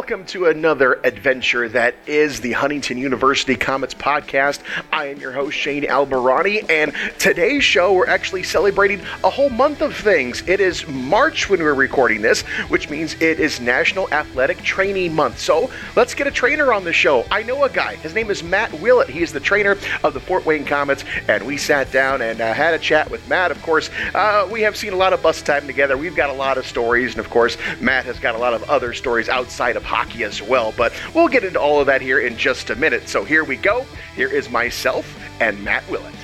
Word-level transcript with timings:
welcome 0.00 0.24
to 0.24 0.46
another 0.46 0.98
adventure 1.04 1.68
that 1.68 1.94
is 2.06 2.40
the 2.40 2.52
Huntington 2.52 2.96
University 2.96 3.54
Komets 3.54 3.94
podcast. 3.94 4.60
I 4.90 5.08
am 5.08 5.20
your 5.20 5.30
host, 5.30 5.58
Shane 5.58 5.82
Albahrani, 5.82 6.64
and 6.70 6.94
today's 7.18 7.64
show, 7.64 7.92
we're 7.92 8.06
actually 8.06 8.42
celebrating 8.42 9.02
a 9.22 9.28
whole 9.28 9.50
month 9.50 9.82
of 9.82 9.94
things. 9.94 10.42
It 10.48 10.58
is 10.58 10.88
March 10.88 11.50
when 11.50 11.60
we're 11.60 11.74
recording 11.74 12.22
this, 12.22 12.40
which 12.70 12.88
means 12.88 13.12
it 13.20 13.38
is 13.38 13.60
National 13.60 14.10
Athletic 14.10 14.62
Training 14.62 15.14
Month. 15.14 15.38
So 15.38 15.70
let's 15.96 16.14
get 16.14 16.26
a 16.26 16.30
trainer 16.30 16.72
on 16.72 16.84
the 16.84 16.94
show. 16.94 17.26
I 17.30 17.42
know 17.42 17.62
a 17.64 17.68
guy. 17.68 17.96
His 17.96 18.14
name 18.14 18.30
is 18.30 18.42
Matt 18.42 18.72
Willett. 18.80 19.10
He 19.10 19.20
is 19.20 19.34
the 19.34 19.38
trainer 19.38 19.76
of 20.02 20.14
the 20.14 20.20
Fort 20.20 20.46
Wayne 20.46 20.64
Komets, 20.64 21.04
and 21.28 21.44
we 21.44 21.58
sat 21.58 21.92
down 21.92 22.22
and 22.22 22.40
uh, 22.40 22.54
had 22.54 22.72
a 22.72 22.78
chat 22.78 23.10
with 23.10 23.28
Matt. 23.28 23.50
Of 23.50 23.60
course, 23.60 23.90
uh, 24.14 24.48
we 24.50 24.62
have 24.62 24.78
seen 24.78 24.94
a 24.94 24.96
lot 24.96 25.12
of 25.12 25.22
bus 25.22 25.42
time 25.42 25.66
together. 25.66 25.98
We've 25.98 26.16
got 26.16 26.30
a 26.30 26.32
lot 26.32 26.56
of 26.56 26.66
stories, 26.66 27.10
and 27.10 27.20
of 27.20 27.28
course, 27.28 27.58
Matt 27.82 28.06
has 28.06 28.18
got 28.18 28.34
a 28.34 28.38
lot 28.38 28.54
of 28.54 28.62
other 28.70 28.94
stories 28.94 29.28
outside 29.28 29.76
of 29.76 29.89
hockey 29.90 30.22
as 30.22 30.40
well. 30.40 30.72
But 30.76 30.92
we'll 31.14 31.28
get 31.28 31.42
into 31.42 31.60
all 31.60 31.80
of 31.80 31.86
that 31.86 32.00
here 32.00 32.20
in 32.20 32.36
just 32.36 32.70
a 32.70 32.76
minute. 32.76 33.08
So 33.08 33.24
here 33.24 33.42
we 33.42 33.56
go. 33.56 33.84
Here 34.14 34.28
is 34.28 34.48
myself 34.48 35.04
and 35.40 35.62
Matt 35.64 35.88
Willett. 35.90 36.14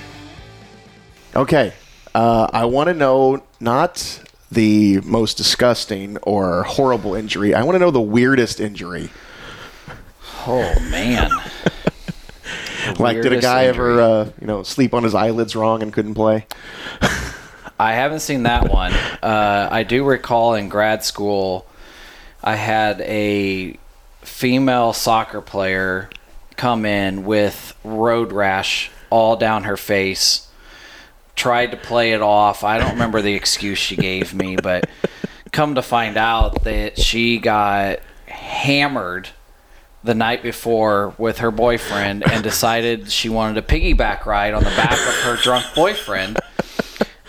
Okay. 1.35 1.73
Uh, 2.15 2.49
I 2.53 2.65
want 2.65 2.89
to 2.89 2.95
know 2.95 3.43
not 3.61 4.23
the 4.53 5.01
most 5.01 5.37
disgusting 5.37 6.17
or 6.19 6.63
horrible 6.63 7.15
injury. 7.15 7.55
I 7.55 7.65
want 7.65 7.75
to 7.75 7.81
know 7.81 7.91
the 7.91 8.01
weirdest 8.01 8.61
injury. 8.61 9.11
Oh 10.47 10.75
man. 10.91 11.31
like, 12.99 13.17
did 13.17 13.27
a 13.27 13.31
Weirdest 13.31 13.43
guy 13.43 13.65
ever, 13.65 14.01
uh, 14.01 14.31
you 14.41 14.47
know, 14.47 14.63
sleep 14.63 14.95
on 14.95 15.03
his 15.03 15.15
eyelids 15.15 15.57
wrong 15.57 15.83
and 15.83 15.93
couldn't 15.93 16.15
play? 16.15 16.47
I 17.79 17.93
haven't 17.93 18.21
seen 18.21 18.45
that 18.45 18.71
one. 18.71 18.93
Uh, 18.93 19.69
I 19.71 19.83
do 19.83 20.05
recall 20.05 20.55
in 20.55 20.69
grad 20.69 21.05
school, 21.05 21.66
I 22.47 22.55
had 22.55 23.01
a 23.01 23.77
female 24.23 24.93
soccer 24.93 25.41
player 25.41 26.09
come 26.55 26.87
in 26.87 27.25
with 27.25 27.77
road 27.83 28.31
rash 28.31 28.89
all 29.11 29.35
down 29.35 29.65
her 29.65 29.77
face. 29.77 30.49
Tried 31.35 31.73
to 31.73 31.77
play 31.77 32.13
it 32.13 32.23
off. 32.23 32.63
I 32.63 32.79
don't 32.79 32.93
remember 32.93 33.21
the 33.21 33.35
excuse 33.35 33.79
she 33.79 33.97
gave 33.97 34.33
me, 34.33 34.55
but 34.55 34.89
come 35.51 35.75
to 35.75 35.83
find 35.83 36.17
out 36.17 36.63
that 36.63 37.01
she 37.01 37.39
got 37.39 37.99
hammered 38.27 39.31
the 40.05 40.15
night 40.15 40.45
before 40.45 41.15
with 41.19 41.39
her 41.39 41.51
boyfriend 41.51 42.31
and 42.31 42.45
decided 42.45 43.11
she 43.11 43.29
wanted 43.29 43.59
a 43.59 43.63
piggyback 43.63 44.25
ride 44.25 44.55
on 44.55 44.63
the 44.63 44.71
back 44.71 44.93
of 44.93 45.15
her 45.25 45.37
drunk 45.43 45.67
boyfriend. 45.75 46.39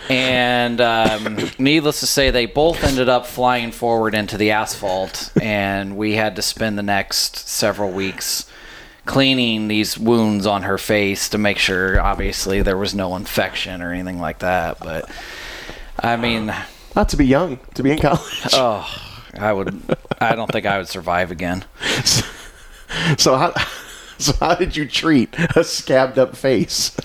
And 0.08 0.80
um, 0.80 1.38
needless 1.58 2.00
to 2.00 2.06
say, 2.06 2.30
they 2.30 2.46
both 2.46 2.82
ended 2.84 3.08
up 3.08 3.26
flying 3.26 3.72
forward 3.72 4.14
into 4.14 4.36
the 4.38 4.52
asphalt, 4.52 5.32
and 5.40 5.96
we 5.96 6.14
had 6.14 6.36
to 6.36 6.42
spend 6.42 6.78
the 6.78 6.82
next 6.82 7.48
several 7.48 7.90
weeks 7.90 8.50
cleaning 9.04 9.68
these 9.68 9.98
wounds 9.98 10.46
on 10.46 10.62
her 10.64 10.76
face 10.78 11.28
to 11.30 11.38
make 11.38 11.58
sure, 11.58 12.00
obviously, 12.00 12.62
there 12.62 12.76
was 12.76 12.94
no 12.94 13.16
infection 13.16 13.80
or 13.82 13.92
anything 13.92 14.18
like 14.20 14.40
that. 14.40 14.78
But 14.80 15.10
I 15.98 16.16
mean, 16.16 16.52
Not 16.94 17.08
to 17.10 17.16
be 17.16 17.26
young, 17.26 17.58
to 17.74 17.82
be 17.82 17.92
in 17.92 17.98
college. 17.98 18.48
oh, 18.52 18.86
I 19.34 19.52
would, 19.52 19.82
I 20.20 20.34
don't 20.34 20.50
think 20.50 20.66
I 20.66 20.78
would 20.78 20.88
survive 20.88 21.30
again. 21.30 21.64
so 23.16 23.36
how, 23.36 23.52
so 24.18 24.32
how 24.40 24.54
did 24.54 24.76
you 24.76 24.86
treat 24.86 25.34
a 25.56 25.64
scabbed 25.64 26.18
up 26.18 26.36
face? 26.36 26.96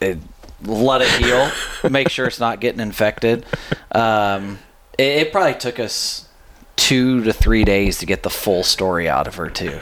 it, 0.00 0.18
let 0.62 1.02
it 1.02 1.08
heal, 1.08 1.50
make 1.90 2.08
sure 2.08 2.26
it's 2.26 2.40
not 2.40 2.60
getting 2.60 2.80
infected. 2.80 3.44
Um, 3.92 4.58
it, 4.98 5.02
it 5.02 5.32
probably 5.32 5.58
took 5.58 5.78
us 5.78 6.28
two 6.76 7.24
to 7.24 7.32
three 7.32 7.64
days 7.64 7.98
to 7.98 8.06
get 8.06 8.22
the 8.22 8.30
full 8.30 8.62
story 8.62 9.08
out 9.08 9.26
of 9.26 9.36
her 9.36 9.48
too. 9.50 9.80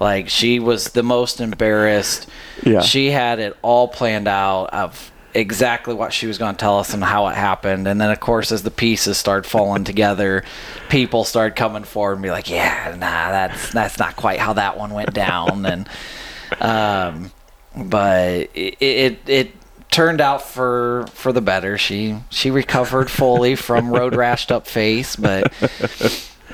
Like 0.00 0.28
she 0.28 0.58
was 0.58 0.90
the 0.90 1.02
most 1.02 1.40
embarrassed. 1.40 2.28
Yeah. 2.62 2.80
She 2.80 3.10
had 3.10 3.38
it 3.38 3.56
all 3.62 3.88
planned 3.88 4.28
out 4.28 4.66
of 4.66 5.10
exactly 5.32 5.94
what 5.94 6.12
she 6.12 6.26
was 6.26 6.38
going 6.38 6.54
to 6.54 6.58
tell 6.58 6.78
us 6.78 6.94
and 6.94 7.02
how 7.02 7.26
it 7.28 7.34
happened. 7.34 7.88
And 7.88 8.00
then 8.00 8.10
of 8.10 8.20
course 8.20 8.52
as 8.52 8.62
the 8.62 8.70
pieces 8.70 9.18
start 9.18 9.46
falling 9.46 9.84
together, 9.84 10.44
people 10.88 11.24
start 11.24 11.56
coming 11.56 11.84
forward 11.84 12.14
and 12.14 12.22
be 12.22 12.30
like, 12.30 12.50
"Yeah, 12.50 12.90
nah, 12.98 13.30
that's 13.30 13.72
that's 13.72 13.98
not 13.98 14.16
quite 14.16 14.40
how 14.40 14.54
that 14.54 14.78
one 14.78 14.92
went 14.92 15.14
down." 15.14 15.64
and 15.66 15.88
um, 16.60 17.32
but 17.76 18.50
it, 18.54 18.76
it 18.80 19.18
it 19.26 19.52
turned 19.94 20.20
out 20.20 20.42
for 20.42 21.06
for 21.12 21.32
the 21.32 21.40
better. 21.40 21.78
She 21.78 22.16
she 22.28 22.50
recovered 22.50 23.08
fully 23.10 23.54
from 23.54 23.90
road 23.90 24.12
rashed 24.16 24.50
up 24.50 24.66
face, 24.66 25.14
but 25.14 25.52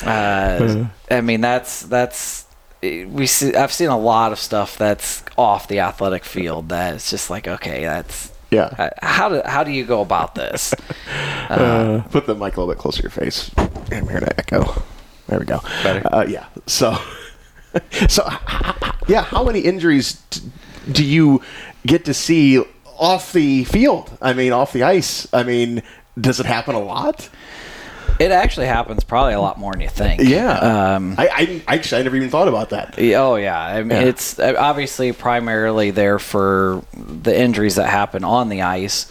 uh, 0.04 0.84
I 1.10 1.20
mean 1.22 1.40
that's 1.40 1.82
that's 1.82 2.46
we 2.82 3.26
see. 3.26 3.54
I've 3.54 3.72
seen 3.72 3.88
a 3.88 3.98
lot 3.98 4.32
of 4.32 4.38
stuff 4.38 4.76
that's 4.76 5.22
off 5.38 5.68
the 5.68 5.80
athletic 5.80 6.24
field 6.24 6.68
that 6.68 6.94
it's 6.94 7.08
just 7.10 7.30
like 7.30 7.48
okay, 7.48 7.84
that's 7.84 8.30
Yeah. 8.50 8.74
uh, 8.78 8.90
how 9.02 9.28
do 9.30 9.42
how 9.46 9.64
do 9.64 9.70
you 9.70 9.84
go 9.84 10.00
about 10.02 10.34
this? 10.34 10.74
Uh, 11.50 12.00
put 12.10 12.26
the 12.26 12.34
mic 12.36 12.56
a 12.56 12.60
little 12.60 12.72
bit 12.72 12.78
closer 12.78 12.98
to 12.98 13.02
your 13.02 13.10
face. 13.10 13.50
I'm 13.90 14.06
here 14.06 14.20
to 14.20 14.38
echo. 14.38 14.80
There 15.26 15.40
we 15.40 15.44
go. 15.44 15.58
Better? 15.82 16.06
Uh, 16.14 16.24
yeah. 16.28 16.46
So, 16.68 16.96
so 18.08 18.22
yeah. 19.08 19.22
How 19.24 19.42
many 19.42 19.58
injuries 19.58 20.22
do 20.92 21.04
you 21.04 21.42
get 21.84 22.04
to 22.04 22.14
see 22.14 22.62
off 23.00 23.32
the 23.32 23.64
field? 23.64 24.16
I 24.22 24.32
mean, 24.34 24.52
off 24.52 24.72
the 24.72 24.84
ice. 24.84 25.26
I 25.32 25.42
mean, 25.42 25.82
does 26.20 26.38
it 26.38 26.46
happen 26.46 26.74
a 26.76 26.80
lot? 26.80 27.28
It 28.18 28.30
actually 28.32 28.66
happens 28.66 29.02
probably 29.02 29.32
a 29.32 29.40
lot 29.40 29.58
more 29.58 29.72
than 29.72 29.80
you 29.80 29.88
think. 29.88 30.20
Yeah. 30.20 30.52
Um, 30.94 31.14
I, 31.16 31.62
I 31.66 31.74
actually 31.76 32.00
I 32.00 32.04
never 32.04 32.16
even 32.16 32.28
thought 32.28 32.48
about 32.48 32.70
that. 32.70 32.96
Oh 32.98 33.36
yeah, 33.36 33.58
I 33.58 33.78
mean 33.82 33.90
Yeah. 33.92 34.00
it's 34.08 34.38
uh, 34.38 34.54
obviously 34.58 35.12
primarily 35.12 35.90
there 35.90 36.18
for 36.18 36.84
the 36.94 37.34
injuries 37.38 37.76
that 37.76 37.88
happen 37.88 38.22
on 38.22 38.50
the 38.50 38.60
ice, 38.62 39.10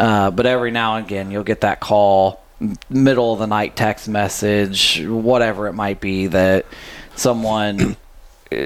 uh, 0.00 0.30
but 0.30 0.46
every 0.46 0.70
now 0.70 0.96
and 0.96 1.04
again 1.04 1.30
you'll 1.30 1.44
get 1.44 1.60
that 1.60 1.80
call, 1.80 2.40
middle 2.88 3.34
of 3.34 3.38
the 3.40 3.46
night 3.46 3.76
text 3.76 4.08
message, 4.08 5.04
whatever 5.06 5.66
it 5.68 5.74
might 5.74 6.00
be 6.00 6.28
that 6.28 6.64
someone 7.16 7.96
uh, 8.50 8.56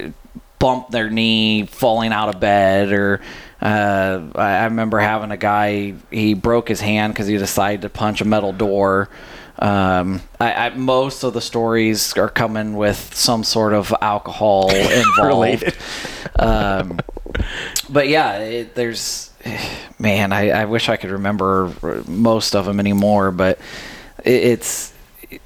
bumped 0.61 0.93
their 0.93 1.11
knee 1.11 1.67
falling 1.67 2.13
out 2.13 2.33
of 2.33 2.39
bed 2.41 2.93
or. 2.93 3.21
Uh, 3.63 4.27
I 4.35 4.65
remember 4.65 4.99
having 4.99 5.31
a 5.31 5.37
guy. 5.37 5.95
He 6.11 6.35
broke 6.35 6.69
his 6.69 6.81
hand 6.81 7.13
because 7.15 7.29
he 7.29 7.39
decided 7.39 7.83
to 7.83 7.89
punch 7.89 8.21
a 8.21 8.25
metal 8.25 8.53
door. 8.53 9.09
Um, 9.61 10.21
I, 10.41 10.53
I, 10.53 10.69
most 10.71 11.23
of 11.23 11.33
the 11.35 11.41
stories 11.41 12.17
are 12.19 12.29
coming 12.29 12.75
with 12.75 13.15
some 13.15 13.45
sort 13.45 13.73
of 13.73 13.95
alcohol 14.01 14.71
involved. 14.75 15.77
Um, 16.37 16.99
but 17.89 18.09
yeah, 18.09 18.39
it, 18.39 18.75
there's 18.75 19.31
man. 20.01 20.33
I, 20.33 20.51
I 20.51 20.65
wish 20.65 20.89
I 20.89 20.97
could 20.97 21.11
remember 21.11 21.73
most 22.09 22.57
of 22.57 22.65
them 22.65 22.81
anymore, 22.81 23.31
but 23.31 23.61
it, 24.25 24.45
it's 24.45 24.93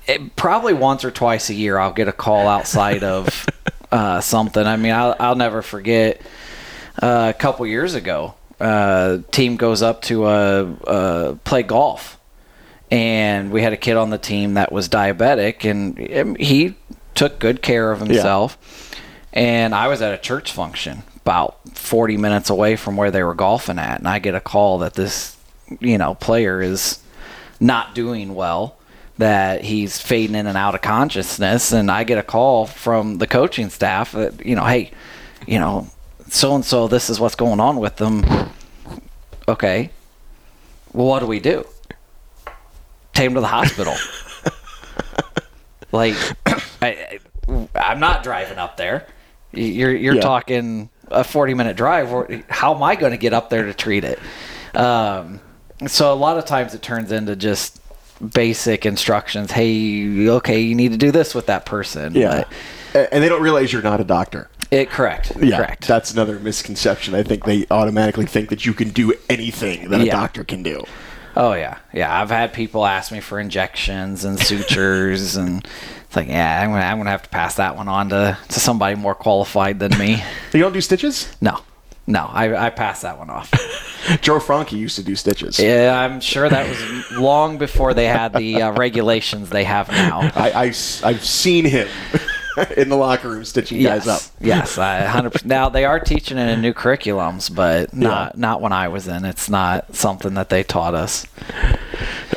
it, 0.07 0.35
probably 0.37 0.73
once 0.73 1.05
or 1.05 1.11
twice 1.11 1.51
a 1.51 1.55
year 1.55 1.79
I'll 1.79 1.93
get 1.93 2.09
a 2.09 2.13
call 2.13 2.49
outside 2.49 3.05
of 3.05 3.47
uh, 3.93 4.23
something. 4.23 4.67
I 4.67 4.77
mean, 4.79 4.93
I'll, 4.93 5.15
I'll 5.21 5.37
never 5.37 5.61
forget 5.61 6.23
uh, 7.03 7.33
a 7.35 7.39
couple 7.39 7.67
years 7.67 7.95
ago. 7.95 8.35
Uh, 8.59 9.19
team 9.31 9.57
goes 9.57 9.83
up 9.83 10.03
to 10.03 10.25
uh, 10.25 10.75
uh, 10.87 11.35
play 11.45 11.63
golf, 11.63 12.19
and 12.91 13.51
we 13.51 13.63
had 13.63 13.73
a 13.73 13.77
kid 13.77 13.97
on 13.97 14.11
the 14.11 14.19
team 14.19 14.55
that 14.55 14.73
was 14.73 14.89
diabetic, 14.89 15.69
and 15.69 15.99
um, 16.17 16.35
he 16.37 16.75
took 17.15 17.39
good 17.39 17.61
care 17.61 17.93
of 17.93 18.01
himself. 18.01 18.59
And 19.33 19.75
I 19.75 19.89
was 19.89 20.01
at 20.01 20.15
a 20.15 20.19
church 20.19 20.53
function 20.53 21.03
about 21.17 21.59
40 21.77 22.17
minutes 22.17 22.49
away 22.49 22.77
from 22.77 22.97
where 22.97 23.11
they 23.11 23.23
were 23.23 23.35
golfing 23.35 23.79
at, 23.79 23.99
and 23.99 24.09
I 24.09 24.19
get 24.19 24.35
a 24.35 24.41
call 24.41 24.79
that 24.79 24.95
this, 24.95 25.37
you 25.81 25.99
know, 25.99 26.15
player 26.15 26.63
is 26.63 27.01
not 27.61 27.95
doing 27.95 28.35
well, 28.35 28.79
that 29.19 29.65
he's 29.65 30.01
fading 30.01 30.37
in 30.37 30.47
and 30.47 30.57
out 30.57 30.75
of 30.75 30.81
consciousness, 30.81 31.73
and 31.73 31.91
I 31.91 32.05
get 32.05 32.17
a 32.17 32.23
call 32.23 32.67
from 32.67 33.19
the 33.19 33.27
coaching 33.27 33.69
staff 33.69 34.13
that, 34.13 34.45
you 34.47 34.55
know, 34.55 34.65
hey, 34.65 34.93
you 35.47 35.59
know, 35.59 35.89
so 36.29 36.55
and 36.55 36.65
so, 36.65 36.89
this 36.89 37.09
is 37.11 37.19
what's 37.21 37.35
going 37.35 37.61
on 37.61 37.77
with 37.79 37.97
them. 37.97 38.25
Okay. 39.49 39.91
Well, 40.93 41.07
what 41.07 41.21
do 41.21 41.27
we 41.27 41.41
do? 41.41 41.67
Take 43.13 43.27
him 43.29 43.35
to 43.35 43.41
the 43.41 43.47
hospital. 43.47 43.95
like, 45.93 46.15
I, 46.83 47.19
I'm 47.75 48.01
not 48.01 48.23
driving 48.23 48.59
up 48.59 48.77
there. 48.77 49.07
You're 49.53 49.95
you're 49.95 50.15
Yeah. 50.17 50.21
talking 50.21 50.91
a 51.09 51.23
40 51.25 51.55
minute 51.55 51.77
drive. 51.77 52.09
How 52.49 52.75
am 52.75 52.83
I 52.83 52.97
going 52.97 53.13
to 53.13 53.17
get 53.19 53.33
up 53.33 53.49
there 53.51 53.65
to 53.65 53.73
treat 53.75 54.05
it? 54.05 54.19
Um, 54.75 55.41
so 55.87 56.13
a 56.13 56.17
lot 56.17 56.37
of 56.37 56.45
times 56.45 56.75
it 56.75 56.83
turns 56.83 57.13
into 57.13 57.37
just 57.37 57.81
basic 58.33 58.85
instructions. 58.85 59.53
Hey, 59.53 60.29
okay, 60.29 60.61
you 60.61 60.75
need 60.75 60.93
to 60.93 60.99
do 60.99 61.11
this 61.11 61.35
with 61.35 61.47
that 61.47 61.65
person. 61.67 62.15
Yeah. 62.15 62.45
But 62.93 63.13
And 63.13 63.23
they 63.23 63.29
don't 63.29 63.43
realize 63.43 63.73
you're 63.73 63.83
not 63.83 64.01
a 64.01 64.05
doctor. 64.05 64.51
It 64.71 64.91
correct. 64.91 65.33
Yeah, 65.41 65.57
correct. 65.59 65.87
that's 65.87 66.13
another 66.13 66.39
misconception. 66.39 67.15
I 67.15 67.23
think 67.23 67.45
they 67.45 67.67
automatically 67.71 68.27
think 68.27 68.49
that 68.51 68.67
you 68.67 68.75
can 68.75 68.91
do 68.91 69.13
anything 69.29 69.91
that 69.91 70.01
a 70.01 70.07
Yeah. 70.07 70.13
doctor 70.13 70.45
can 70.45 70.63
do. 70.63 70.85
Oh 71.37 71.53
yeah, 71.53 71.79
yeah. 71.93 72.19
I've 72.21 72.31
had 72.31 72.55
people 72.55 72.87
ask 72.87 73.13
me 73.13 73.21
for 73.21 73.39
injections 73.39 74.25
and 74.25 74.39
sutures, 74.41 75.37
and 75.37 75.67
it's 76.07 76.17
like, 76.17 76.29
yeah, 76.29 76.63
I'm 76.63 76.71
gonna, 76.71 76.83
I'm 76.85 76.97
gonna 76.97 77.11
have 77.11 77.25
to 77.25 77.29
pass 77.29 77.57
that 77.57 77.77
one 77.77 77.89
on 77.89 78.09
to, 78.09 78.39
to 78.49 78.61
somebody 78.61 78.97
more 78.97 79.15
qualified 79.15 79.79
than 79.79 79.97
me. 79.99 80.23
You 80.55 80.61
don't 80.61 80.73
do 80.73 80.81
stitches? 80.81 81.29
no, 81.43 81.61
no, 82.07 82.31
I, 82.33 82.67
I 82.67 82.71
passed 82.71 83.03
that 83.03 83.19
one 83.19 83.29
off. 83.29 83.53
Joe 84.23 84.39
Franke 84.39 84.73
used 84.77 84.97
to 84.97 85.03
do 85.03 85.15
stitches. 85.17 85.59
yeah, 85.59 85.99
I'm 85.99 86.21
sure 86.21 86.49
that 86.49 86.69
was 86.69 87.19
long 87.19 87.59
before 87.59 87.93
they 87.93 88.07
had 88.07 88.33
the 88.33 88.63
uh, 88.63 88.73
regulations 88.73 89.51
they 89.51 89.65
have 89.65 89.91
now. 89.91 90.21
I, 90.35 90.73
I, 91.03 91.11
have 91.13 91.25
seen 91.25 91.65
him 91.65 91.89
in 92.77 92.89
the 92.89 92.97
locker 92.97 93.29
room 93.29 93.45
stitching 93.45 93.83
guys 93.83 94.07
up. 94.07 94.23
Yes, 94.41 94.79
I 94.79 95.03
100%. 95.03 95.45
Now 95.45 95.69
they 95.69 95.85
are 95.85 96.01
teaching 96.01 96.39
it 96.39 96.49
in 96.49 96.61
new 96.61 96.73
curriculums, 96.73 97.55
but 97.55 97.95
not 97.95 98.37
not 98.39 98.61
when 98.61 98.73
I 98.73 98.89
was 98.89 99.09
in. 99.09 99.25
It's 99.25 99.49
not 99.49 99.95
something 99.95 100.35
that 100.35 100.49
they 100.49 100.63
taught 100.63 100.95
us. 100.95 101.27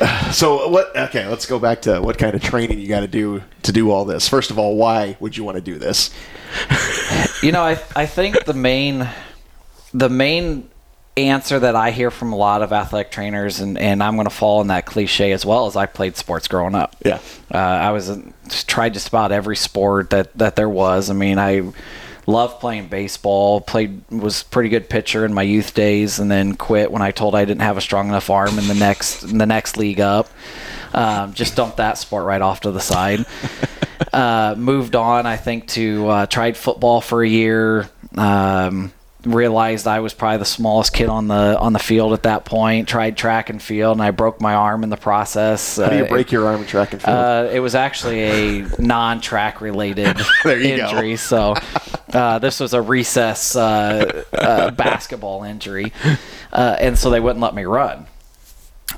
So 0.30 0.68
what? 0.68 0.96
Okay, 0.96 1.26
let's 1.26 1.44
go 1.44 1.58
back 1.58 1.82
to 1.82 2.00
what 2.00 2.16
kind 2.16 2.36
of 2.36 2.40
training 2.40 2.78
you 2.78 2.86
got 2.86 3.00
to 3.00 3.08
do 3.08 3.42
to 3.64 3.72
do 3.72 3.90
all 3.90 4.04
this. 4.04 4.28
First 4.28 4.52
of 4.52 4.60
all, 4.60 4.76
why 4.76 5.16
would 5.18 5.36
you 5.36 5.42
want 5.42 5.56
to 5.56 5.60
do 5.60 5.76
this? 5.76 6.10
You 7.42 7.50
know, 7.50 7.62
I 7.62 7.72
I 7.96 8.06
think 8.06 8.44
the 8.44 8.54
main 8.54 9.08
the 9.92 10.08
main 10.08 10.69
answer 11.28 11.58
that 11.58 11.76
I 11.76 11.90
hear 11.90 12.10
from 12.10 12.32
a 12.32 12.36
lot 12.36 12.62
of 12.62 12.72
athletic 12.72 13.10
trainers, 13.10 13.60
and, 13.60 13.78
and 13.78 14.02
I'm 14.02 14.14
going 14.14 14.26
to 14.26 14.34
fall 14.34 14.60
in 14.60 14.68
that 14.68 14.86
cliche 14.86 15.32
as 15.32 15.44
well, 15.44 15.66
as 15.66 15.76
I 15.76 15.86
played 15.86 16.16
sports 16.16 16.48
growing 16.48 16.74
up. 16.74 16.96
Yeah. 17.04 17.20
Uh, 17.52 17.58
I 17.58 17.90
was 17.92 18.10
tried 18.66 18.94
just 18.94 19.08
about 19.08 19.32
every 19.32 19.56
sport 19.56 20.10
that, 20.10 20.36
that 20.38 20.56
there 20.56 20.68
was. 20.68 21.10
I 21.10 21.14
mean, 21.14 21.38
I 21.38 21.72
loved 22.26 22.60
playing 22.60 22.88
baseball, 22.88 23.60
played 23.60 24.02
was 24.10 24.42
pretty 24.42 24.68
good 24.68 24.88
pitcher 24.88 25.24
in 25.24 25.34
my 25.34 25.42
youth 25.42 25.74
days, 25.74 26.18
and 26.18 26.30
then 26.30 26.54
quit 26.54 26.90
when 26.90 27.02
I 27.02 27.10
told 27.10 27.34
I 27.34 27.44
didn't 27.44 27.62
have 27.62 27.76
a 27.76 27.80
strong 27.80 28.08
enough 28.08 28.30
arm 28.30 28.58
in 28.58 28.66
the 28.68 28.74
next 28.74 29.24
in 29.24 29.38
the 29.38 29.46
next 29.46 29.76
league 29.76 30.00
up. 30.00 30.28
Um, 30.92 31.34
just 31.34 31.56
dumped 31.56 31.76
that 31.76 31.98
sport 31.98 32.24
right 32.24 32.40
off 32.40 32.62
to 32.62 32.72
the 32.72 32.80
side. 32.80 33.24
uh, 34.12 34.54
moved 34.56 34.96
on, 34.96 35.26
I 35.26 35.36
think, 35.36 35.68
to 35.68 36.08
uh, 36.08 36.26
tried 36.26 36.56
football 36.56 37.00
for 37.00 37.22
a 37.22 37.28
year. 37.28 37.88
Um, 38.16 38.92
realized 39.24 39.86
I 39.86 40.00
was 40.00 40.14
probably 40.14 40.38
the 40.38 40.44
smallest 40.44 40.92
kid 40.92 41.08
on 41.08 41.28
the 41.28 41.58
on 41.58 41.72
the 41.72 41.78
field 41.78 42.12
at 42.12 42.22
that 42.24 42.44
point. 42.44 42.88
Tried 42.88 43.16
track 43.16 43.50
and 43.50 43.60
field, 43.62 43.92
and 43.98 44.02
I 44.02 44.10
broke 44.10 44.40
my 44.40 44.54
arm 44.54 44.82
in 44.84 44.90
the 44.90 44.96
process. 44.96 45.76
How 45.76 45.88
do 45.88 45.96
you 45.98 46.04
break 46.06 46.32
your 46.32 46.46
arm 46.46 46.60
in 46.62 46.66
track 46.66 46.92
and 46.92 47.02
field? 47.02 47.16
Uh, 47.16 47.48
it 47.52 47.60
was 47.60 47.74
actually 47.74 48.62
a 48.62 48.68
non-track 48.78 49.60
related 49.60 50.16
injury. 50.44 51.16
So 51.16 51.54
uh, 52.12 52.38
this 52.38 52.60
was 52.60 52.74
a 52.74 52.80
recess 52.82 53.56
uh, 53.56 54.24
uh, 54.32 54.70
basketball 54.72 55.44
injury, 55.44 55.92
uh, 56.52 56.76
and 56.80 56.98
so 56.98 57.10
they 57.10 57.20
wouldn't 57.20 57.40
let 57.40 57.54
me 57.54 57.64
run. 57.64 58.06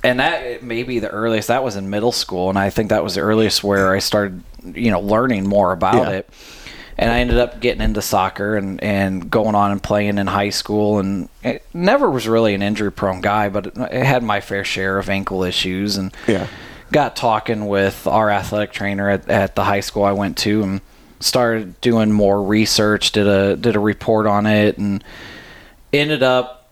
And 0.04 0.18
that 0.20 0.62
may 0.62 0.82
be 0.82 0.98
the 0.98 1.08
earliest. 1.10 1.48
That 1.48 1.62
was 1.62 1.76
in 1.76 1.90
middle 1.90 2.12
school, 2.12 2.48
and 2.48 2.58
I 2.58 2.70
think 2.70 2.88
that 2.90 3.04
was 3.04 3.14
the 3.14 3.20
earliest 3.20 3.62
where 3.62 3.94
I 3.94 3.98
started, 4.00 4.42
you 4.64 4.90
know, 4.90 5.00
learning 5.00 5.46
more 5.46 5.72
about 5.72 6.08
Yeah. 6.08 6.10
it 6.18 6.30
and 6.98 7.10
I 7.10 7.20
ended 7.20 7.38
up 7.38 7.60
getting 7.60 7.82
into 7.82 8.02
soccer 8.02 8.56
and, 8.56 8.82
and 8.82 9.30
going 9.30 9.54
on 9.54 9.72
and 9.72 9.82
playing 9.82 10.18
in 10.18 10.26
high 10.26 10.50
school. 10.50 10.98
And 10.98 11.28
it 11.42 11.64
never 11.72 12.10
was 12.10 12.28
really 12.28 12.54
an 12.54 12.62
injury 12.62 12.92
prone 12.92 13.20
guy 13.20 13.48
but 13.48 13.78
I 13.78 14.04
had 14.04 14.22
my 14.22 14.40
fair 14.40 14.64
share 14.64 14.98
of 14.98 15.08
ankle 15.08 15.42
issues. 15.42 15.96
And 15.96 16.12
Yeah. 16.26 16.46
got 16.90 17.16
talking 17.16 17.66
with 17.66 18.06
our 18.06 18.30
athletic 18.30 18.72
trainer 18.72 19.08
at, 19.08 19.28
at 19.30 19.54
the 19.54 19.64
high 19.64 19.80
school 19.80 20.04
I 20.04 20.12
went 20.12 20.36
to 20.38 20.62
and 20.62 20.80
started 21.20 21.80
doing 21.80 22.12
more 22.12 22.42
research 22.42 23.12
did 23.12 23.26
a 23.28 23.56
did 23.56 23.76
a 23.76 23.80
report 23.80 24.26
on 24.26 24.44
it 24.44 24.76
and 24.76 25.02
ended 25.92 26.22
up 26.22 26.68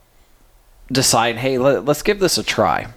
deciding 0.90 1.40
hey 1.40 1.56
let, 1.56 1.84
let's 1.84 2.02
give 2.02 2.18
this 2.18 2.36
a 2.36 2.42
try. 2.42 2.88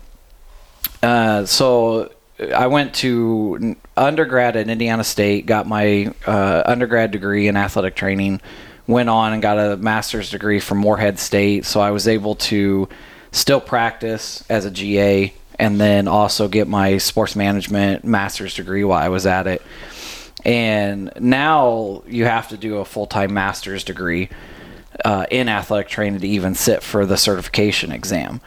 Uh, 1.02 1.46
so 1.46 2.12
I 2.52 2.68
went 2.68 2.96
to 2.96 3.76
undergrad 3.96 4.56
at 4.56 4.70
Indiana 4.70 5.04
State, 5.04 5.46
got 5.46 5.68
my 5.68 6.14
uh, 6.26 6.64
undergrad 6.66 7.12
degree 7.12 7.48
in 7.48 7.56
athletic 7.56 7.96
training, 7.96 8.42
went 8.88 9.10
on 9.10 9.34
and 9.34 9.42
got 9.42 9.58
a 9.58 9.78
master's 9.78 10.30
degree 10.30 10.60
from 10.60 10.80
Moorhead 10.80 11.20
State. 11.20 11.66
So 11.66 11.80
I 11.80 11.92
was 11.92 12.08
able 12.08 12.36
to 12.36 12.90
still 13.32 13.62
practice 13.62 14.44
as 14.50 14.66
a 14.66 14.72
GA 14.72 15.34
and 15.60 15.80
then 15.80 16.08
also 16.08 16.48
get 16.48 16.68
my 16.68 16.98
sports 16.98 17.36
management 17.36 18.04
master's 18.04 18.54
degree 18.54 18.84
while 18.84 19.02
I 19.02 19.10
was 19.10 19.26
at 19.26 19.48
it. 19.48 19.62
And 20.46 21.12
now 21.20 22.04
you 22.08 22.26
have 22.26 22.50
to 22.50 22.58
do 22.58 22.78
a 22.78 22.86
full 22.86 23.08
time 23.08 23.34
master's 23.34 23.84
degree 23.84 24.30
uh, 25.06 25.26
in 25.32 25.50
athletic 25.50 25.88
training 25.88 26.20
to 26.20 26.28
even 26.28 26.56
sit 26.56 26.84
for 26.84 27.06
the 27.06 27.18
certification 27.18 27.92
exam. 27.92 28.42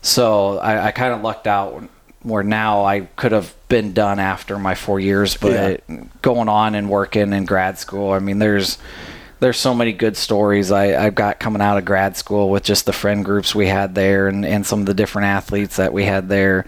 So 0.00 0.58
I, 0.58 0.86
I 0.86 0.90
kind 0.92 1.14
of 1.14 1.22
lucked 1.22 1.46
out 1.46 1.88
where 2.24 2.42
now 2.42 2.84
I 2.84 3.02
could 3.02 3.30
have 3.32 3.54
been 3.68 3.92
done 3.92 4.18
after 4.18 4.58
my 4.58 4.74
four 4.74 4.98
years, 4.98 5.36
but 5.36 5.82
going 6.22 6.48
on 6.48 6.74
and 6.74 6.90
working 6.90 7.32
in 7.32 7.44
grad 7.44 7.78
school, 7.78 8.10
I 8.12 8.18
mean, 8.18 8.40
there's 8.40 8.78
there's 9.40 9.58
so 9.58 9.74
many 9.74 9.92
good 9.92 10.16
stories 10.16 10.72
I, 10.72 11.04
I've 11.06 11.14
got 11.14 11.38
coming 11.38 11.60
out 11.62 11.76
of 11.76 11.84
grad 11.84 12.16
school 12.16 12.48
with 12.50 12.62
just 12.64 12.86
the 12.86 12.92
friend 12.92 13.24
groups 13.24 13.54
we 13.54 13.66
had 13.66 13.94
there 13.94 14.26
and, 14.26 14.44
and 14.44 14.64
some 14.66 14.80
of 14.80 14.86
the 14.86 14.94
different 14.94 15.26
athletes 15.26 15.76
that 15.76 15.92
we 15.92 16.04
had 16.04 16.28
there. 16.28 16.64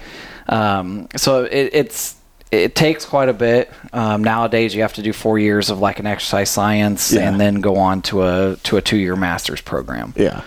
Um, 0.48 1.08
so 1.16 1.44
it, 1.44 1.70
it's 1.72 2.16
it 2.52 2.74
takes 2.76 3.04
quite 3.04 3.28
a 3.28 3.32
bit. 3.32 3.72
Um, 3.92 4.22
nowadays, 4.22 4.74
you 4.74 4.82
have 4.82 4.92
to 4.94 5.02
do 5.02 5.12
four 5.12 5.38
years 5.38 5.68
of 5.70 5.80
like 5.80 5.98
an 5.98 6.06
exercise 6.06 6.48
science 6.50 7.12
Yeah. 7.12 7.28
and 7.28 7.40
then 7.40 7.60
go 7.60 7.76
on 7.76 8.02
to 8.02 8.22
a 8.22 8.56
to 8.64 8.76
a 8.76 8.82
two 8.82 8.98
year 8.98 9.16
master's 9.16 9.60
program. 9.60 10.12
Yeah. 10.16 10.42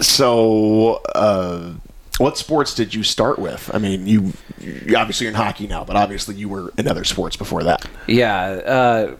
So, 0.00 1.02
uh, 1.14 1.72
what 2.18 2.36
sports 2.36 2.74
did 2.74 2.94
you 2.94 3.02
start 3.02 3.38
with? 3.38 3.70
I 3.72 3.78
mean, 3.78 4.06
you, 4.06 4.32
you 4.60 4.96
obviously 4.96 5.24
you're 5.24 5.32
in 5.32 5.36
hockey 5.36 5.66
now, 5.66 5.84
but 5.84 5.96
obviously 5.96 6.34
you 6.34 6.48
were 6.48 6.72
in 6.76 6.86
other 6.88 7.04
sports 7.04 7.36
before 7.36 7.64
that. 7.64 7.88
Yeah. 8.06 8.44
Uh, 8.44 9.16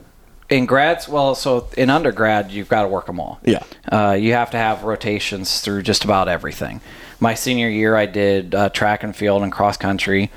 in 0.49 0.67
grads, 0.67 1.09
well, 1.09 1.35
so 1.35 1.69
in 1.77 1.91
undergrad, 1.91 2.51
you've 2.51 2.69
got 2.69 2.83
to 2.83 2.89
work 2.89 3.07
them 3.07 3.21
all. 3.21 3.39
Yeah. 3.45 3.63
Uh, 3.91 4.17
you 4.19 4.33
have 4.33 4.51
to 4.53 4.57
have 4.57 4.85
rotations 4.85 5.61
through 5.61 5.83
just 5.83 6.05
about 6.05 6.29
everything. 6.29 6.81
My 7.21 7.35
senior 7.35 7.69
year, 7.69 7.97
I 7.97 8.07
did 8.07 8.55
uh, 8.55 8.71
track 8.71 9.03
and 9.03 9.15
field 9.15 9.43
and 9.43 9.53
cross 9.53 9.77
country. 9.77 10.31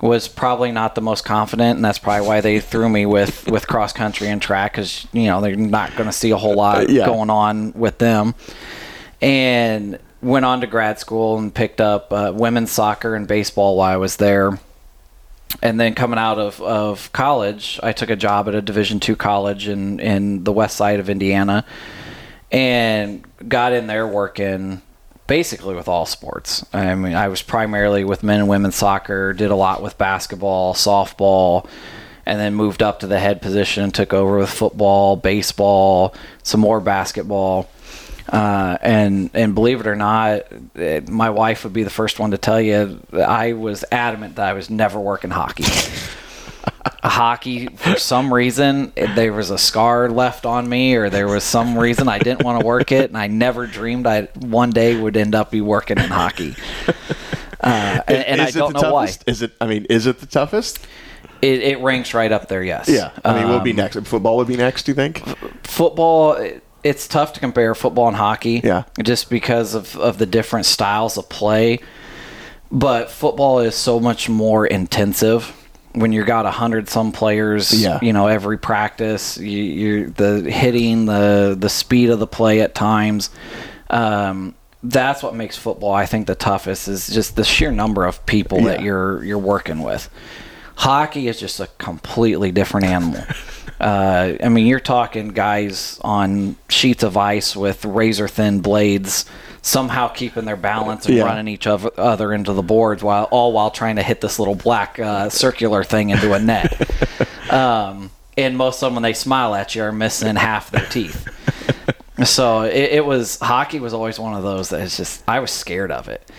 Was 0.00 0.28
probably 0.28 0.72
not 0.72 0.94
the 0.94 1.02
most 1.02 1.26
confident, 1.26 1.76
and 1.76 1.84
that's 1.84 1.98
probably 1.98 2.26
why 2.26 2.40
they 2.40 2.58
threw 2.58 2.88
me 2.88 3.04
with 3.04 3.50
with 3.50 3.66
cross 3.66 3.92
country 3.92 4.28
and 4.28 4.40
track 4.40 4.72
because 4.72 5.06
you 5.12 5.24
know 5.24 5.42
they're 5.42 5.56
not 5.56 5.94
going 5.94 6.06
to 6.06 6.12
see 6.12 6.30
a 6.30 6.38
whole 6.38 6.54
lot 6.54 6.88
yeah. 6.88 7.04
going 7.04 7.28
on 7.28 7.74
with 7.74 7.98
them. 7.98 8.34
And 9.20 9.98
went 10.22 10.44
on 10.44 10.60
to 10.60 10.66
grad 10.66 10.98
school 10.98 11.38
and 11.38 11.54
picked 11.54 11.80
up 11.80 12.12
uh, 12.12 12.32
women's 12.34 12.70
soccer 12.70 13.14
and 13.14 13.26
baseball 13.26 13.76
while 13.76 13.92
I 13.92 13.96
was 13.96 14.16
there 14.16 14.58
and 15.62 15.78
then 15.78 15.94
coming 15.94 16.18
out 16.18 16.38
of, 16.38 16.60
of 16.62 17.12
college, 17.12 17.80
I 17.82 17.92
took 17.92 18.10
a 18.10 18.16
job 18.16 18.48
at 18.48 18.54
a 18.54 18.62
Division 18.62 19.00
two 19.00 19.16
college 19.16 19.68
in, 19.68 20.00
in 20.00 20.44
the 20.44 20.52
west 20.52 20.76
side 20.76 21.00
of 21.00 21.10
Indiana, 21.10 21.64
and 22.50 23.24
got 23.46 23.72
in 23.72 23.86
there 23.86 24.06
working 24.06 24.82
basically 25.26 25.74
with 25.74 25.86
all 25.86 26.06
sports. 26.06 26.64
I 26.72 26.94
mean, 26.94 27.14
I 27.14 27.28
was 27.28 27.42
primarily 27.42 28.04
with 28.04 28.22
men 28.22 28.40
and 28.40 28.48
women's 28.48 28.76
soccer, 28.76 29.32
did 29.32 29.50
a 29.50 29.56
lot 29.56 29.82
with 29.82 29.98
basketball, 29.98 30.74
softball, 30.74 31.68
and 32.26 32.40
then 32.40 32.54
moved 32.54 32.82
up 32.82 33.00
to 33.00 33.06
the 33.06 33.18
head 33.18 33.42
position 33.42 33.84
and 33.84 33.94
took 33.94 34.12
over 34.12 34.38
with 34.38 34.50
football, 34.50 35.16
baseball, 35.16 36.14
some 36.42 36.60
more 36.60 36.80
basketball. 36.80 37.68
Uh, 38.30 38.78
and 38.80 39.30
and 39.34 39.54
believe 39.56 39.80
it 39.80 39.86
or 39.88 39.96
not, 39.96 40.42
it, 40.76 41.08
my 41.08 41.30
wife 41.30 41.64
would 41.64 41.72
be 41.72 41.82
the 41.82 41.90
first 41.90 42.18
one 42.20 42.30
to 42.30 42.38
tell 42.38 42.60
you 42.60 43.00
that 43.10 43.28
I 43.28 43.54
was 43.54 43.84
adamant 43.90 44.36
that 44.36 44.46
I 44.48 44.52
was 44.52 44.70
never 44.70 45.00
working 45.00 45.30
hockey. 45.30 45.64
hockey, 47.02 47.66
for 47.68 47.98
some 47.98 48.32
reason, 48.32 48.92
there 48.94 49.32
was 49.32 49.50
a 49.50 49.58
scar 49.58 50.08
left 50.08 50.46
on 50.46 50.68
me, 50.68 50.94
or 50.94 51.10
there 51.10 51.26
was 51.26 51.44
some 51.44 51.76
reason 51.76 52.08
I 52.08 52.18
didn't 52.18 52.44
want 52.44 52.60
to 52.60 52.66
work 52.66 52.92
it, 52.92 53.10
and 53.10 53.18
I 53.18 53.26
never 53.26 53.66
dreamed 53.66 54.06
I 54.06 54.22
one 54.38 54.70
day 54.70 55.00
would 55.00 55.16
end 55.16 55.34
up 55.34 55.50
be 55.50 55.60
working 55.60 55.98
in 55.98 56.08
hockey. 56.08 56.54
Uh, 57.62 58.00
and 58.06 58.16
and 58.24 58.40
I 58.40 58.48
Is 58.48 58.56
it 58.56 58.58
don't 58.60 58.72
the 58.74 58.80
know 58.82 58.92
why. 58.94 59.06
toughest? 59.06 59.24
Is 59.26 59.42
it? 59.42 59.52
I 59.60 59.66
mean, 59.66 59.86
is 59.90 60.06
it 60.06 60.20
the 60.20 60.26
toughest? 60.26 60.86
It, 61.42 61.62
it 61.62 61.80
ranks 61.80 62.14
right 62.14 62.30
up 62.30 62.48
there. 62.48 62.62
Yes. 62.62 62.88
Yeah. 62.88 63.10
I 63.24 63.34
mean, 63.34 63.48
what 63.48 63.54
would 63.56 63.64
be 63.64 63.70
Um, 63.70 63.76
next? 63.76 63.98
Football 64.06 64.36
would 64.36 64.46
be 64.48 64.56
next. 64.56 64.84
Do 64.84 64.92
you 64.92 64.96
think? 64.96 65.22
football 65.62 66.34
it- 66.34 66.62
it's 66.82 67.06
tough 67.08 67.32
to 67.34 67.40
compare 67.40 67.74
football 67.74 68.08
and 68.08 68.16
hockey 68.16 68.60
Yeah. 68.64 68.84
just 69.02 69.28
because 69.30 69.74
of, 69.74 69.96
of 69.96 70.18
the 70.18 70.26
different 70.26 70.66
styles 70.66 71.18
of 71.18 71.28
play 71.28 71.80
but 72.72 73.10
football 73.10 73.58
is 73.60 73.74
so 73.74 73.98
much 74.00 74.28
more 74.28 74.66
intensive 74.66 75.56
when 75.92 76.12
you 76.12 76.24
got 76.24 76.46
a 76.46 76.50
hundred 76.52 76.88
some 76.88 77.10
players 77.12 77.72
Yeah. 77.72 77.98
you 78.00 78.12
know 78.12 78.28
every 78.28 78.58
practice 78.58 79.36
you, 79.38 79.62
you 79.62 80.10
the 80.10 80.48
hitting 80.50 81.06
the 81.06 81.56
the 81.58 81.68
speed 81.68 82.10
of 82.10 82.18
the 82.20 82.26
play 82.28 82.60
at 82.60 82.74
times 82.74 83.30
um, 83.90 84.54
that's 84.84 85.22
what 85.22 85.34
makes 85.34 85.56
football 85.56 85.92
i 85.92 86.06
think 86.06 86.26
the 86.26 86.34
toughest 86.36 86.88
is 86.88 87.08
just 87.08 87.36
the 87.36 87.44
sheer 87.44 87.72
number 87.72 88.06
of 88.06 88.24
people 88.24 88.62
that 88.62 88.80
you're 88.82 89.22
you're 89.24 89.36
working 89.38 89.80
with 89.82 90.08
hockey 90.76 91.28
is 91.28 91.38
just 91.38 91.60
a 91.60 91.66
completely 91.78 92.50
different 92.52 92.86
animal 92.86 93.22
uh, 93.80 94.36
I 94.42 94.48
mean, 94.48 94.66
you're 94.66 94.80
talking 94.80 95.28
guys 95.28 95.98
on 96.02 96.56
sheets 96.68 97.02
of 97.02 97.16
ice 97.16 97.56
with 97.56 97.84
razor 97.84 98.28
thin 98.28 98.60
blades, 98.60 99.24
somehow 99.62 100.08
keeping 100.08 100.44
their 100.44 100.56
balance 100.56 101.06
and 101.06 101.16
Yeah. 101.16 101.24
running 101.24 101.48
each 101.48 101.66
other 101.66 102.32
into 102.32 102.52
the 102.52 102.62
boards, 102.62 103.02
while 103.02 103.24
all 103.30 103.52
while 103.52 103.70
trying 103.70 103.96
to 103.96 104.02
hit 104.02 104.20
this 104.20 104.38
little 104.38 104.54
black 104.54 104.98
uh, 104.98 105.28
circular 105.30 105.82
thing 105.84 106.10
into 106.10 106.32
a 106.34 106.38
net. 106.38 106.88
Um, 107.50 108.12
and 108.38 108.56
most 108.56 108.80
of 108.80 108.86
them, 108.86 108.94
when 108.94 109.02
they 109.02 109.12
smile 109.12 109.56
at 109.56 109.74
you, 109.74 109.82
are 109.82 109.90
missing 109.90 110.36
half 110.36 110.70
their 110.70 110.86
teeth. 110.86 111.26
so 112.24 112.62
it, 112.62 112.92
it 112.92 113.04
was 113.04 113.40
hockey 113.40 113.80
was 113.80 113.92
always 113.92 114.20
one 114.20 114.34
of 114.34 114.44
those 114.44 114.68
that 114.68 114.82
is 114.82 114.96
just 114.96 115.24
I 115.26 115.40
was 115.40 115.50
scared 115.50 115.90
of 115.90 116.06
it, 116.08 116.30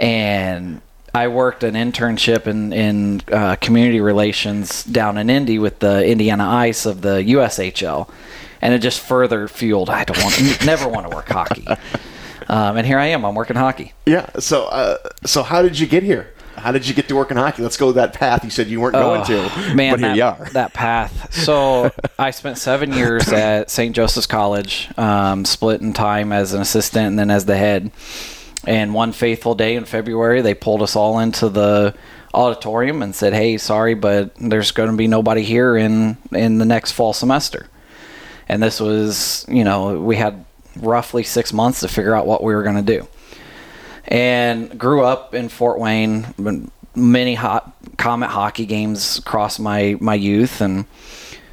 and 0.00 0.80
I 1.16 1.28
worked 1.28 1.64
an 1.64 1.76
internship 1.76 2.46
in 2.46 2.74
in 2.74 3.22
uh, 3.32 3.56
community 3.56 4.02
relations 4.02 4.84
down 4.84 5.16
in 5.16 5.30
Indy 5.30 5.58
with 5.58 5.78
the 5.78 6.06
Indiana 6.06 6.46
Ice 6.46 6.84
of 6.84 7.00
the 7.00 7.24
USHL, 7.28 8.10
and 8.60 8.74
it 8.74 8.80
just 8.80 9.00
further 9.00 9.48
fueled. 9.48 9.88
I 9.88 10.04
don't 10.04 10.22
want 10.22 10.66
never 10.66 10.86
want 10.86 11.10
to 11.10 11.16
work 11.16 11.28
hockey, 11.28 11.66
um, 12.48 12.76
and 12.76 12.86
here 12.86 12.98
I 12.98 13.06
am. 13.06 13.24
I'm 13.24 13.34
working 13.34 13.56
hockey. 13.56 13.94
Yeah. 14.04 14.28
So, 14.38 14.66
uh, 14.66 14.98
so 15.24 15.42
how 15.42 15.62
did 15.62 15.78
you 15.78 15.86
get 15.86 16.02
here? 16.02 16.34
How 16.54 16.70
did 16.70 16.86
you 16.86 16.92
get 16.92 17.08
to 17.08 17.16
work 17.16 17.30
in 17.30 17.38
hockey? 17.38 17.62
Let's 17.62 17.78
go 17.78 17.92
that 17.92 18.12
path. 18.12 18.44
You 18.44 18.50
said 18.50 18.66
you 18.66 18.82
weren't 18.82 18.94
going 18.94 19.24
to, 19.24 19.74
man, 19.74 19.92
but 19.94 20.00
here 20.00 20.08
that, 20.08 20.16
you 20.16 20.22
are. 20.22 20.50
that 20.52 20.74
path. 20.74 21.32
So 21.32 21.92
I 22.18 22.30
spent 22.30 22.58
seven 22.58 22.92
years 22.92 23.28
at 23.28 23.70
St. 23.70 23.96
Joseph's 23.96 24.26
College, 24.26 24.90
um, 24.98 25.46
split 25.46 25.80
in 25.80 25.94
time 25.94 26.30
as 26.30 26.52
an 26.52 26.60
assistant 26.60 27.06
and 27.06 27.18
then 27.18 27.30
as 27.30 27.46
the 27.46 27.56
head. 27.56 27.90
And 28.66 28.94
one 28.94 29.12
faithful 29.12 29.54
day 29.54 29.76
in 29.76 29.84
February, 29.84 30.42
they 30.42 30.54
pulled 30.54 30.82
us 30.82 30.96
all 30.96 31.20
into 31.20 31.48
the 31.48 31.94
auditorium 32.34 33.02
and 33.02 33.14
said, 33.14 33.32
"Hey, 33.32 33.58
sorry, 33.58 33.94
but 33.94 34.32
there's 34.40 34.72
going 34.72 34.90
to 34.90 34.96
be 34.96 35.06
nobody 35.06 35.42
here 35.42 35.76
in 35.76 36.16
in 36.32 36.58
the 36.58 36.64
next 36.64 36.92
fall 36.92 37.12
semester." 37.12 37.68
And 38.48 38.62
this 38.62 38.80
was, 38.80 39.44
you 39.48 39.64
know, 39.64 40.00
we 40.00 40.16
had 40.16 40.44
roughly 40.76 41.22
six 41.22 41.52
months 41.52 41.80
to 41.80 41.88
figure 41.88 42.14
out 42.14 42.26
what 42.26 42.42
we 42.42 42.54
were 42.54 42.62
going 42.62 42.76
to 42.76 42.98
do 42.98 43.06
and 44.08 44.78
grew 44.78 45.04
up 45.04 45.34
in 45.34 45.48
Fort 45.48 45.78
Wayne. 45.78 46.26
Many 46.94 47.34
hot 47.34 47.72
Komet 47.96 48.28
hockey 48.28 48.66
games 48.66 49.18
across 49.18 49.58
my 49.58 49.96
my 50.00 50.14
youth, 50.14 50.60
and 50.60 50.86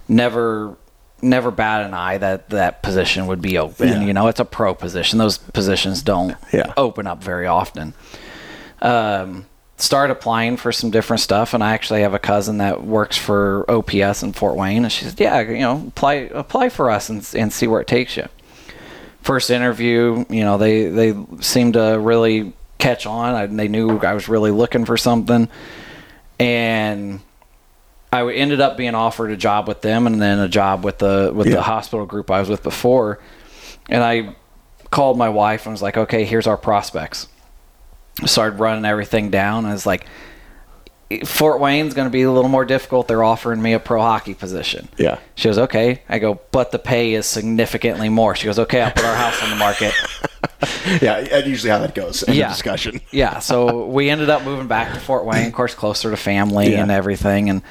never 0.07 0.75
never 1.23 1.49
bat 1.51 1.85
an 1.85 1.93
eye 1.93 2.17
that 2.19 2.49
that 2.49 2.81
position 2.83 3.27
would 3.27 3.41
be 3.41 3.57
open. 3.57 3.87
Yeah. 3.87 4.01
You 4.01 4.13
know, 4.13 4.27
it's 4.27 4.39
a 4.39 4.45
pro 4.45 4.73
position; 4.75 5.17
those 5.19 5.37
positions 5.37 6.01
don't 6.03 6.35
Yeah. 6.51 6.73
open 6.77 7.07
up 7.07 7.23
very 7.23 7.47
often. 7.47 7.93
Um, 8.81 9.45
started 9.77 10.11
applying 10.13 10.57
for 10.57 10.71
some 10.71 10.91
different 10.91 11.21
stuff, 11.21 11.53
and 11.53 11.63
I 11.63 11.73
actually 11.73 12.01
have 12.01 12.13
a 12.13 12.19
cousin 12.19 12.57
that 12.59 12.83
works 12.83 13.17
for 13.17 13.65
OPS 13.69 14.21
in 14.23 14.33
Fort 14.33 14.55
Wayne, 14.55 14.83
and 14.83 14.91
she 14.91 15.05
said, 15.05 15.19
"Yeah, 15.19 15.39
you 15.41 15.59
know, 15.59 15.85
apply 15.87 16.29
apply 16.33 16.69
for 16.69 16.91
us 16.91 17.09
and 17.09 17.27
and 17.35 17.51
see 17.51 17.67
where 17.67 17.81
it 17.81 17.87
takes 17.87 18.17
you." 18.17 18.27
first 19.21 19.49
interview, 19.49 20.25
you 20.29 20.43
know, 20.43 20.57
they 20.57 20.87
they 20.87 21.15
seemed 21.39 21.75
to 21.75 21.97
really 21.97 22.51
catch 22.77 23.05
on. 23.05 23.33
I, 23.33 23.45
they 23.45 23.69
knew 23.69 23.97
I 23.99 24.13
was 24.13 24.27
really 24.27 24.51
looking 24.51 24.83
for 24.83 24.97
something, 24.97 25.47
and 26.39 27.21
I 28.13 28.31
ended 28.33 28.61
up 28.61 28.77
being 28.77 28.95
offered 28.95 29.31
a 29.31 29.37
job 29.37 29.67
with 29.67 29.81
them, 29.81 30.05
and 30.07 30.21
then 30.21 30.39
a 30.39 30.47
job 30.47 30.83
with 30.83 30.99
the 30.99 31.31
with 31.33 31.47
Yeah. 31.47 31.55
the 31.55 31.61
hospital 31.63 32.05
group 32.05 32.29
I 32.31 32.39
was 32.39 32.49
with 32.49 32.63
before. 32.63 33.19
And 33.89 34.03
I 34.03 34.35
called 34.91 35.17
my 35.17 35.29
wife 35.29 35.65
and 35.65 35.73
was 35.73 35.81
like, 35.81 35.97
"Okay, 35.97 36.23
here's 36.25 36.47
our 36.47 36.57
prospects." 36.57 37.27
Started 38.25 38.59
running 38.59 38.85
everything 38.85 39.29
down. 39.29 39.65
I 39.65 39.73
was 39.73 39.85
like. 39.85 40.05
Fort 41.25 41.59
Wayne's 41.59 41.93
going 41.93 42.07
to 42.07 42.11
be 42.11 42.23
a 42.23 42.31
little 42.31 42.49
more 42.49 42.65
difficult. 42.65 43.07
They're 43.07 43.23
offering 43.23 43.61
me 43.61 43.73
a 43.73 43.79
pro 43.79 44.01
hockey 44.01 44.33
position. 44.33 44.87
Yeah. 44.97 45.19
She 45.35 45.47
goes, 45.47 45.59
okay. 45.59 46.01
I 46.09 46.17
go, 46.17 46.39
but 46.49 46.71
the 46.71 46.79
pay 46.79 47.13
is 47.13 47.27
significantly 47.27 48.09
more. 48.09 48.35
She 48.35 48.45
goes, 48.45 48.57
okay, 48.57 48.81
I'll 48.81 48.89
put 48.91 49.05
our 49.05 49.13
house 49.15 49.39
on 49.43 49.51
the 49.51 49.55
market. 49.57 49.93
Yeah, 51.01 51.21
that's 51.21 51.45
usually 51.45 51.69
how 51.69 51.79
that 51.79 51.93
goes. 51.93 52.23
Of 52.23 52.33
Yeah. 52.33 52.47
discussion. 52.49 52.99
yeah. 53.11 53.39
So 53.39 53.85
we 53.85 54.09
ended 54.09 54.29
up 54.31 54.43
moving 54.43 54.67
back 54.67 54.93
to 54.93 54.99
Fort 54.99 55.23
Wayne, 55.25 55.47
of 55.47 55.53
course, 55.53 55.75
closer 55.75 56.09
to 56.09 56.17
family 56.17 56.71
Yeah. 56.71 56.81
and 56.81 56.89
everything. 56.89 57.49
And 57.49 57.61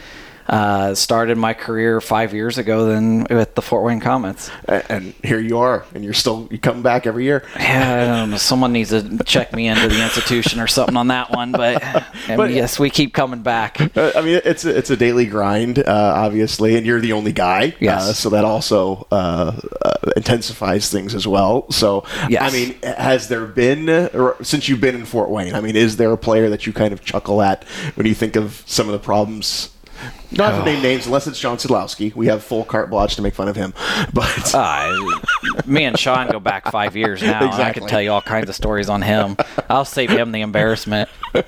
uh, 0.52 0.94
started 0.94 1.38
my 1.38 1.54
career 1.54 1.98
five 2.00 2.34
years 2.34 2.58
ago 2.58 2.84
then 2.84 3.26
with 3.30 3.54
the 3.54 3.62
Fort 3.62 3.84
Wayne 3.84 4.02
Komets. 4.02 4.50
And 4.90 5.14
here 5.24 5.40
you 5.40 5.56
are, 5.58 5.86
and 5.94 6.04
you're 6.04 6.12
still 6.12 6.46
you 6.50 6.58
come 6.58 6.82
back 6.82 7.06
every 7.06 7.24
year. 7.24 7.42
Yeah, 7.56 8.02
I 8.14 8.18
don't 8.18 8.30
know. 8.32 8.36
Someone 8.36 8.70
needs 8.72 8.90
to 8.90 9.18
check 9.24 9.54
me 9.54 9.66
into 9.66 9.88
the 9.88 10.02
institution 10.02 10.60
or 10.60 10.66
something 10.66 10.96
on 10.96 11.08
that 11.08 11.30
one. 11.30 11.52
But, 11.52 11.82
I 11.82 12.04
mean, 12.28 12.36
But- 12.36 12.50
yes, 12.52 12.78
we 12.78 12.90
keep 12.90 13.14
coming 13.14 13.40
back. 13.42 13.80
Uh, 13.96 14.12
I 14.14 14.20
mean, 14.20 14.42
it's 14.44 14.66
a, 14.66 14.76
it's 14.76 14.90
a 14.90 14.96
daily 14.96 15.24
grind, 15.24 15.78
uh, 15.78 16.12
obviously, 16.16 16.76
and 16.76 16.84
you're 16.84 17.00
the 17.00 17.12
only 17.14 17.32
guy. 17.32 17.74
Yes. 17.80 18.02
Uh, 18.02 18.12
so 18.12 18.28
that 18.30 18.44
also 18.44 19.06
uh, 19.10 19.58
uh, 19.82 19.94
intensifies 20.16 20.90
things 20.90 21.14
as 21.14 21.26
well. 21.26 21.70
So, 21.70 22.04
Yes. 22.28 22.42
I 22.42 22.54
mean, 22.54 22.74
has 22.82 23.28
there 23.28 23.46
been, 23.46 24.10
since 24.42 24.68
you've 24.68 24.82
been 24.82 24.96
in 24.96 25.06
Fort 25.06 25.30
Wayne, 25.30 25.54
I 25.54 25.60
mean, 25.62 25.76
is 25.76 25.96
there 25.96 26.12
a 26.12 26.18
player 26.18 26.50
that 26.50 26.66
you 26.66 26.74
kind 26.74 26.92
of 26.92 27.02
chuckle 27.02 27.40
at 27.40 27.64
when 27.94 28.06
you 28.06 28.14
think 28.14 28.36
of 28.36 28.62
some 28.66 28.86
of 28.86 28.92
the 28.92 28.98
problems? 28.98 29.70
Not 30.32 30.58
to 30.58 30.64
name 30.64 30.82
names, 30.82 31.06
unless 31.06 31.26
it's 31.26 31.36
Shawn 31.38 31.58
Szydlowski. 31.58 32.14
We 32.14 32.26
have 32.26 32.42
full 32.42 32.64
carte 32.64 32.88
blanche 32.90 33.16
to 33.16 33.22
make 33.22 33.34
fun 33.34 33.48
of 33.48 33.56
him. 33.56 33.74
But 34.14 34.54
Uh, 34.54 34.92
me 35.66 35.84
and 35.84 35.98
Sean 35.98 36.28
go 36.30 36.40
back 36.40 36.70
five 36.70 36.96
years 36.96 37.22
now. 37.22 37.34
and 37.40 37.44
I 37.44 37.48
Exactly. 37.48 37.80
could 37.82 37.88
tell 37.90 38.00
you 38.02 38.10
all 38.12 38.22
kinds 38.22 38.48
of 38.48 38.54
stories 38.54 38.88
on 38.88 39.02
him. 39.02 39.36
I'll 39.68 39.84
save 39.84 40.10
him 40.10 40.32
the 40.32 40.40
embarrassment. 40.40 41.08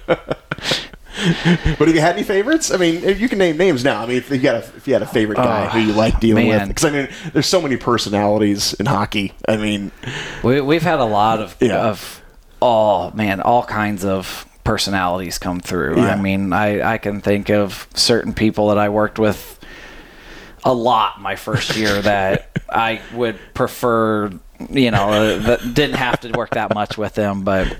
But 1.78 1.86
have 1.88 1.94
you 1.94 2.00
had 2.00 2.16
any 2.16 2.24
favorites? 2.24 2.70
I 2.72 2.76
mean, 2.76 2.96
if 3.04 3.20
you 3.20 3.28
can 3.28 3.38
name 3.38 3.56
names 3.56 3.84
now. 3.84 4.02
I 4.02 4.06
mean, 4.06 4.16
if 4.16 4.28
you 4.30 4.38
got 4.38 4.56
a, 4.56 4.58
if 4.58 4.86
you 4.88 4.92
had 4.94 5.02
a 5.02 5.06
favorite 5.06 5.36
guy 5.36 5.66
Oh, 5.66 5.68
who 5.68 5.78
you 5.78 5.92
like 5.92 6.18
dealing 6.20 6.48
with, 6.48 6.66
because 6.68 6.84
I 6.84 6.90
mean, 6.90 7.08
there's 7.32 7.46
so 7.46 7.62
many 7.62 7.76
personalities 7.76 8.74
in 8.74 8.86
hockey. 8.86 9.32
I 9.48 9.56
mean, 9.56 9.92
We, 10.42 10.60
we've 10.60 10.82
had 10.82 10.98
a 10.98 11.04
lot 11.04 11.40
of 11.40 11.56
Yeah. 11.60 11.76
of 11.88 12.20
all 12.60 13.12
man, 13.12 13.40
all 13.40 13.62
kinds 13.62 14.04
of 14.04 14.44
personalities 14.64 15.38
come 15.38 15.60
through. 15.60 15.96
Yeah. 15.98 16.08
I 16.14 16.16
mean, 16.20 16.52
I 16.52 16.94
I 16.94 16.98
can 16.98 17.20
think 17.20 17.50
of 17.50 17.86
certain 17.94 18.32
people 18.32 18.68
that 18.68 18.78
I 18.78 18.88
worked 18.88 19.18
with 19.18 19.60
a 20.64 20.72
lot 20.74 21.20
my 21.20 21.36
first 21.36 21.76
year 21.76 22.00
that 22.02 22.50
I 22.70 23.00
would 23.12 23.38
prefer, 23.52 24.30
you 24.70 24.90
know, 24.90 25.10
uh, 25.10 25.38
that 25.40 25.74
didn't 25.74 25.96
have 25.96 26.20
to 26.20 26.30
work 26.32 26.50
that 26.50 26.74
much 26.74 26.96
with 26.98 27.14
them, 27.14 27.44
but. 27.44 27.76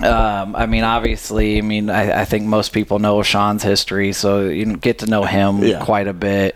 Um, 0.00 0.54
I 0.54 0.66
mean, 0.66 0.84
obviously, 0.84 1.58
I 1.58 1.60
mean, 1.60 1.90
I, 1.90 2.20
I 2.20 2.24
think 2.24 2.44
most 2.44 2.72
people 2.72 3.00
know 3.00 3.20
Sean's 3.24 3.64
history, 3.64 4.12
so 4.12 4.44
you 4.48 4.76
get 4.76 5.00
to 5.00 5.06
know 5.06 5.24
him 5.24 5.58
Yeah. 5.60 5.84
quite 5.84 6.06
a 6.06 6.12
bit. 6.12 6.54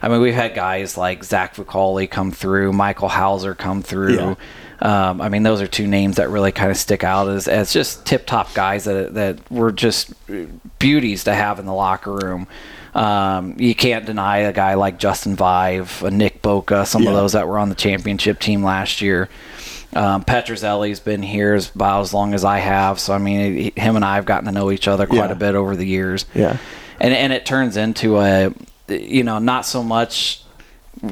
I 0.00 0.08
mean, 0.08 0.22
we've 0.22 0.32
had 0.32 0.54
guys 0.54 0.96
like 0.96 1.22
Zach 1.22 1.54
Vucali 1.54 2.10
come 2.10 2.30
through, 2.32 2.72
Michael 2.72 3.10
Houser 3.10 3.54
come 3.54 3.82
through. 3.82 4.14
Yeah. 4.16 4.34
Um, 4.84 5.20
I 5.20 5.28
mean, 5.28 5.44
those 5.44 5.62
are 5.62 5.68
two 5.68 5.86
names 5.86 6.16
that 6.16 6.28
really 6.28 6.50
kind 6.50 6.70
of 6.70 6.76
stick 6.76 7.04
out 7.04 7.28
as, 7.28 7.46
as 7.46 7.72
just 7.72 8.04
tip 8.04 8.26
top 8.26 8.52
guys 8.52 8.84
that 8.84 9.14
that 9.14 9.50
were 9.50 9.70
just 9.70 10.12
beauties 10.80 11.24
to 11.24 11.34
have 11.34 11.58
in 11.60 11.66
the 11.66 11.72
locker 11.74 12.12
room. 12.12 12.48
Um, 12.94 13.54
you 13.58 13.74
can't 13.74 14.04
deny 14.04 14.38
a 14.38 14.52
guy 14.52 14.74
like 14.74 14.98
Justin 14.98 15.36
Vaive, 15.36 16.02
a 16.06 16.10
Nick 16.10 16.42
Boka, 16.42 16.84
some 16.86 17.04
Yeah. 17.04 17.10
of 17.10 17.14
those 17.16 17.32
that 17.32 17.46
were 17.48 17.58
on 17.58 17.68
the 17.68 17.74
championship 17.74 18.38
team 18.40 18.62
last 18.64 19.00
year. 19.00 19.28
Um, 19.94 20.24
Petrozelli's 20.24 21.00
been 21.00 21.22
here 21.22 21.54
as 21.54 21.70
about 21.74 22.00
as 22.00 22.12
long 22.12 22.34
as 22.34 22.44
I 22.44 22.58
have, 22.58 22.98
so 22.98 23.14
I 23.14 23.18
mean, 23.18 23.54
he, 23.56 23.72
him 23.76 23.94
and 23.96 24.04
I 24.04 24.16
have 24.16 24.24
gotten 24.24 24.46
to 24.46 24.52
know 24.52 24.70
each 24.72 24.88
other 24.88 25.06
quite 25.06 25.26
Yeah. 25.28 25.32
a 25.32 25.36
bit 25.36 25.54
over 25.54 25.76
the 25.76 25.86
years 25.86 26.24
yeah. 26.34 26.56
and 26.98 27.14
and 27.14 27.32
it 27.32 27.44
turns 27.46 27.76
into 27.76 28.18
a 28.18 28.52
you 28.88 29.22
know 29.22 29.38
not 29.38 29.64
so 29.66 29.82
much 29.82 30.42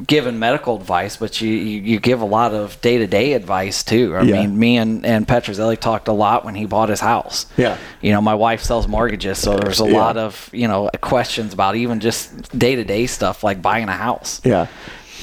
giving 0.05 0.37
medical 0.37 0.75
advice 0.75 1.17
but 1.17 1.41
you 1.41 1.49
you, 1.49 1.81
you 1.81 1.99
give 1.99 2.21
a 2.21 2.25
lot 2.25 2.53
of 2.53 2.79
day-to-day 2.81 3.33
advice 3.33 3.83
too 3.83 4.15
i 4.15 4.21
Yeah. 4.21 4.41
mean 4.41 4.57
me 4.59 4.77
and 4.77 5.03
and 5.05 5.27
petrozelli 5.27 5.77
talked 5.77 6.07
a 6.07 6.11
lot 6.13 6.45
when 6.45 6.53
he 6.55 6.65
bought 6.65 6.89
his 6.89 6.99
house 6.99 7.47
Yeah. 7.57 7.77
you 7.99 8.11
know 8.11 8.21
my 8.21 8.35
wife 8.35 8.61
sells 8.61 8.87
mortgages 8.87 9.39
so 9.39 9.57
there's 9.57 9.81
a 9.81 9.87
Yeah. 9.89 9.97
lot 9.97 10.17
of 10.17 10.49
you 10.53 10.67
know 10.67 10.89
questions 11.01 11.53
about 11.53 11.75
even 11.75 11.99
just 11.99 12.57
day-to-day 12.57 13.07
stuff 13.07 13.43
like 13.43 13.61
buying 13.61 13.89
a 13.89 13.93
house 13.97 14.39
Yeah. 14.43 14.67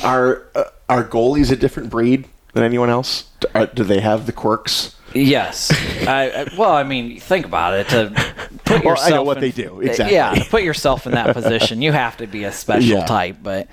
Are 0.03 0.43
uh, 0.55 0.65
are 0.89 1.05
goalies 1.05 1.51
a 1.53 1.57
different 1.57 1.91
breed 1.91 2.27
than 2.53 2.63
anyone 2.65 2.89
else? 2.91 3.25
Do, 3.41 3.49
are, 3.55 3.67
do 3.67 3.85
they 3.85 4.01
have 4.01 4.27
the 4.27 4.33
quirks? 4.33 4.95
Yes. 5.13 5.71
I, 6.07 6.31
I, 6.31 6.47
well, 6.57 6.71
I 6.73 6.83
mean, 6.85 7.19
think 7.21 7.45
about 7.47 7.75
it. 7.75 7.89
To 7.89 8.11
put 8.65 8.85
Well, 8.85 8.95
yourself 8.95 9.07
I 9.07 9.11
know 9.11 9.23
what 9.25 9.37
in- 9.39 9.41
they 9.43 9.51
do, 9.51 9.81
exactly. 9.81 10.15
Yeah, 10.15 10.35
to 10.35 10.45
put 10.49 10.63
yourself 10.63 11.05
in 11.07 11.13
that 11.13 11.35
position, 11.41 11.83
you 11.83 11.91
have 11.93 12.17
to 12.19 12.27
be 12.27 12.45
a 12.45 12.53
special 12.53 12.99
Yeah. 12.99 13.07
type. 13.07 13.37
But 13.43 13.67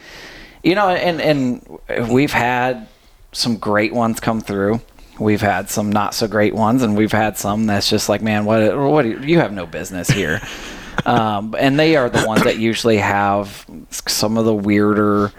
you 0.65 0.75
know, 0.75 0.89
and 0.89 1.21
and 1.21 2.09
we've 2.09 2.33
had 2.33 2.87
some 3.31 3.57
great 3.57 3.93
ones 3.93 4.19
come 4.19 4.41
through. 4.41 4.81
We've 5.19 5.41
had 5.41 5.69
some 5.69 5.91
not 5.91 6.13
so 6.13 6.27
great 6.27 6.53
ones, 6.53 6.83
and 6.83 6.97
we've 6.97 7.11
had 7.11 7.37
some 7.37 7.67
that's 7.67 7.89
just 7.89 8.09
like, 8.09 8.21
man, 8.21 8.43
what? 8.43 8.77
What? 8.77 9.05
You, 9.05 9.19
you 9.19 9.39
have 9.39 9.53
no 9.53 9.65
business 9.65 10.09
here. 10.09 10.41
um, 11.05 11.55
and 11.57 11.79
they 11.79 11.95
are 11.95 12.09
the 12.09 12.25
ones 12.27 12.43
that 12.43 12.57
usually 12.57 12.97
have 12.97 13.65
some 13.91 14.37
of 14.37 14.45
the 14.45 14.53
weirder, 14.53 15.31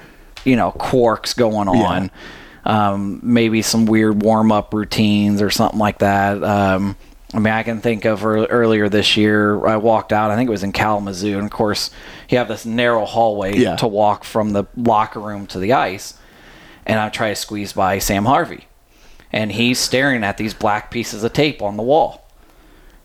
you 0.44 0.56
know, 0.56 0.72
quarks 0.72 1.36
going 1.36 1.68
on 1.68 2.10
um, 2.66 3.20
maybe 3.22 3.62
some 3.62 3.86
weird 3.86 4.22
warm 4.22 4.50
up 4.50 4.74
routines 4.74 5.40
or 5.40 5.50
something 5.50 5.78
like 5.78 5.98
that. 5.98 6.42
Um, 6.42 6.96
I 7.36 7.38
mean, 7.38 7.52
I 7.52 7.62
can 7.64 7.82
think 7.82 8.06
of 8.06 8.24
earlier 8.24 8.88
this 8.88 9.14
year, 9.16 9.66
I 9.66 9.76
walked 9.76 10.10
out, 10.10 10.30
I 10.30 10.36
think 10.36 10.48
it 10.48 10.50
was 10.50 10.62
in 10.62 10.72
Kalamazoo, 10.72 11.36
and 11.36 11.44
of 11.44 11.50
course, 11.50 11.90
you 12.30 12.38
have 12.38 12.48
this 12.48 12.64
narrow 12.64 13.04
hallway 13.04 13.58
Yeah. 13.58 13.76
to 13.76 13.86
walk 13.86 14.24
from 14.24 14.52
the 14.54 14.64
locker 14.74 15.20
room 15.20 15.46
to 15.48 15.58
the 15.58 15.74
ice, 15.74 16.14
and 16.86 16.98
I 16.98 17.10
try 17.10 17.28
to 17.28 17.36
squeeze 17.36 17.74
by 17.74 17.98
Sam 17.98 18.24
Harvey, 18.24 18.68
and 19.34 19.52
he's 19.52 19.78
staring 19.78 20.24
at 20.24 20.38
these 20.38 20.54
black 20.54 20.90
pieces 20.90 21.24
of 21.24 21.34
tape 21.34 21.60
on 21.60 21.76
the 21.76 21.82
wall. 21.82 22.22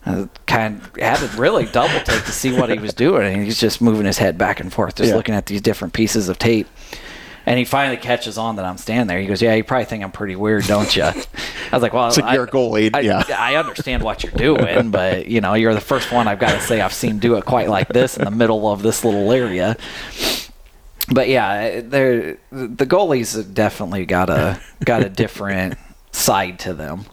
Uh, 0.06 0.26
kind 0.48 0.82
of 0.82 0.96
had 0.96 1.18
to 1.18 1.28
really 1.40 1.66
double 1.66 2.00
take 2.00 2.24
to 2.24 2.32
see 2.32 2.58
what 2.58 2.70
he 2.70 2.80
was 2.80 2.94
doing, 2.94 3.34
and 3.36 3.44
he's 3.44 3.60
just 3.60 3.82
moving 3.82 4.06
his 4.06 4.18
head 4.18 4.38
back 4.38 4.62
and 4.62 4.72
forth, 4.72 4.96
just 4.96 5.10
Yeah. 5.10 5.16
looking 5.16 5.36
at 5.36 5.48
these 5.48 5.62
different 5.62 5.94
pieces 5.94 6.30
of 6.30 6.40
tape. 6.40 6.68
And 7.46 7.58
he 7.58 7.66
finally 7.66 7.98
catches 7.98 8.38
on 8.38 8.58
that 8.58 8.66
I'm 8.66 8.78
standing 8.78 9.08
there. 9.08 9.20
He 9.20 9.28
goes, 9.28 9.42
"Yeah, 9.42 9.56
you 9.56 9.64
probably 9.64 9.86
think 9.86 10.04
I'm 10.04 10.12
pretty 10.12 10.36
weird, 10.36 10.66
don't 10.66 10.96
you?" 10.96 11.04
I 11.04 11.16
was 11.72 11.82
like, 11.82 11.94
"Well, 11.94 12.08
It's 12.08 12.18
like 12.18 12.26
I, 12.26 12.34
you're 12.36 12.44
a 12.44 12.48
goalie, 12.48 12.92
I, 12.94 13.00
yeah. 13.00 13.24
I 13.38 13.56
understand 13.56 14.04
what 14.04 14.24
you're 14.24 14.32
doing, 14.32 14.92
but 14.92 15.28
you 15.28 15.42
know, 15.42 15.54
you're 15.56 15.74
the 15.74 15.82
first 15.82 16.12
one 16.12 16.28
I've 16.28 16.40
got 16.40 16.52
to 16.54 16.62
say 16.62 16.82
I've 16.82 16.94
seen 16.94 17.20
do 17.20 17.36
it 17.36 17.46
quite 17.46 17.70
like 17.70 17.88
this 17.88 18.18
in 18.18 18.26
the 18.26 18.32
middle 18.32 18.72
of 18.72 18.82
this 18.82 19.04
little 19.04 19.32
area." 19.32 19.78
But 21.14 21.28
yeah, 21.28 21.82
the 21.82 22.38
goalies 22.52 23.54
definitely 23.54 24.06
got 24.06 24.30
a 24.30 24.62
got 24.86 25.04
a 25.04 25.10
different 25.10 25.78
side 26.12 26.60
to 26.60 26.74
them. 26.74 27.06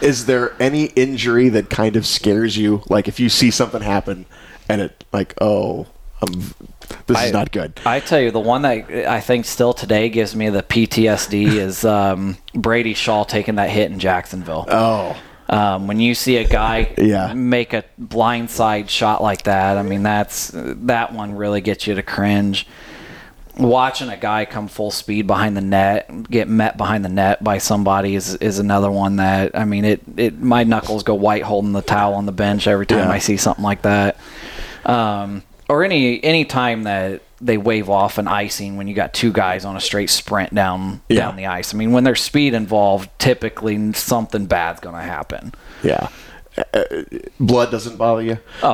Is 0.00 0.26
there 0.26 0.54
any 0.60 0.86
injury 0.86 1.48
that 1.50 1.70
kind 1.70 1.96
of 1.96 2.06
scares 2.06 2.56
you? 2.56 2.82
Like 2.88 3.08
if 3.08 3.20
you 3.20 3.28
see 3.28 3.50
something 3.50 3.82
happen 3.82 4.26
and 4.68 4.80
it 4.80 5.04
like, 5.12 5.34
oh, 5.40 5.86
um, 6.22 6.54
this 7.06 7.22
is 7.24 7.32
not 7.32 7.52
good. 7.52 7.78
I 7.86 8.00
tell 8.00 8.20
you, 8.20 8.30
the 8.30 8.40
one 8.40 8.62
that 8.62 8.90
I 9.08 9.20
think 9.20 9.44
still 9.46 9.72
today 9.72 10.08
gives 10.08 10.34
me 10.36 10.48
the 10.50 10.62
PTSD 10.62 11.46
is 11.56 11.84
um, 11.84 12.36
Brady 12.54 12.94
Shaw 12.94 13.24
taking 13.24 13.56
that 13.56 13.70
hit 13.70 13.90
in 13.90 13.98
Jacksonville. 13.98 14.66
Oh, 14.68 15.16
Um, 15.48 15.86
when 15.86 16.00
you 16.00 16.14
see 16.14 16.36
a 16.38 16.44
guy 16.44 16.92
Yeah. 16.98 17.32
make 17.34 17.72
a 17.72 17.84
blindside 18.00 18.88
shot 18.88 19.22
like 19.22 19.42
that, 19.44 19.78
I 19.78 19.82
mean 19.82 20.02
that's 20.02 20.50
that 20.54 21.12
one 21.12 21.36
really 21.36 21.60
gets 21.60 21.86
you 21.86 21.94
to 21.94 22.02
cringe. 22.02 22.66
Watching 23.58 24.10
a 24.10 24.18
guy 24.18 24.44
come 24.44 24.68
full 24.68 24.90
speed 24.90 25.26
behind 25.26 25.56
the 25.56 25.62
net, 25.62 26.10
get 26.30 26.46
met 26.46 26.76
behind 26.76 27.06
the 27.06 27.08
net 27.08 27.42
by 27.42 27.56
somebody 27.56 28.14
is 28.14 28.34
is 28.34 28.58
another 28.58 28.90
one 28.90 29.16
that 29.16 29.52
I 29.58 29.64
mean 29.64 29.86
it 29.86 30.02
it 30.18 30.38
my 30.42 30.62
knuckles 30.64 31.02
go 31.04 31.14
white 31.14 31.42
holding 31.42 31.72
the 31.72 31.80
towel 31.80 32.12
on 32.14 32.26
the 32.26 32.32
bench 32.32 32.66
every 32.66 32.84
time 32.84 32.98
Yeah. 33.08 33.10
I 33.10 33.18
see 33.18 33.38
something 33.38 33.64
like 33.64 33.80
that. 33.82 34.18
Um, 34.84 35.42
or 35.68 35.84
any 35.84 36.22
any 36.24 36.44
time 36.44 36.84
that 36.84 37.22
they 37.40 37.58
wave 37.58 37.90
off 37.90 38.16
an 38.18 38.26
icing 38.28 38.76
when 38.76 38.88
you 38.88 38.94
got 38.94 39.12
two 39.12 39.30
guys 39.32 39.64
on 39.64 39.76
a 39.76 39.80
straight 39.80 40.08
sprint 40.10 40.54
down 40.54 41.02
Yeah. 41.08 41.20
down 41.20 41.36
the 41.36 41.46
ice. 41.46 41.74
I 41.74 41.76
mean, 41.76 41.92
when 41.92 42.04
there's 42.04 42.22
speed 42.22 42.54
involved, 42.54 43.10
typically 43.18 43.92
something 43.92 44.46
bad's 44.46 44.80
going 44.80 44.94
to 44.96 45.02
happen. 45.02 45.52
yeah. 45.82 46.08
Uh, 46.58 46.62
uh, 46.78 47.02
blood 47.38 47.70
doesn't 47.70 47.98
bother 47.98 48.22
you? 48.22 48.38
Oh 48.62 48.72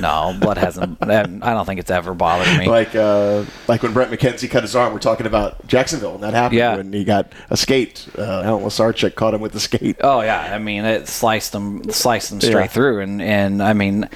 no, 0.00 0.32
no, 0.32 0.38
blood 0.40 0.58
hasn't. 0.58 0.98
I 1.02 1.22
don't 1.54 1.64
think 1.64 1.78
it's 1.78 1.88
ever 1.92 2.14
bothered 2.14 2.58
me. 2.58 2.66
Like 2.66 2.96
uh, 2.96 3.44
like 3.68 3.84
when 3.84 3.92
Brent 3.92 4.10
McKenzie 4.10 4.50
cut 4.50 4.64
his 4.64 4.74
arm. 4.74 4.92
We're 4.92 4.98
talking 4.98 5.26
about 5.26 5.64
Jacksonville, 5.68 6.14
and 6.14 6.24
that 6.24 6.34
happened 6.34 6.58
Yeah. 6.58 6.76
when 6.78 6.92
he 6.92 7.04
got 7.04 7.32
a 7.48 7.56
skate. 7.56 8.08
Uh, 8.18 8.42
Alan 8.42 8.64
Lasarchik 8.64 9.14
caught 9.14 9.34
him 9.34 9.40
with 9.40 9.52
the 9.52 9.60
skate. 9.60 9.98
Oh 10.00 10.22
yeah, 10.22 10.52
I 10.52 10.58
mean 10.58 10.84
it 10.84 11.06
sliced 11.06 11.52
them, 11.52 11.88
sliced 11.92 12.30
them 12.30 12.40
straight 12.40 12.62
Yeah. 12.62 12.66
through, 12.66 13.02
and 13.02 13.22
and 13.22 13.62
I 13.62 13.72
mean, 13.72 14.08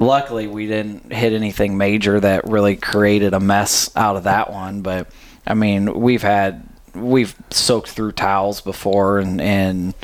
luckily 0.00 0.46
we 0.48 0.66
didn't 0.66 1.12
hit 1.12 1.32
anything 1.32 1.76
major 1.76 2.18
that 2.18 2.48
really 2.48 2.74
created 2.74 3.34
a 3.34 3.40
mess 3.40 3.94
out 3.94 4.16
of 4.16 4.24
that 4.24 4.50
one. 4.52 4.80
But 4.82 5.06
I 5.46 5.54
mean, 5.54 6.00
we've 6.00 6.22
had 6.22 6.66
we've 6.94 7.36
soaked 7.50 7.88
through 7.90 8.12
towels 8.12 8.60
before, 8.60 9.18
and 9.20 9.40
and 9.40 9.94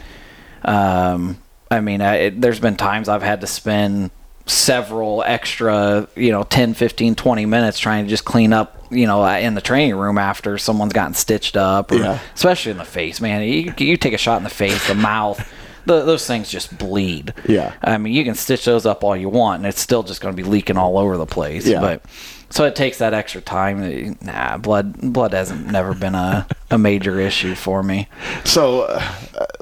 um, 0.64 1.38
I 1.70 1.80
mean, 1.80 2.00
I, 2.00 2.14
it, 2.16 2.40
there's 2.40 2.60
been 2.60 2.76
times 2.76 3.08
I've 3.08 3.22
had 3.22 3.40
to 3.40 3.46
spend 3.46 4.10
several 4.48 5.24
extra, 5.26 6.06
you 6.14 6.30
know, 6.30 6.44
10, 6.44 6.74
15, 6.74 7.16
20 7.16 7.46
minutes 7.46 7.80
trying 7.80 8.04
to 8.04 8.08
just 8.08 8.24
clean 8.24 8.52
up, 8.52 8.86
you 8.92 9.06
know, 9.08 9.26
in 9.26 9.54
the 9.54 9.60
training 9.60 9.96
room 9.96 10.18
after 10.18 10.56
someone's 10.58 10.92
gotten 10.92 11.14
stitched 11.14 11.56
up, 11.56 11.90
or 11.90 11.96
Yeah. 11.96 12.20
especially 12.34 12.70
in 12.70 12.78
the 12.78 12.84
face, 12.84 13.20
man. 13.20 13.42
You, 13.42 13.72
you 13.78 13.96
take 13.96 14.12
a 14.12 14.18
shot 14.18 14.36
in 14.36 14.44
the 14.44 14.50
face, 14.50 14.86
the 14.86 14.94
mouth, 14.94 15.52
the, 15.86 16.04
those 16.04 16.26
things 16.26 16.50
just 16.50 16.76
bleed. 16.78 17.32
Yeah. 17.48 17.74
I 17.82 17.96
mean, 17.98 18.12
you 18.12 18.24
can 18.24 18.34
stitch 18.34 18.64
those 18.64 18.84
up 18.86 19.02
all 19.04 19.16
you 19.16 19.28
want, 19.28 19.60
and 19.60 19.66
it's 19.66 19.80
still 19.80 20.02
just 20.02 20.20
going 20.20 20.36
to 20.36 20.42
be 20.42 20.48
leaking 20.48 20.76
all 20.76 20.98
over 20.98 21.16
the 21.16 21.26
place. 21.26 21.66
Yeah. 21.66 21.80
But 21.80 22.02
so 22.50 22.64
it 22.64 22.76
takes 22.76 22.98
that 22.98 23.14
extra 23.14 23.40
time. 23.40 24.16
Nah, 24.22 24.58
blood 24.58 25.12
blood 25.12 25.32
hasn't 25.32 25.66
never 25.70 25.94
been 25.94 26.14
a, 26.14 26.46
a 26.70 26.78
major 26.78 27.18
issue 27.18 27.54
for 27.54 27.82
me. 27.82 28.08
So 28.44 28.82
uh, 28.82 29.02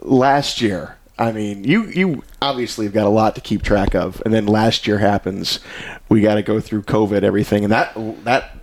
last 0.03 0.61
year, 0.61 0.97
I 1.19 1.33
mean, 1.33 1.65
you 1.65 1.85
you 1.87 2.23
obviously 2.43 2.87
have 2.87 2.95
got 2.95 3.07
a 3.07 3.11
lot 3.11 3.35
to 3.37 3.41
keep 3.41 3.63
track 3.63 3.95
of, 3.95 4.21
and 4.25 4.35
then 4.35 4.47
last 4.47 4.87
year 4.87 4.99
happens. 4.99 5.61
We 6.09 6.21
got 6.21 6.35
to 6.35 6.43
go 6.43 6.61
through 6.61 6.83
COVID, 6.83 7.23
everything, 7.23 7.65
and 7.65 7.73
that 7.73 7.93
that 8.25 8.57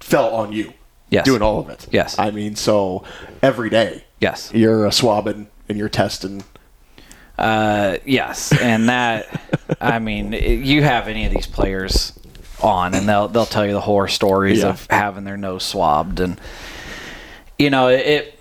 fell 0.00 0.34
on 0.34 0.52
you. 0.52 0.72
Yes. 1.10 1.24
doing 1.24 1.40
all 1.40 1.58
of 1.60 1.70
it. 1.70 1.86
Yes. 1.90 2.18
I 2.18 2.30
mean, 2.30 2.54
so 2.54 3.02
every 3.42 3.70
day 3.70 4.04
Yes. 4.20 4.50
you're 4.52 4.86
uh, 4.86 4.90
swabbing 4.90 5.48
and 5.66 5.78
you're 5.78 5.88
testing. 5.88 6.44
Uh, 7.38 7.98
yes, 8.04 8.52
and 8.60 8.88
that 8.88 9.40
I 9.80 9.98
mean, 10.00 10.34
it- 10.34 10.64
you 10.64 10.82
have 10.82 11.08
any 11.08 11.24
of 11.26 11.32
these 11.32 11.46
players 11.46 12.12
on, 12.62 12.94
and 12.94 13.08
they'll 13.08 13.28
they'll 13.28 13.46
tell 13.46 13.64
you 13.66 13.72
the 13.72 13.80
horror 13.80 14.08
stories 14.08 14.58
Yeah. 14.58 14.68
of 14.70 14.86
having 14.90 15.24
their 15.24 15.36
nose 15.36 15.62
swabbed, 15.64 16.18
and 16.20 16.40
you 17.58 17.70
know 17.70 17.88
it, 17.88 18.00
it. 18.06 18.40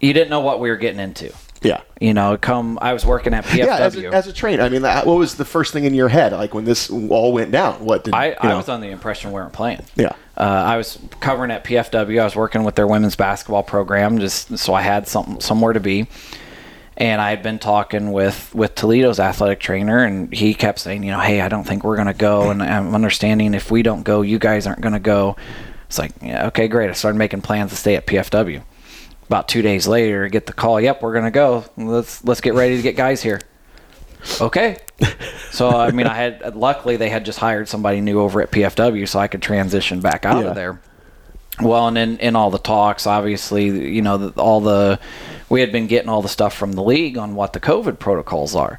You 0.00 0.12
didn't 0.12 0.30
know 0.30 0.40
what 0.40 0.58
we 0.58 0.68
were 0.68 0.76
getting 0.76 0.98
into. 0.98 1.32
Yeah. 1.62 1.82
You 2.00 2.12
know, 2.12 2.36
come. 2.36 2.76
I 2.82 2.92
was 2.92 3.06
working 3.06 3.34
at 3.34 3.44
PFW. 3.44 3.56
Yeah, 3.58 3.76
as 3.76 3.96
a, 3.96 4.08
as 4.08 4.26
a 4.26 4.32
trainer, 4.32 4.64
I 4.64 4.68
mean, 4.68 4.82
that- 4.82 5.06
what 5.06 5.16
was 5.16 5.36
the 5.36 5.44
first 5.44 5.72
thing 5.72 5.84
in 5.84 5.94
your 5.94 6.08
head, 6.08 6.32
like 6.32 6.54
when 6.54 6.64
this 6.64 6.90
all 6.90 7.32
went 7.32 7.52
down? 7.52 7.84
What 7.84 8.02
did 8.02 8.12
I, 8.14 8.30
you 8.30 8.34
I 8.40 8.54
was 8.56 8.68
on 8.68 8.80
the 8.80 8.88
impression 8.88 9.30
we 9.30 9.34
weren't 9.34 9.52
playing. 9.52 9.82
Yeah. 9.94 10.10
Uh, 10.36 10.40
I 10.42 10.76
was 10.76 10.98
covering 11.20 11.52
at 11.52 11.62
PFW. 11.62 12.20
I 12.20 12.24
was 12.24 12.34
working 12.34 12.64
with 12.64 12.74
their 12.74 12.88
women's 12.88 13.14
basketball 13.14 13.62
program, 13.62 14.18
just 14.18 14.58
so 14.58 14.74
I 14.74 14.82
had 14.82 15.06
something 15.06 15.40
somewhere 15.40 15.72
to 15.72 15.78
be. 15.78 16.08
And 17.02 17.20
I 17.20 17.30
had 17.30 17.42
been 17.42 17.58
talking 17.58 18.12
with 18.12 18.54
with 18.54 18.76
Toledo's 18.76 19.18
athletic 19.18 19.58
trainer, 19.58 20.04
and 20.04 20.32
he 20.32 20.54
kept 20.54 20.78
saying, 20.78 21.02
you 21.02 21.10
know, 21.10 21.18
hey, 21.18 21.40
I 21.40 21.48
don't 21.48 21.64
think 21.64 21.82
we're 21.82 21.96
gonna 21.96 22.14
go, 22.14 22.50
and 22.50 22.62
I'm 22.62 22.94
understanding 22.94 23.54
if 23.54 23.72
we 23.72 23.82
don't 23.82 24.04
go, 24.04 24.22
you 24.22 24.38
guys 24.38 24.68
aren't 24.68 24.82
gonna 24.82 25.00
go. 25.00 25.34
It's 25.88 25.98
like, 25.98 26.12
yeah, 26.22 26.46
okay, 26.46 26.68
great. 26.68 26.90
I 26.90 26.92
started 26.92 27.18
making 27.18 27.40
plans 27.42 27.70
to 27.72 27.76
stay 27.76 27.96
at 27.96 28.06
PFW. 28.06 28.62
About 29.26 29.48
two 29.48 29.62
days 29.62 29.88
later, 29.88 30.26
I 30.26 30.28
get 30.28 30.46
the 30.46 30.52
call. 30.52 30.80
Yep, 30.80 31.02
we're 31.02 31.12
gonna 31.12 31.32
go. 31.32 31.64
Let's 31.76 32.22
let's 32.24 32.40
get 32.40 32.54
ready 32.54 32.76
to 32.76 32.82
get 32.82 32.94
guys 32.96 33.20
here. 33.20 33.40
Okay. 34.40 34.78
So 35.50 35.68
I 35.68 35.90
mean, 35.90 36.06
I 36.06 36.14
had 36.14 36.56
luckily 36.56 36.96
they 36.96 37.10
had 37.10 37.26
just 37.26 37.38
hired 37.38 37.68
somebody 37.68 38.00
new 38.00 38.20
over 38.20 38.40
at 38.40 38.50
PFW, 38.50 39.06
so 39.06 39.18
I 39.18 39.28
could 39.28 39.42
transition 39.42 40.00
back 40.00 40.24
out 40.24 40.42
Yeah. 40.42 40.48
of 40.50 40.54
there. 40.54 40.80
Well, 41.62 41.88
and 41.88 41.98
in, 41.98 42.18
in 42.18 42.36
all 42.36 42.50
the 42.50 42.58
talks, 42.58 43.06
obviously, 43.06 43.66
you 43.66 44.02
know, 44.02 44.32
all 44.36 44.60
the 44.60 44.98
we 45.48 45.60
had 45.60 45.72
been 45.72 45.86
getting 45.86 46.08
all 46.08 46.22
the 46.22 46.28
stuff 46.28 46.54
from 46.54 46.72
the 46.72 46.82
league 46.82 47.18
on 47.18 47.34
what 47.34 47.52
the 47.52 47.60
COVID 47.60 47.98
protocols 47.98 48.54
are, 48.54 48.78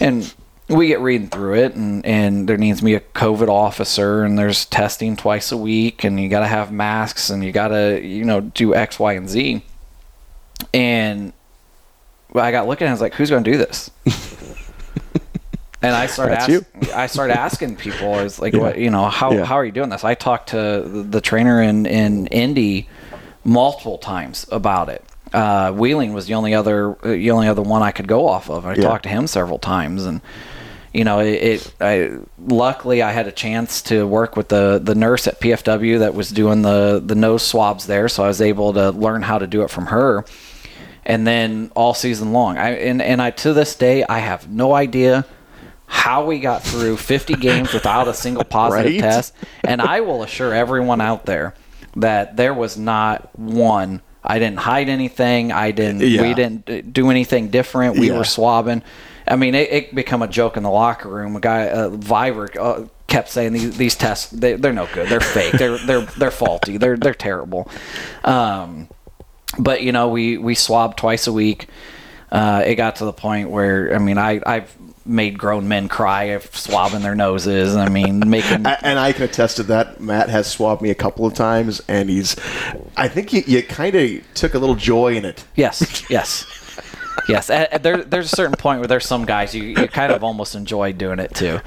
and 0.00 0.32
we 0.68 0.88
get 0.88 1.00
reading 1.00 1.28
through 1.28 1.54
it, 1.54 1.74
and 1.74 2.04
and 2.04 2.48
there 2.48 2.56
needs 2.56 2.78
to 2.78 2.84
be 2.84 2.94
a 2.94 3.00
COVID 3.00 3.48
officer, 3.48 4.24
and 4.24 4.38
there's 4.38 4.66
testing 4.66 5.16
twice 5.16 5.52
a 5.52 5.56
week, 5.56 6.04
and 6.04 6.20
you 6.20 6.28
got 6.28 6.40
to 6.40 6.46
have 6.46 6.72
masks, 6.72 7.30
and 7.30 7.44
you 7.44 7.52
got 7.52 7.68
to 7.68 8.00
you 8.04 8.24
know 8.24 8.40
do 8.40 8.74
X, 8.74 8.98
Y, 8.98 9.12
and 9.14 9.28
Z, 9.28 9.62
and 10.72 11.32
I 12.34 12.50
got 12.50 12.66
looking, 12.66 12.88
I 12.88 12.90
was 12.90 13.00
like, 13.00 13.14
who's 13.14 13.30
going 13.30 13.44
to 13.44 13.50
do 13.50 13.58
this? 13.58 13.90
And 15.84 15.94
I 15.94 16.06
started 16.06 16.32
That's 16.38 16.48
asking, 16.48 16.94
I 16.94 17.06
started 17.06 17.38
asking 17.38 17.76
people, 17.76 18.14
I 18.14 18.22
was 18.22 18.38
like, 18.38 18.54
Yeah. 18.54 18.60
what, 18.60 18.78
you 18.78 18.90
know, 18.90 19.06
how, 19.08 19.32
Yeah. 19.32 19.44
how 19.44 19.56
are 19.56 19.64
you 19.64 19.72
doing 19.72 19.90
this? 19.90 20.02
I 20.04 20.14
talked 20.14 20.48
to 20.50 20.56
the, 20.56 21.02
the 21.02 21.20
trainer 21.20 21.60
in, 21.60 21.84
in 21.86 22.26
Indy 22.28 22.88
multiple 23.44 23.98
times 23.98 24.46
about 24.50 24.88
it. 24.88 25.04
Uh, 25.32 25.72
Wheeling 25.72 26.14
was 26.14 26.26
the 26.26 26.34
only 26.34 26.54
other, 26.54 26.96
the 27.02 27.30
only 27.32 27.48
other 27.48 27.60
one 27.62 27.82
I 27.82 27.90
could 27.90 28.08
go 28.08 28.26
off 28.28 28.48
of. 28.48 28.64
I 28.66 28.74
Yeah. 28.74 28.82
talked 28.84 29.02
to 29.02 29.08
him 29.10 29.26
several 29.26 29.58
times 29.58 30.06
and, 30.06 30.20
you 30.94 31.04
know, 31.04 31.18
it, 31.20 31.26
it, 31.42 31.74
I, 31.80 32.10
luckily 32.38 33.02
I 33.02 33.10
had 33.12 33.26
a 33.26 33.32
chance 33.32 33.82
to 33.82 34.06
work 34.06 34.36
with 34.36 34.48
the, 34.48 34.80
the 34.82 34.94
nurse 34.94 35.26
at 35.26 35.38
PFW 35.40 35.98
that 35.98 36.14
was 36.14 36.30
doing 36.30 36.62
the, 36.62 37.02
the 37.04 37.14
nose 37.16 37.42
swabs 37.42 37.86
there. 37.86 38.08
So 38.08 38.24
I 38.24 38.28
was 38.28 38.40
able 38.40 38.72
to 38.74 38.90
learn 38.90 39.20
how 39.22 39.38
to 39.38 39.46
do 39.46 39.62
it 39.62 39.70
from 39.70 39.86
her 39.86 40.24
and 41.04 41.26
then 41.26 41.70
all 41.74 41.92
season 41.92 42.32
long. 42.32 42.56
I 42.56 42.70
and, 42.70 43.02
and 43.02 43.20
I 43.20 43.30
to 43.32 43.52
this 43.52 43.74
day 43.76 44.04
I 44.08 44.20
have 44.20 44.48
no 44.48 44.72
idea 44.72 45.26
how 45.86 46.24
we 46.26 46.40
got 46.40 46.62
through 46.62 46.96
50 46.96 47.34
games 47.34 47.72
without 47.72 48.08
a 48.08 48.14
single 48.14 48.44
positive 48.58 48.92
Right? 48.92 49.00
test. 49.00 49.34
And 49.62 49.80
I 49.82 50.00
will 50.00 50.22
assure 50.22 50.52
everyone 50.54 51.00
out 51.00 51.26
there 51.26 51.54
that 51.96 52.36
there 52.36 52.52
was 52.54 52.76
not 52.76 53.36
one. 53.38 54.02
I 54.22 54.38
didn't 54.38 54.58
hide 54.60 54.88
anything. 54.88 55.52
I 55.52 55.70
didn't. 55.70 56.00
Yeah. 56.00 56.22
We 56.22 56.34
didn't 56.34 56.92
do 56.92 57.10
anything 57.10 57.48
different. 57.48 57.98
We 57.98 58.08
Yeah. 58.10 58.18
were 58.18 58.24
swabbing. 58.24 58.82
I 59.28 59.36
mean, 59.36 59.54
it, 59.54 59.70
it 59.72 59.94
become 59.94 60.22
a 60.22 60.28
joke 60.28 60.56
in 60.56 60.62
the 60.62 60.70
locker 60.70 61.08
room. 61.08 61.36
A 61.36 61.40
guy, 61.40 61.68
uh, 61.68 61.88
Viver, 61.90 62.48
uh, 62.60 62.84
kept 63.06 63.28
saying 63.28 63.52
these, 63.52 63.76
these 63.76 63.94
tests 63.94 64.30
they, 64.30 64.54
they're 64.54 64.72
no 64.72 64.88
good. 64.92 65.08
They're 65.08 65.20
fake. 65.20 65.52
They're 65.52 65.78
they're 65.78 66.00
they're 66.18 66.30
faulty. 66.30 66.78
They're 66.78 66.96
they're 66.96 67.14
terrible. 67.14 67.68
Um, 68.24 68.88
but 69.58 69.82
you 69.82 69.92
know 69.92 70.08
we 70.08 70.36
we 70.38 70.54
swab 70.54 70.96
twice 70.96 71.26
a 71.26 71.32
week 71.32 71.68
uh, 72.32 72.62
it 72.64 72.74
got 72.76 72.96
to 72.96 73.04
the 73.04 73.12
point 73.12 73.50
where 73.50 73.94
i 73.94 73.98
mean 73.98 74.18
i 74.18 74.40
i've 74.46 74.74
made 75.06 75.36
grown 75.38 75.68
men 75.68 75.86
cry 75.86 76.24
of 76.24 76.44
swabbing 76.56 77.02
their 77.02 77.14
noses 77.14 77.76
i 77.76 77.88
mean 77.88 78.22
making 78.28 78.64
and 78.66 78.98
I 78.98 79.12
can 79.12 79.24
attest 79.24 79.56
to 79.56 79.62
that. 79.64 80.00
Matt 80.00 80.30
has 80.30 80.50
swabbed 80.50 80.80
me 80.80 80.90
a 80.90 80.94
couple 80.94 81.26
of 81.26 81.34
times, 81.34 81.82
and 81.88 82.08
he's. 82.08 82.36
I 82.96 83.08
think 83.08 83.32
you, 83.32 83.42
you 83.46 83.62
kind 83.62 83.94
of 83.94 84.34
took 84.34 84.54
a 84.54 84.58
little 84.58 84.74
joy 84.74 85.14
in 85.14 85.24
it. 85.24 85.44
yes 85.54 86.04
yes 86.10 86.46
yes. 87.28 87.46
There, 87.46 88.02
there's 88.04 88.32
a 88.32 88.36
certain 88.36 88.56
point 88.56 88.80
where 88.80 88.88
there's 88.88 89.06
some 89.06 89.24
guys 89.24 89.54
you, 89.54 89.62
you 89.62 89.88
kind 89.88 90.12
of 90.12 90.24
almost 90.24 90.54
enjoy 90.54 90.92
doing 90.92 91.18
it 91.18 91.34
too. 91.34 91.60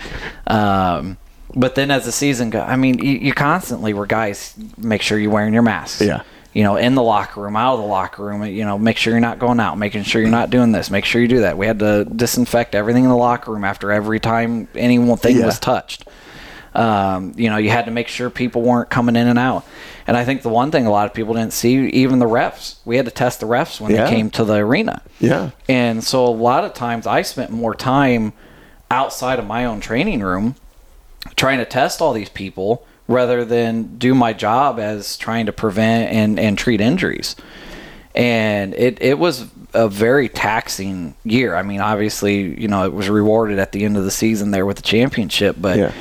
Um, 0.45 1.17
but 1.55 1.75
then 1.75 1.91
as 1.91 2.05
the 2.05 2.11
season 2.11 2.49
goes, 2.49 2.63
I 2.63 2.75
mean, 2.75 2.99
you, 2.99 3.11
you 3.11 3.33
constantly 3.33 3.93
were 3.93 4.05
guys 4.05 4.53
make 4.77 5.01
sure 5.01 5.17
you're 5.17 5.31
wearing 5.31 5.53
your 5.53 5.63
mask. 5.63 6.01
Yeah. 6.01 6.23
You 6.57 6.63
know, 6.63 6.75
in 6.75 6.95
the 6.95 7.03
locker 7.03 7.41
room, 7.41 7.55
out 7.55 7.75
of 7.75 7.81
the 7.81 7.85
locker 7.85 8.23
room, 8.23 8.43
you 8.43 8.65
know, 8.65 8.79
make 8.79 8.97
sure 8.97 9.13
you're 9.13 9.19
not 9.19 9.37
going 9.37 9.59
out, 9.59 9.77
making 9.77 10.01
sure 10.01 10.19
you're 10.23 10.31
not 10.31 10.49
doing 10.49 10.71
this, 10.71 10.89
make 10.89 11.05
sure 11.05 11.21
you 11.21 11.27
do 11.27 11.41
that. 11.41 11.55
We 11.55 11.67
had 11.67 11.77
to 11.77 12.03
disinfect 12.05 12.73
everything 12.73 13.03
in 13.03 13.11
the 13.11 13.15
locker 13.15 13.51
room 13.51 13.63
after 13.63 13.91
every 13.91 14.19
time 14.19 14.67
anything 14.73 15.37
Yeah. 15.37 15.45
was 15.45 15.59
touched. 15.59 16.07
Um, 16.73 17.33
you 17.37 17.51
know, 17.51 17.57
you 17.57 17.69
had 17.69 17.85
to 17.85 17.91
make 17.91 18.07
sure 18.07 18.31
people 18.31 18.63
weren't 18.63 18.89
coming 18.89 19.15
in 19.15 19.27
and 19.27 19.37
out. 19.37 19.65
And 20.07 20.17
I 20.17 20.25
think 20.25 20.41
the 20.41 20.49
one 20.49 20.71
thing 20.71 20.87
a 20.87 20.89
lot 20.89 21.05
of 21.05 21.13
people 21.13 21.35
didn't 21.35 21.53
see, 21.53 21.89
even 21.89 22.17
the 22.17 22.25
refs, 22.25 22.77
we 22.85 22.97
had 22.97 23.05
to 23.05 23.11
test 23.11 23.39
the 23.39 23.45
refs 23.45 23.79
when 23.79 23.91
Yeah. 23.91 24.05
they 24.05 24.09
came 24.15 24.31
to 24.31 24.43
the 24.43 24.55
arena. 24.55 25.03
Yeah. 25.19 25.51
And 25.69 26.03
so 26.03 26.25
a 26.25 26.29
lot 26.29 26.63
of 26.63 26.73
times 26.73 27.05
I 27.05 27.21
spent 27.21 27.51
more 27.51 27.75
time 27.75 28.33
outside 28.89 29.37
of 29.37 29.45
my 29.45 29.63
own 29.63 29.79
training 29.79 30.21
room 30.21 30.55
trying 31.35 31.59
to 31.59 31.65
test 31.65 32.01
all 32.01 32.13
these 32.13 32.29
people 32.29 32.83
rather 33.07 33.45
than 33.45 33.97
do 33.97 34.13
my 34.13 34.33
job 34.33 34.79
as 34.79 35.17
trying 35.17 35.45
to 35.45 35.53
prevent 35.53 36.11
and, 36.11 36.39
and 36.39 36.57
treat 36.57 36.81
injuries. 36.81 37.35
And 38.15 38.73
it, 38.73 38.97
it 39.01 39.19
was 39.19 39.45
a 39.73 39.87
very 39.87 40.27
taxing 40.27 41.15
year. 41.23 41.55
I 41.55 41.61
mean, 41.61 41.81
obviously, 41.81 42.59
you 42.59 42.67
know, 42.67 42.83
it 42.85 42.93
was 42.93 43.09
rewarded 43.09 43.59
at 43.59 43.71
the 43.71 43.83
end 43.85 43.95
of 43.97 44.03
the 44.03 44.11
season 44.11 44.51
there 44.51 44.65
with 44.65 44.77
the 44.77 44.83
championship, 44.83 45.55
but 45.59 45.77
Yeah. 45.77 45.91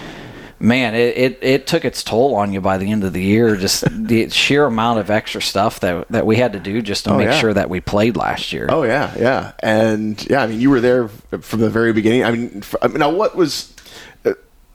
man, 0.59 0.95
it, 0.95 1.17
it, 1.19 1.39
it 1.43 1.67
took 1.67 1.85
its 1.85 2.03
toll 2.03 2.35
on 2.37 2.55
you 2.55 2.63
by 2.63 2.79
the 2.79 2.91
end 2.91 3.05
of 3.05 3.13
the 3.13 3.23
year. 3.23 3.55
Just 3.55 3.85
the 4.07 4.31
sheer 4.31 4.65
amount 4.65 4.99
of 5.01 5.11
extra 5.11 5.43
stuff 5.43 5.81
that, 5.81 6.09
that 6.09 6.25
we 6.25 6.37
had 6.37 6.55
to 6.55 6.59
do 6.61 6.81
just 6.81 7.05
to 7.05 7.11
Oh, 7.13 7.19
make 7.19 7.27
yeah. 7.29 7.39
sure 7.39 7.53
that 7.53 7.69
we 7.69 7.81
played 7.83 8.17
last 8.17 8.51
year. 8.53 8.67
Oh 8.71 8.83
yeah, 8.85 9.13
yeah, 9.19 9.53
and 9.61 10.25
yeah. 10.31 10.43
I 10.43 10.47
mean, 10.47 10.59
you 10.61 10.71
were 10.71 10.81
there 10.81 11.09
from 11.09 11.61
the 11.61 11.69
very 11.69 11.93
beginning. 11.93 12.25
I 12.25 12.31
mean, 12.31 12.51
f- 12.59 12.77
I 12.81 12.89
mean, 12.89 12.99
now 13.01 13.11
what 13.11 13.37
was 13.37 13.75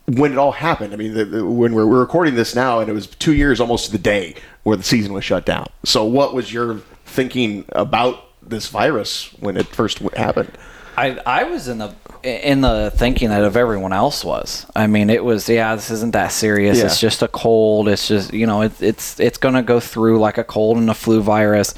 when 0.08 0.32
it 0.32 0.38
all 0.38 0.52
happened? 0.52 0.94
I 0.94 0.98
mean, 0.98 1.14
the, 1.14 1.26
the, 1.26 1.46
when 1.46 1.74
we're, 1.74 1.86
we're 1.86 2.00
recording 2.00 2.36
this 2.36 2.56
now, 2.56 2.80
and 2.80 2.90
it 2.90 2.94
was 2.94 3.08
two 3.08 3.34
years 3.34 3.60
almost 3.60 3.86
to 3.86 3.92
the 3.92 3.98
day 3.98 4.36
where 4.64 4.78
the 4.78 4.84
season 4.84 5.14
was 5.14 5.24
shut 5.24 5.46
down. 5.46 5.68
So, 5.84 6.04
what 6.06 6.34
was 6.34 6.52
your 6.54 6.80
thinking 7.06 7.66
about 7.70 8.24
this 8.42 8.68
virus 8.68 9.34
when 9.40 9.58
it 9.58 9.68
first 9.68 10.00
w- 10.00 10.16
happened? 10.18 10.52
I 10.98 11.20
I 11.26 11.44
was 11.46 11.68
in 11.68 11.78
the 11.78 11.94
in 12.24 12.62
the 12.62 12.92
thinking 12.94 13.30
that 13.30 13.44
of 13.44 13.56
everyone 13.56 13.94
else 13.94 14.24
was. 14.24 14.66
I 14.76 14.88
mean, 14.88 15.10
it 15.10 15.24
was 15.24 15.48
yeah, 15.48 15.76
this 15.76 15.90
isn't 15.90 16.12
that 16.14 16.32
serious. 16.32 16.80
Yeah. 16.80 16.86
It's 16.86 17.00
just 17.00 17.22
a 17.22 17.28
cold. 17.28 17.88
It's 17.88 18.08
just 18.08 18.34
you 18.34 18.46
know, 18.46 18.62
it's 18.62 18.82
it's 18.82 19.20
it's 19.20 19.38
gonna 19.38 19.64
go 19.64 19.80
through 19.80 20.20
like 20.20 20.38
a 20.38 20.44
cold 20.44 20.78
and 20.78 20.90
a 20.90 20.94
flu 20.94 21.22
virus. 21.22 21.74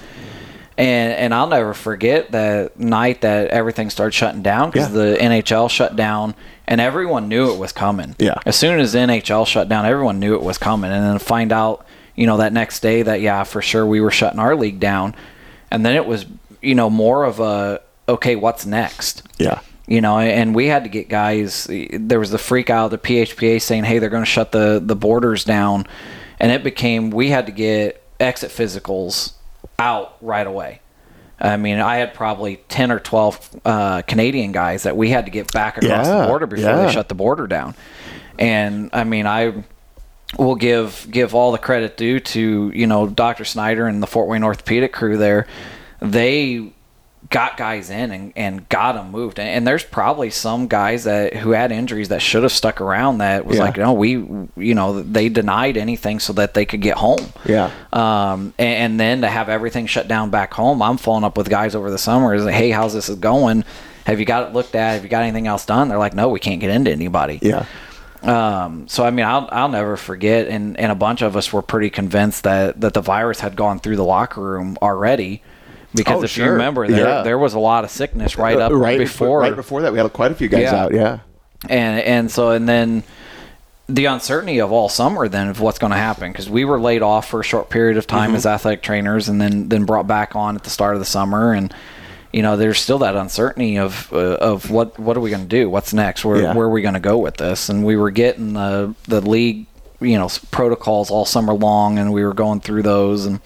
And 0.78 1.14
and 1.14 1.34
I'll 1.34 1.48
never 1.48 1.74
forget 1.74 2.32
that 2.32 2.80
night 2.80 3.22
that 3.22 3.50
everything 3.50 3.90
started 3.90 4.14
shutting 4.14 4.42
down 4.42 4.72
because 4.72 4.90
Yeah. 4.94 5.02
the 5.04 5.18
NHL 5.22 5.70
shut 5.70 5.96
down 5.96 6.34
and 6.68 6.82
everyone 6.82 7.28
knew 7.28 7.52
it 7.54 7.60
was 7.60 7.72
coming. 7.72 8.16
Yeah. 8.18 8.36
As 8.46 8.56
soon 8.56 8.80
as 8.80 8.94
the 8.94 9.00
NHL 9.00 9.46
shut 9.46 9.70
down, 9.70 9.86
everyone 9.86 10.20
knew 10.20 10.34
it 10.36 10.42
was 10.42 10.58
coming, 10.58 10.92
and 10.92 11.04
then 11.06 11.20
find 11.20 11.52
out 11.52 11.86
you 12.16 12.26
know 12.26 12.38
that 12.38 12.54
next 12.54 12.80
day 12.82 13.02
that 13.04 13.22
yeah 13.22 13.44
for 13.44 13.62
sure 13.62 13.86
we 13.86 14.00
were 14.02 14.12
shutting 14.12 14.40
our 14.40 14.56
league 14.56 14.80
down, 14.80 15.14
and 15.72 15.86
then 15.86 15.96
it 15.96 16.06
was 16.08 16.26
you 16.62 16.74
know 16.76 16.90
more 16.90 17.24
of 17.24 17.40
a 17.40 17.80
okay 18.10 18.36
what's 18.36 18.66
next 18.66 19.22
Yeah, 19.38 19.60
you 19.88 20.02
know, 20.02 20.18
and 20.20 20.56
we 20.56 20.68
had 20.68 20.84
to 20.86 20.90
get 20.90 21.08
guys. 21.10 21.68
There 21.70 22.20
was 22.20 22.32
the 22.32 22.38
freak 22.40 22.70
out 22.72 22.86
of 22.86 22.92
the 22.92 22.98
PHPA 22.98 23.60
saying, 23.62 23.84
"Hey, 23.84 24.00
they're 24.00 24.10
going 24.10 24.24
to 24.26 24.30
shut 24.30 24.52
the 24.52 24.82
the 24.84 24.96
borders 24.96 25.44
down," 25.44 25.86
and 26.40 26.52
it 26.52 26.64
became 26.64 27.10
we 27.12 27.30
had 27.30 27.46
to 27.46 27.52
get 27.52 28.02
exit 28.20 28.50
physicals 28.52 29.34
out 29.84 30.16
right 30.22 30.46
away. 30.48 30.80
I 31.40 31.58
mean, 31.58 31.80
I 31.80 31.98
had 31.98 32.14
probably 32.14 32.58
ten 32.70 32.92
or 32.92 33.00
twelve 33.00 33.38
uh, 33.66 34.02
Canadian 34.04 34.52
guys 34.54 34.84
that 34.84 34.96
we 34.96 35.10
had 35.10 35.26
to 35.26 35.32
get 35.32 35.52
back 35.52 35.78
across 35.78 36.08
Yeah, 36.08 36.22
the 36.22 36.28
border 36.28 36.48
before 36.48 36.70
yeah. 36.70 36.86
they 36.86 36.92
shut 36.92 37.10
the 37.10 37.16
border 37.16 37.48
down. 37.48 37.76
And 38.40 38.90
I 38.94 39.04
mean, 39.04 39.28
I 39.28 39.64
will 40.38 40.56
give 40.56 41.06
give 41.12 41.36
all 41.36 41.52
the 41.52 41.58
credit 41.58 41.98
due 41.98 42.20
to 42.20 42.72
you 42.74 42.88
know 42.88 43.08
Dr. 43.08 43.44
Snyder 43.46 43.88
and 43.88 44.02
the 44.02 44.08
Fort 44.08 44.30
Wayne 44.30 44.44
orthopedic 44.44 44.94
crew 44.94 45.18
there. 45.18 45.46
They 46.02 46.72
got 47.34 47.58
guys 47.58 47.90
in 47.90 48.12
and, 48.12 48.32
and 48.36 48.70
got 48.70 48.94
them 48.94 49.12
moved. 49.12 49.40
And, 49.40 49.50
and 49.50 49.68
there's 49.68 49.84
probably 49.84 50.30
some 50.30 50.68
guys 50.68 51.04
that 51.06 51.34
who 51.36 51.50
had 51.52 51.72
injuries 51.72 52.10
that 52.10 52.22
should 52.22 52.44
have 52.44 52.52
stuck 52.52 52.80
around 52.80 53.18
that 53.18 53.46
was 53.46 53.58
Yeah. 53.58 53.64
like, 53.64 53.78
no, 53.78 53.92
we, 53.94 54.12
you 54.12 54.76
know, 54.76 55.02
they 55.02 55.28
denied 55.30 55.76
anything 55.76 56.20
so 56.20 56.32
that 56.34 56.54
they 56.54 56.66
could 56.66 56.82
get 56.82 56.96
home. 56.96 57.20
Yeah. 57.46 57.72
Um, 57.92 58.54
and, 58.60 58.76
and 58.94 59.00
then 59.00 59.22
to 59.22 59.28
have 59.28 59.50
everything 59.50 59.88
shut 59.88 60.08
down 60.08 60.30
back 60.30 60.54
home, 60.54 60.82
I'm 60.82 60.98
following 60.98 61.24
up 61.24 61.36
with 61.38 61.50
guys 61.50 61.76
over 61.76 61.90
the 61.92 61.98
summer. 61.98 62.34
Is 62.36 62.46
like, 62.46 62.54
hey, 62.56 62.70
how's 62.70 62.94
this 62.94 63.10
going? 63.10 63.66
Have 64.06 64.20
you 64.20 64.26
got 64.26 64.48
it 64.48 64.54
looked 64.54 64.76
at? 64.76 64.94
Have 64.94 65.04
you 65.04 65.10
got 65.10 65.24
anything 65.24 65.48
else 65.48 65.66
done? 65.66 65.90
They're 65.90 65.98
like, 65.98 66.14
no, 66.14 66.30
we 66.30 66.40
can't 66.40 66.62
get 66.62 66.70
into 66.70 66.92
anybody. 66.92 67.40
yeah, 67.42 67.66
Um, 68.22 68.88
so 68.88 69.04
I 69.06 69.12
mean, 69.12 69.26
I'll 69.26 69.50
I'll 69.52 69.70
never 69.70 69.98
forget, 69.98 70.48
and 70.48 70.80
and 70.80 70.92
a 70.92 70.96
bunch 70.96 71.22
of 71.22 71.36
us 71.36 71.52
were 71.52 71.62
pretty 71.62 71.90
convinced 71.90 72.44
that 72.44 72.80
that 72.82 72.94
the 72.94 73.02
virus 73.02 73.40
had 73.40 73.56
gone 73.56 73.80
through 73.80 73.96
the 73.96 74.04
locker 74.06 74.42
room 74.42 74.78
already, 74.82 75.42
because 75.96 76.22
Oh, 76.22 76.24
if 76.24 76.38
you 76.38 76.46
remember, 76.46 76.88
there 76.88 77.06
Yeah. 77.08 77.22
there 77.24 77.38
was 77.38 77.54
a 77.54 77.60
lot 77.60 77.84
of 77.84 77.92
sickness 77.92 78.38
right 78.38 78.58
up 78.60 78.72
Uh, 78.72 78.76
right 78.76 78.98
before, 78.98 79.40
right 79.42 79.56
before 79.56 79.82
that, 79.82 79.92
we 79.94 80.00
had 80.00 80.12
quite 80.14 80.32
a 80.32 80.36
few 80.36 80.48
guys 80.48 80.64
Yeah. 80.64 80.76
out. 80.84 80.94
Yeah, 80.94 81.18
and 81.70 82.00
and 82.00 82.32
so 82.32 82.52
and 82.52 82.68
then 82.68 83.04
the 83.90 84.06
uncertainty 84.06 84.60
of 84.60 84.72
all 84.72 84.88
summer 84.88 85.28
then 85.28 85.50
of 85.50 85.60
what's 85.60 85.78
going 85.78 85.92
to 85.92 85.98
happen 85.98 86.32
because 86.32 86.50
we 86.50 86.64
were 86.64 86.80
laid 86.80 87.02
off 87.02 87.28
for 87.28 87.42
a 87.42 87.44
short 87.44 87.70
period 87.70 87.98
of 87.98 88.08
time 88.08 88.34
as 88.34 88.46
athletic 88.46 88.82
trainers 88.82 89.28
and 89.28 89.42
then 89.42 89.68
then 89.70 89.84
brought 89.84 90.08
back 90.08 90.36
on 90.38 90.56
at 90.56 90.64
the 90.64 90.70
start 90.70 90.94
of 90.96 91.00
the 91.02 91.06
summer 91.06 91.52
and 91.52 91.74
you 92.32 92.42
know 92.42 92.56
there's 92.56 92.80
still 92.80 93.00
that 93.00 93.16
uncertainty 93.18 93.78
of 93.78 94.10
uh, 94.14 94.16
of 94.36 94.72
what 94.72 94.98
what 94.98 95.18
are 95.18 95.20
we 95.20 95.30
going 95.30 95.44
to 95.44 95.50
do 95.50 95.70
what's 95.70 95.94
next 95.94 96.24
where 96.24 96.42
Yeah. 96.42 96.54
where 96.54 96.66
are 96.68 96.70
we 96.72 96.82
going 96.82 96.94
to 96.94 97.00
go 97.02 97.18
with 97.18 97.36
this 97.38 97.68
and 97.68 97.84
we 97.86 97.98
were 97.98 98.10
getting 98.10 98.54
the 98.54 98.96
the 99.10 99.20
league 99.22 99.66
you 100.00 100.18
know 100.18 100.30
protocols 100.50 101.12
all 101.12 101.26
summer 101.26 101.54
long 101.54 102.00
and 102.00 102.14
we 102.14 102.24
were 102.24 102.34
going 102.34 102.62
through 102.62 102.84
those 102.84 103.26
and 103.26 103.42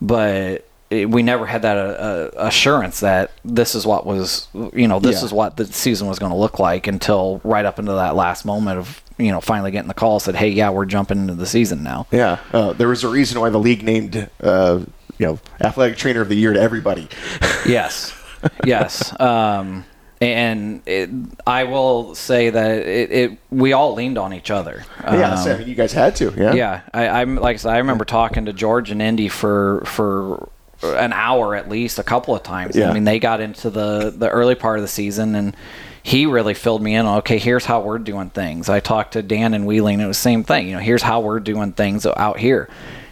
but 0.00 0.64
it, 0.94 1.10
we 1.10 1.22
never 1.22 1.44
had 1.46 1.62
that 1.62 1.76
uh, 1.76 1.80
uh, 1.80 2.30
assurance 2.36 3.00
that 3.00 3.30
this 3.44 3.74
is 3.74 3.84
what 3.86 4.06
was 4.06 4.48
you 4.72 4.88
know 4.88 5.00
this 5.00 5.20
Yeah. 5.20 5.24
is 5.26 5.32
what 5.32 5.56
the 5.56 5.66
season 5.66 6.08
was 6.08 6.18
going 6.18 6.32
to 6.32 6.38
look 6.38 6.58
like 6.58 6.86
until 6.86 7.40
right 7.44 7.64
up 7.64 7.78
into 7.78 7.92
that 7.92 8.14
last 8.16 8.44
moment 8.44 8.78
of 8.78 9.02
you 9.18 9.30
know 9.32 9.40
finally 9.40 9.70
getting 9.70 9.88
the 9.88 9.94
call 9.94 10.20
said 10.20 10.34
hey 10.36 10.48
yeah 10.48 10.70
we're 10.70 10.86
jumping 10.86 11.18
into 11.18 11.34
the 11.34 11.46
season 11.46 11.82
now 11.82 12.06
yeah. 12.10 12.38
Uh, 12.52 12.72
there 12.72 12.88
was 12.88 13.04
a 13.04 13.08
reason 13.08 13.40
why 13.40 13.50
the 13.50 13.58
league 13.58 13.82
named 13.82 14.28
uh, 14.42 14.80
you 15.18 15.26
know 15.26 15.38
athletic 15.60 15.96
trainer 15.96 16.20
of 16.20 16.28
the 16.28 16.36
year 16.36 16.52
to 16.52 16.60
everybody. 16.60 17.08
yes 17.66 18.12
yes 18.64 19.18
um 19.20 19.84
and 20.20 20.80
it, 20.86 21.10
I 21.46 21.64
will 21.64 22.14
say 22.14 22.48
that 22.48 22.70
it, 22.86 23.10
it 23.12 23.38
we 23.50 23.72
all 23.74 23.92
leaned 23.94 24.16
on 24.16 24.32
each 24.32 24.50
other. 24.50 24.84
yeah, 25.02 25.32
Um, 25.32 25.44
so, 25.44 25.54
I 25.54 25.58
mean, 25.58 25.68
you 25.68 25.74
guys 25.74 25.92
had 25.92 26.16
to. 26.16 26.32
Yeah, 26.34 26.54
yeah, 26.54 26.80
I, 26.94 27.08
I'm 27.08 27.34
like 27.36 27.54
I 27.54 27.56
said, 27.58 27.72
I 27.74 27.78
remember 27.78 28.06
talking 28.06 28.46
to 28.46 28.52
George 28.54 28.90
and 28.90 29.02
Indy 29.02 29.28
for 29.28 29.82
for 29.84 30.48
an 30.82 31.12
hour 31.12 31.54
at 31.54 31.68
least 31.68 31.98
a 31.98 32.02
couple 32.02 32.34
of 32.34 32.42
times. 32.42 32.76
Yeah. 32.76 32.90
I 32.90 32.92
mean, 32.94 33.04
they 33.04 33.18
got 33.18 33.40
into 33.40 33.70
the 33.70 34.12
the 34.16 34.28
early 34.28 34.54
part 34.54 34.78
of 34.78 34.82
the 34.82 34.88
season 34.88 35.34
and. 35.34 35.56
He 36.06 36.26
really 36.26 36.52
filled 36.52 36.82
me 36.82 36.94
in 36.96 37.06
on 37.06 37.18
okay. 37.20 37.38
Here's 37.38 37.64
how 37.64 37.80
we're 37.80 37.96
doing 37.98 38.28
things. 38.28 38.68
I 38.68 38.80
talked 38.80 39.14
to 39.14 39.22
Dan 39.22 39.54
and 39.54 39.66
Wheeling. 39.66 40.00
It 40.00 40.06
was 40.06 40.18
the 40.18 40.22
same 40.22 40.44
thing. 40.44 40.68
You 40.68 40.74
know, 40.74 40.80
here's 40.80 41.00
how 41.00 41.20
we're 41.20 41.40
doing 41.40 41.72
things 41.72 42.04
out 42.04 42.38
here, 42.38 42.68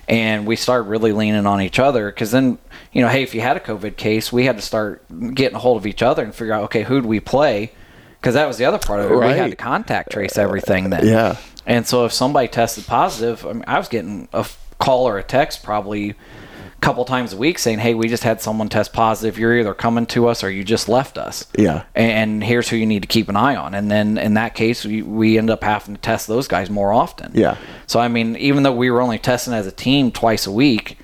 and 0.08 0.46
we 0.46 0.56
started 0.56 0.90
really 0.90 1.12
leaning 1.12 1.46
on 1.46 1.62
each 1.62 1.78
other. 1.78 2.10
Because 2.10 2.32
then, 2.32 2.58
you 2.92 3.00
know, 3.00 3.08
hey, 3.08 3.22
if 3.22 3.34
you 3.34 3.40
had 3.40 3.56
a 3.56 3.60
COVID 3.60 3.96
case, 3.96 4.30
we 4.30 4.44
had 4.44 4.56
to 4.56 4.62
start 4.62 5.02
getting 5.34 5.56
a 5.56 5.58
hold 5.58 5.78
of 5.78 5.86
each 5.86 6.02
other 6.02 6.22
and 6.22 6.34
figure 6.34 6.52
out 6.52 6.64
okay, 6.64 6.82
who'd 6.82 7.06
we 7.06 7.18
play? 7.18 7.72
Because 8.20 8.34
that 8.34 8.46
was 8.46 8.58
the 8.58 8.66
other 8.66 8.76
part 8.78 9.00
of 9.00 9.06
it. 9.10 9.14
We 9.14 9.20
Right. 9.22 9.36
had 9.38 9.48
to 9.48 9.56
contact 9.56 10.12
trace 10.12 10.36
everything 10.36 10.90
then. 10.90 11.06
Yeah. 11.06 11.38
And 11.64 11.86
so 11.86 12.04
if 12.04 12.12
somebody 12.12 12.48
tested 12.48 12.86
positive, 12.86 13.46
I 13.46 13.54
mean, 13.54 13.64
I 13.66 13.78
was 13.78 13.88
getting 13.88 14.28
a 14.34 14.44
call 14.78 15.08
or 15.08 15.16
a 15.16 15.22
text 15.22 15.62
probably 15.62 16.14
couple 16.82 17.04
times 17.04 17.32
a 17.32 17.36
week 17.36 17.58
saying, 17.58 17.78
"Hey, 17.78 17.94
we 17.94 18.08
just 18.08 18.24
had 18.24 18.42
someone 18.42 18.68
test 18.68 18.92
positive. 18.92 19.38
You're 19.38 19.58
either 19.58 19.72
coming 19.72 20.04
to 20.06 20.26
us 20.28 20.44
or 20.44 20.50
you 20.50 20.64
just 20.64 20.88
left 20.88 21.16
us." 21.16 21.46
Yeah. 21.56 21.84
And 21.94 22.42
here's 22.44 22.68
who 22.68 22.76
you 22.76 22.86
need 22.86 23.02
to 23.02 23.08
keep 23.08 23.28
an 23.28 23.36
eye 23.36 23.56
on. 23.56 23.74
And 23.74 23.90
then 23.90 24.18
in 24.18 24.34
that 24.34 24.54
case, 24.54 24.84
we, 24.84 25.00
we 25.02 25.38
end 25.38 25.48
up 25.48 25.62
having 25.62 25.94
to 25.94 26.00
test 26.00 26.26
those 26.26 26.48
guys 26.48 26.68
more 26.68 26.92
often. 26.92 27.32
Yeah. 27.34 27.56
So 27.86 28.00
I 28.00 28.08
mean, 28.08 28.36
even 28.36 28.64
though 28.64 28.74
we 28.74 28.90
were 28.90 29.00
only 29.00 29.18
testing 29.18 29.54
as 29.54 29.66
a 29.66 29.72
team 29.72 30.10
twice 30.10 30.46
a 30.46 30.52
week, 30.52 30.98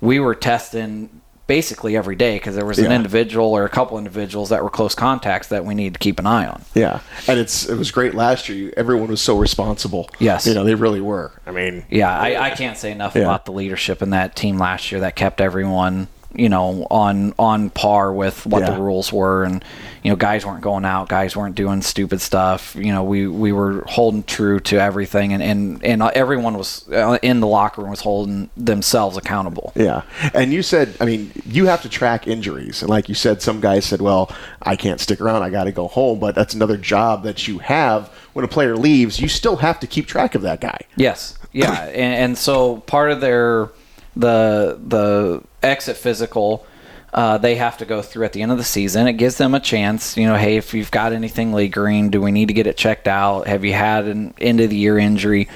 we 0.00 0.20
were 0.20 0.34
testing 0.34 1.19
basically 1.50 1.96
every 1.96 2.14
day 2.14 2.36
because 2.36 2.54
there 2.54 2.64
was 2.64 2.78
an 2.78 2.84
Yeah. 2.92 2.94
individual 2.94 3.48
or 3.56 3.64
a 3.64 3.68
couple 3.68 3.98
individuals 3.98 4.50
that 4.50 4.62
were 4.62 4.70
close 4.70 4.94
contacts 4.94 5.48
that 5.48 5.64
we 5.64 5.74
needed 5.74 5.94
to 5.94 5.98
keep 5.98 6.20
an 6.20 6.26
eye 6.26 6.46
on. 6.46 6.62
Yeah, 6.76 7.00
and 7.26 7.40
it's 7.40 7.68
it 7.68 7.74
was 7.76 7.90
great 7.90 8.14
last 8.14 8.48
year. 8.48 8.72
Everyone 8.76 9.08
was 9.08 9.20
so 9.20 9.36
responsible. 9.36 10.08
Yes. 10.20 10.46
you 10.46 10.54
know 10.54 10.62
they 10.62 10.76
really 10.76 11.00
were. 11.00 11.32
I 11.48 11.50
mean, 11.50 11.82
Yeah, 11.90 12.16
I, 12.16 12.40
I 12.40 12.50
can't 12.50 12.78
say 12.78 12.92
enough 12.92 13.16
Yeah. 13.16 13.22
about 13.22 13.46
the 13.46 13.52
leadership 13.52 14.00
in 14.00 14.10
that 14.10 14.36
team 14.36 14.58
last 14.58 14.92
year 14.92 15.00
that 15.00 15.16
kept 15.16 15.40
everyone 15.40 16.06
you 16.34 16.48
know, 16.48 16.86
on 16.90 17.34
on 17.38 17.70
par 17.70 18.12
with 18.12 18.46
what 18.46 18.60
Yeah. 18.62 18.70
the 18.72 18.80
rules 18.80 19.12
were, 19.12 19.44
and 19.44 19.64
you 20.02 20.10
know, 20.10 20.16
guys 20.16 20.46
weren't 20.46 20.62
going 20.62 20.84
out, 20.84 21.08
guys 21.08 21.36
weren't 21.36 21.54
doing 21.54 21.82
stupid 21.82 22.20
stuff. 22.20 22.74
You 22.76 22.92
know, 22.92 23.02
we 23.02 23.26
we 23.26 23.52
were 23.52 23.84
holding 23.86 24.22
true 24.22 24.60
to 24.60 24.80
everything, 24.80 25.32
and 25.32 25.42
and 25.42 25.84
and 25.84 26.02
everyone 26.14 26.56
was 26.56 26.88
uh, 26.90 27.18
in 27.22 27.40
the 27.40 27.46
locker 27.46 27.82
room 27.82 27.90
was 27.90 28.00
holding 28.00 28.48
themselves 28.56 29.16
accountable. 29.16 29.72
Yeah. 29.74 30.02
And 30.32 30.52
you 30.52 30.62
said, 30.62 30.96
I 31.00 31.04
mean, 31.04 31.32
you 31.44 31.66
have 31.66 31.82
to 31.82 31.88
track 31.88 32.26
injuries. 32.28 32.80
And 32.82 32.88
like 32.90 33.08
you 33.08 33.14
said, 33.14 33.42
some 33.42 33.60
guys 33.60 33.84
said, 33.84 34.00
well, 34.00 34.30
I 34.62 34.76
can't 34.76 35.00
stick 35.00 35.20
around. 35.20 35.42
I 35.42 35.50
got 35.50 35.64
to 35.64 35.72
go 35.72 35.88
home. 35.88 36.18
But 36.20 36.34
that's 36.34 36.54
another 36.54 36.76
job 36.76 37.24
that 37.24 37.46
you 37.48 37.58
have. 37.58 38.08
When 38.32 38.44
a 38.44 38.48
player 38.48 38.76
leaves, 38.76 39.18
you 39.20 39.26
still 39.28 39.56
have 39.56 39.80
to 39.80 39.86
keep 39.88 40.06
track 40.06 40.36
of 40.36 40.42
that 40.42 40.60
guy. 40.60 40.78
Yes, 40.94 41.36
yeah, 41.52 41.86
and, 41.86 42.14
and 42.14 42.38
so 42.38 42.76
part 42.76 43.10
of 43.10 43.20
their 43.20 43.70
the 44.16 44.78
the 44.86 45.42
exit 45.62 45.96
physical. 45.96 46.66
Uh, 47.12 47.38
they 47.38 47.56
have 47.56 47.78
to 47.78 47.84
go 47.84 48.02
through 48.02 48.24
at 48.24 48.32
the 48.32 48.42
end 48.42 48.52
of 48.52 48.58
the 48.58 48.64
season. 48.64 49.08
It 49.08 49.14
gives 49.14 49.36
them 49.36 49.54
a 49.54 49.60
chance, 49.60 50.16
you 50.16 50.26
know. 50.26 50.36
Hey, 50.36 50.56
if 50.56 50.74
you've 50.74 50.92
got 50.92 51.12
anything 51.12 51.52
lingering, 51.52 52.10
do 52.10 52.20
we 52.20 52.30
need 52.30 52.48
to 52.48 52.54
get 52.54 52.68
it 52.68 52.76
checked 52.76 53.08
out? 53.08 53.48
Have 53.48 53.64
you 53.64 53.72
had 53.72 54.06
an 54.06 54.32
end 54.40 54.60
of 54.60 54.70
the 54.70 54.76
year 54.76 54.96
injury? 54.96 55.48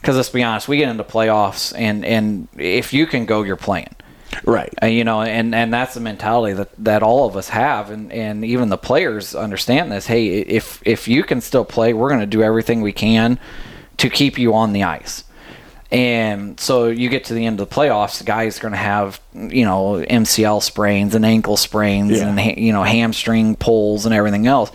Because 0.00 0.16
let's 0.16 0.28
be 0.28 0.44
honest, 0.44 0.68
we 0.68 0.76
get 0.76 0.88
into 0.88 1.02
playoffs, 1.02 1.76
and 1.76 2.04
and 2.04 2.46
if 2.56 2.92
you 2.92 3.06
can 3.06 3.26
go, 3.26 3.42
you're 3.42 3.56
playing. 3.56 3.94
Right. 4.44 4.72
Uh, 4.82 4.86
you 4.86 5.04
know, 5.04 5.22
and, 5.22 5.54
and 5.54 5.72
that's 5.72 5.94
the 5.94 6.00
mentality 6.00 6.54
that, 6.54 6.70
that 6.84 7.02
all 7.02 7.26
of 7.26 7.36
us 7.36 7.48
have, 7.48 7.90
and, 7.90 8.12
and 8.12 8.44
even 8.44 8.68
the 8.68 8.78
players 8.78 9.34
understand 9.34 9.90
this. 9.90 10.06
Hey, 10.06 10.28
if 10.28 10.80
if 10.86 11.08
you 11.08 11.24
can 11.24 11.40
still 11.40 11.64
play, 11.64 11.92
we're 11.92 12.08
going 12.08 12.20
to 12.20 12.26
do 12.26 12.42
everything 12.42 12.80
we 12.80 12.92
can 12.92 13.38
to 13.98 14.08
keep 14.08 14.38
you 14.38 14.54
on 14.54 14.72
the 14.72 14.84
ice. 14.84 15.24
And 15.92 16.58
so 16.60 16.86
you 16.86 17.08
get 17.08 17.24
to 17.24 17.34
the 17.34 17.46
end 17.46 17.58
of 17.60 17.68
the 17.68 17.74
playoffs, 17.74 18.18
the 18.18 18.24
guy's 18.24 18.58
going 18.60 18.72
to 18.72 18.78
have 18.78 19.20
you 19.34 19.64
know 19.64 20.04
MCL 20.08 20.62
sprains 20.62 21.14
and 21.14 21.26
ankle 21.26 21.56
sprains 21.56 22.12
Yeah. 22.12 22.28
and 22.28 22.58
you 22.58 22.72
know 22.72 22.84
hamstring 22.84 23.56
pulls 23.56 24.06
and 24.06 24.14
everything 24.14 24.46
else. 24.46 24.70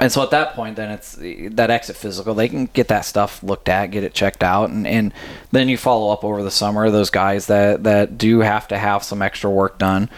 And 0.00 0.12
so 0.12 0.22
at 0.22 0.30
that 0.30 0.54
point, 0.54 0.76
then 0.76 0.90
it's 0.92 1.16
that 1.20 1.70
exit 1.70 1.96
physical. 1.96 2.34
They 2.34 2.48
can 2.48 2.66
get 2.66 2.86
that 2.88 3.04
stuff 3.04 3.42
looked 3.42 3.68
at, 3.68 3.86
get 3.90 4.04
it 4.04 4.14
checked 4.14 4.44
out, 4.44 4.70
and, 4.70 4.86
and 4.86 5.12
then 5.50 5.68
you 5.68 5.76
follow 5.76 6.12
up 6.12 6.22
over 6.24 6.42
the 6.44 6.50
summer. 6.52 6.88
Those 6.90 7.10
guys 7.10 7.46
that, 7.46 7.82
that 7.82 8.16
do 8.16 8.40
have 8.40 8.68
to 8.68 8.78
have 8.78 9.02
some 9.02 9.22
extra 9.22 9.50
work 9.50 9.78
done. 9.78 10.08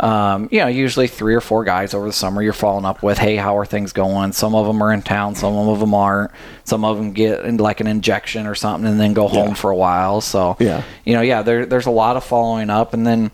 Um, 0.00 0.48
you 0.52 0.60
know, 0.60 0.68
usually 0.68 1.08
three 1.08 1.34
or 1.34 1.40
four 1.40 1.64
guys 1.64 1.92
over 1.92 2.06
the 2.06 2.12
summer 2.12 2.40
you're 2.40 2.52
following 2.52 2.84
up 2.84 3.02
with. 3.02 3.18
Hey, 3.18 3.34
how 3.36 3.58
are 3.58 3.66
things 3.66 3.92
going? 3.92 4.32
Some 4.32 4.54
of 4.54 4.66
them 4.66 4.80
are 4.82 4.92
in 4.92 5.02
town, 5.02 5.34
some 5.34 5.56
of 5.56 5.80
them 5.80 5.92
aren't. 5.92 6.30
Some 6.64 6.84
of 6.84 6.96
them 6.98 7.12
get 7.12 7.44
in 7.44 7.56
like 7.56 7.80
an 7.80 7.88
injection 7.88 8.46
or 8.46 8.54
something 8.54 8.88
and 8.88 9.00
then 9.00 9.12
go 9.12 9.26
home 9.26 9.48
Yeah. 9.48 9.54
for 9.54 9.70
a 9.70 9.76
while. 9.76 10.20
So 10.20 10.56
Yeah. 10.60 10.82
you 11.04 11.14
know, 11.14 11.20
yeah, 11.20 11.42
there, 11.42 11.66
there's 11.66 11.86
a 11.86 11.90
lot 11.90 12.16
of 12.16 12.22
following 12.22 12.70
up, 12.70 12.94
and 12.94 13.04
then, 13.06 13.32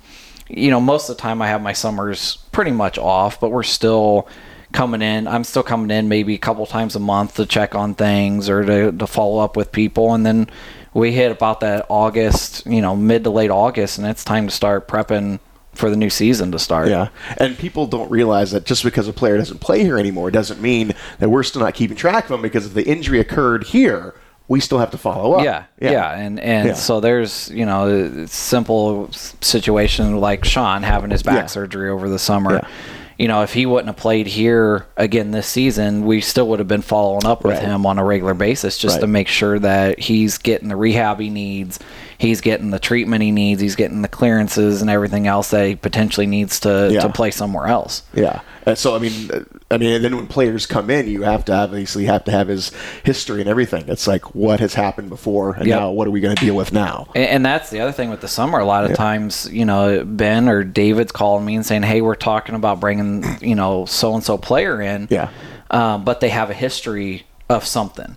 you 0.49 0.71
know, 0.71 0.81
most 0.81 1.11
of 1.11 1.17
the 1.17 1.21
time 1.23 1.43
I 1.43 1.49
have 1.49 1.61
my 1.61 1.75
summers 1.75 2.39
pretty 2.51 2.71
much 2.71 2.99
off, 2.99 3.39
but 3.41 3.51
we're 3.51 3.63
still 3.63 4.27
coming 4.73 5.03
in. 5.03 5.29
I'm 5.29 5.45
still 5.45 5.63
coming 5.63 5.91
in 5.91 6.09
maybe 6.09 6.35
a 6.35 6.39
couple 6.39 6.65
times 6.67 6.97
a 6.97 7.01
month 7.01 7.37
to 7.37 7.47
check 7.47 7.75
on 7.75 7.95
things 7.95 8.49
or 8.49 8.65
to, 8.65 8.91
to 8.91 9.07
follow 9.07 9.39
up 9.41 9.55
with 9.57 9.71
people, 9.71 10.15
and 10.15 10.25
then 10.25 10.49
we 10.95 11.13
hit 11.13 11.31
about 11.31 11.61
that 11.61 11.85
August, 11.91 12.65
you 12.67 12.81
know, 12.81 12.97
mid 12.97 13.25
to 13.25 13.31
late 13.31 13.51
August, 13.51 13.99
and 13.99 14.07
it's 14.07 14.25
time 14.25 14.47
to 14.47 14.51
start 14.55 14.89
prepping 14.89 15.41
for 15.75 15.91
the 15.91 15.97
new 15.97 16.11
season 16.11 16.53
to 16.53 16.59
start. 16.59 16.89
Yeah. 16.89 17.09
And 17.39 17.57
people 17.59 17.87
don't 17.87 18.11
realize 18.11 18.53
that 18.53 18.65
just 18.65 18.85
because 18.85 19.09
a 19.09 19.13
player 19.13 19.37
doesn't 19.37 19.59
play 19.61 19.83
here 19.83 19.99
anymore 19.99 20.31
doesn't 20.31 20.61
mean 20.61 20.93
that 21.19 21.29
we're 21.31 21.43
still 21.43 21.63
not 21.63 21.75
keeping 21.75 21.97
track 21.97 22.25
of 22.25 22.31
them 22.31 22.43
because 22.43 22.67
if 22.67 22.75
the 22.75 22.87
injury 22.87 23.21
occurred 23.21 23.65
here, 23.65 24.15
we 24.47 24.61
still 24.61 24.79
have 24.79 24.91
to 24.91 24.99
follow 24.99 25.33
up. 25.35 25.45
Yeah, 25.45 25.65
yeah, 25.81 26.13
and 26.19 26.39
and 26.39 26.69
Yeah. 26.69 26.75
so 26.75 27.01
there's 27.01 27.51
you 27.51 27.65
know 27.65 27.89
a 28.23 28.29
simple 28.29 29.09
situation 29.41 30.21
like 30.21 30.45
Sean 30.45 30.83
having 30.83 31.11
his 31.11 31.23
back 31.23 31.35
Yeah. 31.35 31.47
surgery 31.47 31.89
over 31.91 32.09
the 32.09 32.19
summer. 32.19 32.55
Yeah. 32.55 32.69
You 33.17 33.29
know, 33.29 33.43
if 33.43 33.53
he 33.55 33.65
wouldn't 33.65 33.87
have 33.87 33.97
played 33.97 34.27
here 34.27 34.87
again 34.97 35.31
this 35.31 35.47
season, 35.47 36.05
we 36.05 36.21
still 36.21 36.49
would 36.49 36.59
have 36.59 36.67
been 36.67 36.83
following 36.83 37.25
up 37.25 37.45
with 37.45 37.55
Right. 37.55 37.63
him 37.65 37.87
on 37.87 37.97
a 37.99 38.05
regular 38.05 38.35
basis 38.35 38.77
just 38.77 39.01
to 39.01 39.07
make 39.07 39.29
sure 39.29 39.57
that 39.61 40.01
he's 40.01 40.37
getting 40.37 40.69
the 40.69 40.75
rehab 40.75 41.21
he 41.21 41.31
needs, 41.31 41.79
he's 42.19 42.41
getting 42.41 42.71
the 42.71 42.79
treatment 42.79 43.23
he 43.23 43.31
needs, 43.31 43.61
he's 43.61 43.77
getting 43.77 44.03
the 44.03 44.09
clearances 44.09 44.81
and 44.81 44.91
everything 44.91 45.27
else 45.27 45.51
that 45.51 45.67
he 45.67 45.77
potentially 45.77 46.27
needs 46.27 46.61
to, 46.61 46.91
Yeah. 46.93 47.01
to 47.01 47.09
play 47.09 47.31
somewhere 47.31 47.67
else. 47.67 48.03
Yeah. 48.15 48.41
And 48.67 48.79
so 48.79 48.95
I 48.97 48.99
mean, 48.99 49.31
I 49.71 49.77
mean, 49.79 49.93
and 49.95 50.05
then 50.05 50.17
when 50.17 50.27
players 50.27 50.65
come 50.67 50.89
in, 50.89 51.07
you 51.09 51.23
have 51.23 51.45
to 51.47 51.53
obviously 51.53 52.05
have 52.07 52.25
to 52.25 52.31
have 52.31 52.49
his 52.49 52.73
history 53.03 53.41
and 53.41 53.49
everything. 53.51 53.85
It's 53.89 54.07
like 54.07 54.35
what 54.35 54.61
has 54.61 54.73
happened 54.75 55.11
before, 55.11 55.53
and 55.55 55.67
Yep. 55.67 55.79
now 55.81 55.91
what 55.91 56.07
are 56.09 56.11
we 56.11 56.21
going 56.21 56.37
to 56.37 56.45
deal 56.45 56.55
with 56.57 56.73
now? 56.73 57.09
And, 57.15 57.27
and 57.29 57.47
that's 57.47 57.69
the 57.71 57.81
other 57.81 57.93
thing 57.93 58.09
with 58.11 58.21
the 58.23 58.29
summer. 58.29 58.59
A 58.59 58.65
lot 58.65 58.89
of 58.91 58.97
times, 58.97 59.49
you 59.53 59.65
know, 59.67 60.03
Ben 60.05 60.49
or 60.49 60.65
David's 60.65 61.13
calling 61.13 61.45
me 61.45 61.57
and 61.57 61.67
saying, 61.67 61.83
"Hey, 61.83 62.01
we're 62.01 62.15
talking 62.15 62.55
about 62.55 62.81
bringing, 62.81 63.25
you 63.43 63.55
know, 63.55 63.85
so 63.85 64.15
and 64.15 64.25
so 64.25 64.39
player 64.39 64.81
in." 64.81 65.09
Yeah. 65.11 65.29
Um, 65.71 66.05
but 66.05 66.21
they 66.21 66.29
have 66.31 66.49
a 66.51 66.55
history 66.55 67.27
of 67.51 67.67
something. 67.67 68.17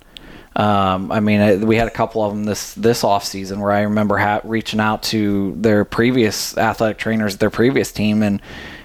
Um, 0.57 1.11
I 1.11 1.19
mean, 1.19 1.39
uh, 1.39 1.65
we 1.65 1.75
had 1.75 1.87
a 1.87 1.91
couple 1.91 2.23
of 2.23 2.33
them 2.33 2.43
this 2.45 2.73
this 2.73 3.03
off 3.03 3.23
season 3.23 3.59
where 3.59 3.71
I 3.71 3.81
remember 3.83 4.17
ha- 4.17 4.41
reaching 4.43 4.79
out 4.79 5.03
to 5.03 5.53
their 5.55 5.85
previous 5.85 6.57
athletic 6.57 6.97
trainers, 6.97 7.37
their 7.37 7.51
previous 7.51 7.91
team, 7.91 8.23
and 8.23 8.41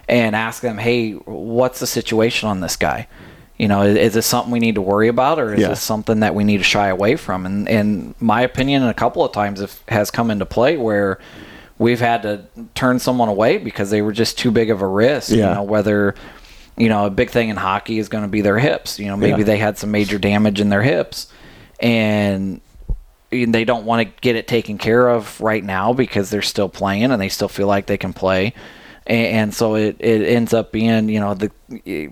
and 0.07 0.37
ask 0.37 0.61
them, 0.63 0.77
"Hey, 0.77 1.13
what's 1.13 1.81
the 1.81 1.87
situation 1.87 2.49
on 2.51 2.61
this 2.61 2.77
guy?" 2.77 3.09
You 3.57 3.69
know, 3.69 3.83
is, 3.83 3.97
is 3.97 4.15
this 4.15 4.27
something 4.27 4.53
we 4.53 4.59
need 4.61 4.75
to 4.75 4.83
worry 4.83 5.09
about, 5.09 5.39
or 5.39 5.55
is 5.55 5.61
Yeah. 5.61 5.69
this 5.69 5.81
something 5.81 6.21
that 6.21 6.35
we 6.35 6.45
need 6.45 6.59
to 6.59 6.63
shy 6.65 6.89
away 6.89 7.17
from? 7.17 7.47
And 7.47 7.67
and 7.67 8.15
my 8.21 8.43
opinion, 8.43 8.83
a 8.83 8.93
couple 8.93 9.25
of 9.25 9.33
times, 9.33 9.63
if, 9.63 9.83
has 9.89 10.11
come 10.11 10.31
into 10.31 10.45
play 10.45 10.77
where 10.77 11.19
we've 11.79 12.01
had 12.01 12.21
to 12.23 12.43
turn 12.75 12.99
someone 12.99 13.31
away 13.31 13.57
because 13.57 13.89
they 13.91 14.03
were 14.03 14.13
just 14.13 14.39
too 14.39 14.51
big 14.51 14.69
of 14.71 14.83
a 14.83 14.87
risk. 14.87 15.31
You 15.31 15.39
Yeah. 15.39 15.55
know, 15.55 15.63
whether 15.63 16.15
you 16.77 16.91
know 16.91 17.07
a 17.07 17.11
big 17.11 17.31
thing 17.31 17.49
in 17.49 17.57
hockey 17.57 17.99
is 17.99 18.11
going 18.11 18.25
to 18.25 18.29
be 18.29 18.43
their 18.43 18.59
hips. 18.59 18.99
You 18.99 19.07
know, 19.07 19.17
maybe 19.17 19.39
Yeah. 19.39 19.45
they 19.45 19.57
had 19.57 19.79
some 19.79 19.91
major 19.91 20.19
damage 20.19 20.61
in 20.61 20.69
their 20.69 20.83
hips, 20.83 21.29
and 21.83 22.61
they 23.31 23.65
don't 23.65 23.85
want 23.85 24.07
to 24.07 24.21
get 24.21 24.37
it 24.37 24.47
taken 24.47 24.79
care 24.79 25.09
of 25.09 25.41
right 25.41 25.65
now 25.65 25.93
because 25.93 26.31
they're 26.31 26.43
still 26.43 26.69
playing 26.69 27.05
and 27.11 27.21
they 27.21 27.29
still 27.29 27.49
feel 27.49 27.67
like 27.67 27.87
they 27.87 27.97
can 27.99 28.13
play. 28.13 28.55
And, 29.05 29.53
so 29.53 29.75
it, 29.75 29.97
it 29.99 30.23
ends 30.29 30.55
up 30.55 30.71
being, 30.71 31.09
you 31.09 31.19
know, 31.19 31.35
the 31.35 31.51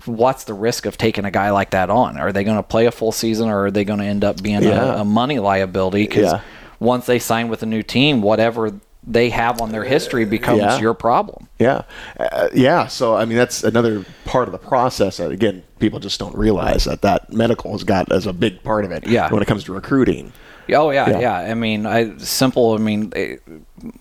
what's 0.07 0.45
the 0.45 0.55
risk 0.55 0.87
of 0.87 0.99
taking 0.99 1.25
a 1.25 1.31
guy 1.31 1.51
like 1.51 1.71
that 1.71 1.89
on? 1.89 2.19
Are 2.19 2.33
they 2.33 2.43
going 2.43 2.57
to 2.57 2.65
play 2.65 2.87
a 2.87 2.91
full 2.91 3.13
season 3.13 3.49
or 3.49 3.67
are 3.67 3.71
they 3.71 3.85
going 3.85 4.01
to 4.01 4.05
end 4.05 4.25
up 4.25 4.43
being 4.43 4.63
Yeah. 4.63 4.97
a, 4.97 5.01
a 5.03 5.05
money 5.05 5.39
liability? 5.39 6.03
Because 6.05 6.33
Yeah. 6.33 6.41
once 6.81 7.07
they 7.07 7.21
sign 7.21 7.49
with 7.49 7.63
a 7.63 7.67
new 7.67 7.85
team, 7.85 8.23
whatever 8.23 8.73
they 9.07 9.31
have 9.31 9.61
on 9.61 9.73
their 9.73 9.85
history 9.85 10.25
becomes 10.25 10.61
Yeah. 10.61 10.79
your 10.79 10.95
problem. 10.95 11.49
Yeah, 11.59 11.83
uh, 12.19 12.49
yeah. 12.55 12.87
So 12.87 13.17
I 13.17 13.25
mean, 13.25 13.39
that's 13.39 13.65
another 13.65 14.05
part 14.25 14.47
of 14.49 14.53
the 14.53 14.59
process. 14.59 15.17
That, 15.17 15.31
again, 15.31 15.63
people 15.79 15.99
just 16.01 16.19
don't 16.21 16.37
realize 16.37 16.85
that 16.85 17.03
that 17.03 17.33
medical 17.33 17.73
has 17.73 17.85
got 17.85 18.13
as 18.13 18.27
a 18.27 18.33
big 18.33 18.63
part 18.63 18.85
of 18.85 18.93
it. 18.93 19.07
Yeah. 19.07 19.31
when 19.33 19.43
it 19.43 19.47
comes 19.47 19.65
to 19.65 19.73
recruiting. 19.73 20.33
Oh 20.73 20.91
yeah, 20.91 21.11
Yeah. 21.11 21.21
yeah. 21.21 21.35
I 21.51 21.55
mean, 21.55 21.87
I 21.87 22.17
simple. 22.19 22.75
I 22.75 22.79
mean, 22.79 23.13
eh, 23.17 23.37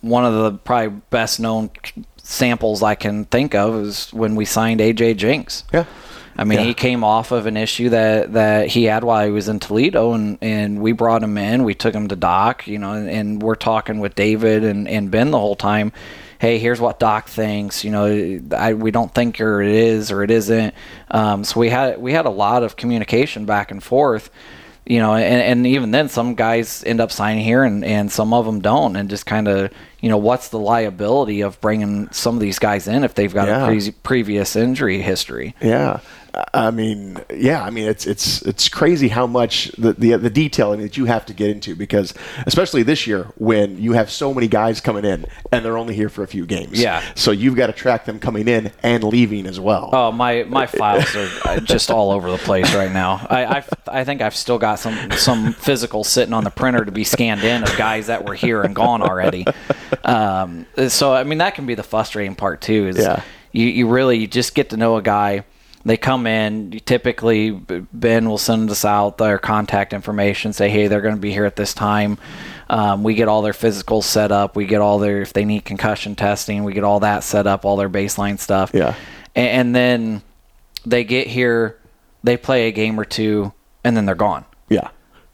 one 0.01 0.25
of 0.25 0.33
the 0.33 0.51
probably 0.59 1.01
best 1.09 1.39
known 1.39 1.69
samples 2.21 2.83
I 2.83 2.95
can 2.95 3.25
think 3.25 3.55
of 3.55 3.73
is 3.75 4.09
when 4.13 4.35
we 4.35 4.45
signed 4.45 4.79
AJ 4.81 5.15
Jenks. 5.17 5.63
Yeah. 5.73 5.85
I 6.39 6.45
mean, 6.45 6.59
Yeah. 6.59 6.65
he 6.65 6.73
came 6.73 7.03
off 7.03 7.31
of 7.31 7.47
an 7.47 7.57
issue 7.57 7.89
that, 7.89 8.31
that 8.33 8.67
he 8.67 8.85
had 8.85 9.03
while 9.03 9.25
he 9.25 9.31
was 9.31 9.49
in 9.49 9.59
Toledo, 9.59 10.13
and, 10.13 10.37
and 10.41 10.81
we 10.81 10.93
brought 10.93 11.21
him 11.21 11.37
in. 11.37 11.65
We 11.65 11.75
took 11.75 11.93
him 11.93 12.07
to 12.07 12.15
Doc, 12.15 12.65
you 12.65 12.79
know, 12.79 12.93
and, 12.93 13.09
and 13.09 13.43
we're 13.43 13.55
talking 13.55 13.99
with 13.99 14.15
David 14.15 14.63
and, 14.63 14.87
and 14.87 15.11
Ben 15.11 15.31
the 15.31 15.39
whole 15.39 15.57
time. 15.57 15.91
Hey, 16.39 16.57
here's 16.57 16.79
what 16.79 16.97
Doc 16.99 17.27
thinks. 17.27 17.83
You 17.83 17.91
know, 17.91 18.39
I, 18.55 18.73
we 18.73 18.91
don't 18.91 19.13
think 19.13 19.41
or 19.41 19.61
it 19.61 19.75
is 19.75 20.09
or 20.11 20.23
it 20.23 20.31
isn't. 20.31 20.73
Um, 21.11 21.43
so 21.43 21.59
we 21.59 21.67
had 21.69 21.99
we 22.01 22.13
had 22.13 22.25
a 22.25 22.29
lot 22.29 22.63
of 22.63 22.77
communication 22.77 23.45
back 23.45 23.71
and 23.71 23.83
forth. 23.83 24.29
You 24.85 24.97
know, 24.99 25.13
and, 25.13 25.41
and 25.41 25.67
even 25.67 25.91
then, 25.91 26.09
some 26.09 26.33
guys 26.33 26.83
end 26.83 26.99
up 26.99 27.11
signing 27.11 27.43
here, 27.43 27.63
and, 27.63 27.85
and 27.85 28.11
some 28.11 28.33
of 28.33 28.45
them 28.47 28.59
don't, 28.59 28.95
and 28.95 29.07
just 29.07 29.23
kind 29.27 29.47
of, 29.47 29.71
you 29.99 30.09
know, 30.09 30.17
what's 30.17 30.49
the 30.49 30.57
liability 30.57 31.41
of 31.41 31.61
bringing 31.61 32.09
some 32.11 32.33
of 32.33 32.41
these 32.41 32.57
guys 32.57 32.87
in 32.87 33.03
if 33.03 33.13
they've 33.13 33.31
got 33.33 33.47
Yeah. 33.49 33.65
a 33.65 33.67
pre- 33.67 33.91
previous 34.01 34.55
injury 34.55 34.99
history? 35.03 35.53
Yeah. 35.61 35.99
I 36.53 36.71
mean, 36.71 37.17
yeah. 37.33 37.63
I 37.63 37.69
mean, 37.69 37.87
it's 37.87 38.05
it's 38.05 38.41
it's 38.43 38.69
crazy 38.69 39.07
how 39.07 39.25
much 39.27 39.71
the, 39.77 39.93
the 39.93 40.15
the 40.17 40.29
detailing 40.29 40.81
that 40.81 40.97
you 40.97 41.05
have 41.05 41.25
to 41.27 41.33
get 41.33 41.49
into 41.49 41.75
because, 41.75 42.13
especially 42.45 42.83
this 42.83 43.07
year, 43.07 43.27
when 43.37 43.81
you 43.81 43.93
have 43.93 44.11
so 44.11 44.33
many 44.33 44.47
guys 44.47 44.79
coming 44.81 45.05
in 45.05 45.25
and 45.51 45.65
they're 45.65 45.77
only 45.77 45.95
here 45.95 46.09
for 46.09 46.23
a 46.23 46.27
few 46.27 46.45
games. 46.45 46.79
Yeah. 46.79 47.03
So 47.15 47.31
you've 47.31 47.55
got 47.55 47.67
to 47.67 47.73
track 47.73 48.05
them 48.05 48.19
coming 48.19 48.47
in 48.47 48.71
and 48.83 49.03
leaving 49.03 49.47
as 49.47 49.59
well. 49.59 49.89
Oh, 49.91 50.11
my 50.11 50.43
my 50.43 50.65
files 50.67 51.15
are 51.15 51.29
uh, 51.45 51.59
just 51.61 51.89
all 51.89 52.11
over 52.11 52.29
the 52.31 52.37
place 52.37 52.73
right 52.75 52.91
now. 52.91 53.25
I 53.29 53.45
I've, 53.57 53.69
I 53.87 54.03
think 54.03 54.21
I've 54.21 54.35
still 54.35 54.57
got 54.59 54.75
some 54.79 55.11
some 55.11 55.53
physical 55.53 56.03
sitting 56.03 56.33
on 56.33 56.43
the 56.43 56.51
printer 56.51 56.85
to 56.85 56.91
be 56.91 57.03
scanned 57.03 57.43
in 57.43 57.63
of 57.63 57.75
guys 57.77 58.07
that 58.07 58.25
were 58.25 58.35
here 58.35 58.61
and 58.61 58.75
gone 58.75 59.01
already. 59.01 59.45
Um, 60.03 60.65
so 60.87 61.13
I 61.13 61.23
mean 61.23 61.39
that 61.39 61.55
can 61.55 61.65
be 61.65 61.75
the 61.75 61.83
frustrating 61.83 62.35
part 62.35 62.61
too. 62.61 62.87
Is 62.87 62.97
Yeah. 62.97 63.21
you 63.51 63.65
you 63.65 63.87
really 63.87 64.17
you 64.19 64.27
just 64.27 64.55
get 64.55 64.69
to 64.71 64.77
know 64.77 64.95
a 64.97 65.01
guy. 65.01 65.43
They 65.85 65.97
come 65.97 66.27
in. 66.27 66.71
Typically, 66.85 67.51
Ben 67.51 68.27
will 68.27 68.37
send 68.37 68.69
us 68.69 68.83
out 68.83 69.17
their 69.17 69.37
contact 69.37 69.93
information. 69.93 70.51
Say, 70.53 70.69
hey, 70.69 70.87
they're 70.87 71.01
going 71.01 71.15
to 71.15 71.21
be 71.21 71.31
here 71.31 71.45
at 71.45 71.55
this 71.55 71.73
time. 71.73 72.17
Um, 72.69 73.03
we 73.03 73.15
get 73.15 73.27
all 73.27 73.41
their 73.41 73.53
physicals 73.53 74.03
set 74.03 74.31
up. 74.31 74.55
We 74.55 74.65
get 74.65 74.81
all 74.81 74.99
their 74.99 75.21
if 75.21 75.33
they 75.33 75.45
need 75.45 75.65
concussion 75.65 76.15
testing, 76.15 76.63
we 76.63 76.73
get 76.73 76.83
all 76.83 76.99
that 76.99 77.23
set 77.23 77.47
up, 77.47 77.65
all 77.65 77.77
their 77.77 77.89
baseline 77.89 78.39
stuff. 78.39 78.71
Yeah. 78.73 78.93
and, 79.35 79.47
and 79.47 79.75
then 79.75 80.21
they 80.85 81.03
get 81.03 81.27
here, 81.27 81.79
they 82.23 82.37
play 82.37 82.67
a 82.67 82.71
game 82.71 82.99
or 82.99 83.05
two, 83.05 83.53
and 83.83 83.97
then 83.97 84.05
they're 84.05 84.15
gone. 84.15 84.45
Yeah. 84.69 84.89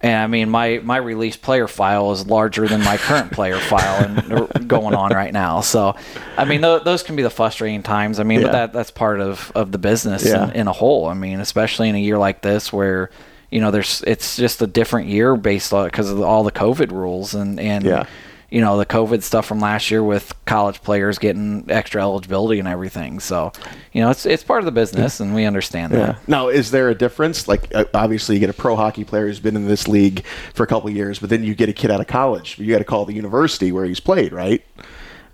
And 0.05 0.15
I 0.23 0.27
mean, 0.27 0.49
my 0.51 0.79
my 0.83 0.97
release 0.97 1.35
player 1.35 1.67
file 1.67 2.11
is 2.11 2.27
larger 2.27 2.67
than 2.67 2.83
my 2.83 2.97
current 2.97 3.31
player 3.31 3.57
file 3.57 4.03
and 4.05 4.67
going 4.67 4.93
on 4.93 5.11
right 5.11 5.33
now. 5.33 5.61
So, 5.61 5.95
I 6.37 6.45
mean, 6.45 6.61
th- 6.61 6.83
those 6.83 7.01
can 7.01 7.15
be 7.15 7.23
the 7.23 7.29
frustrating 7.31 7.81
times. 7.81 8.19
I 8.19 8.23
mean, 8.23 8.41
Yeah. 8.41 8.47
but 8.47 8.51
that 8.51 8.73
that's 8.73 8.91
part 8.91 9.19
of 9.19 9.51
of 9.55 9.71
the 9.71 9.79
business 9.79 10.23
Yeah. 10.23 10.43
in, 10.45 10.51
in 10.51 10.67
a 10.67 10.71
whole. 10.73 11.07
I 11.07 11.15
mean, 11.15 11.39
especially 11.39 11.89
in 11.89 11.95
a 11.95 11.99
year 11.99 12.19
like 12.19 12.41
this 12.43 12.71
where 12.71 13.09
you 13.49 13.61
know 13.61 13.71
there's 13.71 14.03
it's 14.05 14.35
just 14.35 14.61
a 14.61 14.67
different 14.67 15.07
year 15.09 15.35
based 15.35 15.73
on 15.73 15.85
because 15.85 16.11
of 16.11 16.21
all 16.21 16.43
the 16.43 16.51
COVID 16.51 16.91
rules 16.91 17.33
and 17.33 17.59
and 17.59 17.83
Yeah. 17.83 18.05
You 18.49 18.61
know 18.61 18.77
the 18.77 18.85
COVID 18.85 19.23
stuff 19.23 19.45
from 19.45 19.59
last 19.59 19.89
year 19.91 20.03
with 20.03 20.33
college 20.45 20.81
players 20.81 21.17
getting 21.17 21.65
extra 21.69 22.01
eligibility 22.01 22.59
and 22.59 22.67
everything. 22.67 23.19
So, 23.19 23.51
you 23.91 24.01
know, 24.01 24.09
it's 24.11 24.25
it's 24.25 24.43
part 24.43 24.59
of 24.59 24.65
the 24.65 24.71
business, 24.71 25.19
and 25.19 25.33
we 25.35 25.45
understand 25.45 25.93
Yeah. 25.93 25.99
that. 25.99 26.27
Now, 26.27 26.49
is 26.49 26.71
there 26.71 26.89
a 26.89 26.95
difference? 26.95 27.47
Like, 27.47 27.73
uh, 27.73 27.85
obviously, 27.93 28.35
you 28.35 28.39
get 28.39 28.49
a 28.49 28.53
pro 28.53 28.75
hockey 28.75 29.03
player 29.03 29.27
who's 29.27 29.39
been 29.39 29.55
in 29.55 29.67
this 29.67 29.87
league 29.87 30.23
for 30.53 30.63
a 30.63 30.67
couple 30.67 30.89
of 30.89 30.95
years, 30.95 31.19
but 31.19 31.29
then 31.29 31.43
you 31.43 31.55
get 31.55 31.69
a 31.69 31.73
kid 31.73 31.91
out 31.91 31.99
of 31.99 32.07
college. 32.07 32.57
You 32.59 32.71
got 32.71 32.79
to 32.79 32.83
call 32.83 33.05
the 33.05 33.13
university 33.13 33.71
where 33.71 33.85
he's 33.85 33.99
played, 33.99 34.31
right? 34.31 34.63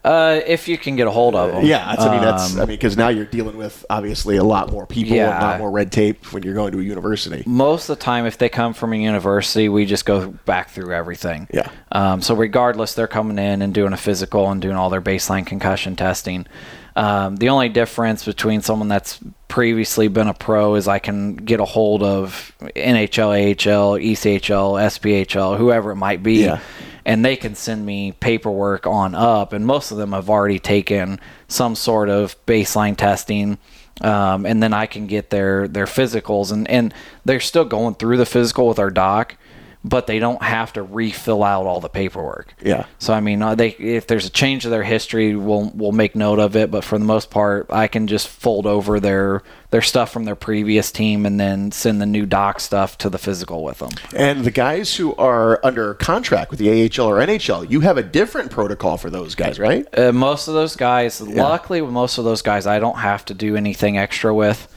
Uh, 0.03 0.39
if 0.47 0.67
you 0.67 0.79
can 0.79 0.95
get 0.95 1.05
a 1.05 1.11
hold 1.11 1.35
of 1.35 1.51
them, 1.51 1.63
Yeah, 1.63 1.85
that's, 1.85 2.01
I 2.01 2.11
mean, 2.11 2.21
that's, 2.21 2.53
Um, 2.55 2.61
I 2.61 2.65
mean, 2.65 2.75
because 2.75 2.97
now 2.97 3.09
you're 3.09 3.25
dealing 3.25 3.55
with 3.55 3.85
obviously 3.87 4.35
a 4.37 4.43
lot 4.43 4.71
more 4.71 4.87
people 4.87 5.11
and 5.13 5.21
a 5.21 5.25
Yeah. 5.25 5.39
lot 5.51 5.59
more 5.59 5.69
red 5.69 5.91
tape 5.91 6.33
when 6.33 6.41
you're 6.41 6.55
going 6.55 6.71
to 6.71 6.79
a 6.79 6.83
university. 6.83 7.43
most 7.45 7.87
of 7.87 7.99
the 7.99 8.03
time 8.03 8.25
if 8.25 8.37
they 8.39 8.49
come 8.49 8.73
from 8.73 8.93
a 8.93 8.95
university 8.95 9.69
we 9.69 9.85
just 9.85 10.05
go 10.07 10.27
back 10.45 10.71
through 10.71 10.91
everything 10.93 11.47
Yeah. 11.53 11.67
um, 11.91 12.19
so 12.21 12.33
regardless 12.33 12.95
they're 12.95 13.07
coming 13.07 13.37
in 13.37 13.61
and 13.61 13.75
doing 13.75 13.93
a 13.93 13.97
physical 13.97 14.49
and 14.49 14.59
doing 14.59 14.75
all 14.75 14.89
their 14.89 15.01
baseline 15.01 15.45
concussion 15.45 15.95
testing 15.95 16.47
um, 16.95 17.35
the 17.37 17.49
only 17.49 17.69
difference 17.69 18.25
between 18.25 18.61
someone 18.61 18.87
that's 18.89 19.19
previously 19.47 20.07
been 20.07 20.27
a 20.27 20.33
pro 20.33 20.75
is 20.75 20.87
i 20.87 20.97
can 20.99 21.35
get 21.35 21.59
a 21.59 21.65
hold 21.65 22.01
of 22.03 22.53
nhl 22.75 23.51
ahl 23.51 23.99
echl 23.99 24.79
sphl 24.89 25.57
whoever 25.57 25.91
it 25.91 25.95
might 25.95 26.23
be 26.23 26.43
Yeah. 26.45 26.59
And 27.05 27.23
they 27.23 27.35
can 27.35 27.55
send 27.55 27.85
me 27.85 28.11
paperwork 28.13 28.85
on 28.85 29.15
up 29.15 29.53
and 29.53 29.65
most 29.65 29.91
of 29.91 29.97
them 29.97 30.11
have 30.11 30.29
already 30.29 30.59
taken 30.59 31.19
some 31.47 31.75
sort 31.75 32.09
of 32.09 32.35
baseline 32.45 32.95
testing 32.95 33.57
um, 34.01 34.45
and 34.45 34.61
then 34.63 34.73
I 34.73 34.85
can 34.85 35.07
get 35.07 35.29
their 35.29 35.67
their 35.67 35.85
physicals 35.85 36.51
and 36.51 36.69
and 36.69 36.93
they're 37.25 37.39
still 37.39 37.65
going 37.65 37.95
through 37.95 38.17
the 38.17 38.25
physical 38.25 38.67
with 38.67 38.79
our 38.79 38.89
doc 38.89 39.35
but 39.83 40.05
they 40.07 40.19
don't 40.19 40.43
have 40.43 40.71
to 40.73 40.83
refill 40.83 41.43
out 41.43 41.65
all 41.65 41.79
the 41.81 41.89
paperwork 41.89 42.53
Yeah. 42.61 42.85
so 42.99 43.13
I 43.13 43.19
mean 43.19 43.41
uh, 43.41 43.55
they 43.55 43.69
if 43.69 44.07
there's 44.07 44.25
a 44.25 44.29
change 44.29 44.65
of 44.65 44.71
their 44.71 44.83
history 44.83 45.35
we'll 45.35 45.71
we'll 45.73 45.91
make 45.91 46.15
note 46.15 46.39
of 46.39 46.55
it 46.55 46.69
but 46.69 46.83
for 46.83 46.97
the 46.99 47.05
most 47.05 47.29
part 47.31 47.67
I 47.71 47.87
can 47.87 48.07
just 48.07 48.27
fold 48.27 48.65
over 48.67 48.99
their 48.99 49.41
their 49.71 49.81
stuff 49.81 50.11
from 50.11 50.25
their 50.25 50.35
previous 50.35 50.91
team 50.91 51.25
and 51.25 51.39
then 51.39 51.71
send 51.71 52.01
the 52.01 52.05
new 52.05 52.25
doc 52.25 52.59
stuff 52.59 52.97
to 52.99 53.09
the 53.09 53.17
physical 53.17 53.63
with 53.63 53.79
them 53.79 53.91
And 54.15 54.43
the 54.43 54.51
guys 54.51 54.95
who 54.97 55.15
are 55.15 55.59
under 55.63 55.93
contract 55.95 56.51
with 56.51 56.59
the 56.59 56.69
AHL 56.69 57.07
or 57.07 57.17
NHL, 57.19 57.69
you 57.69 57.79
have 57.81 57.97
a 57.97 58.03
different 58.03 58.51
protocol 58.51 58.97
for 58.97 59.09
those 59.09 59.33
guys, 59.35 59.57
right? 59.59 59.87
Uh, 59.97 60.11
most 60.11 60.47
of 60.47 60.53
those 60.53 60.75
guys, 60.75 61.21
luckily, 61.21 61.81
with 61.81 61.91
most 61.91 62.17
of 62.17 62.25
those 62.25 62.41
guys, 62.41 62.67
I 62.67 62.79
don't 62.79 62.97
have 62.97 63.23
to 63.25 63.33
do 63.33 63.55
anything 63.55 63.97
extra 63.97 64.33
with. 64.33 64.67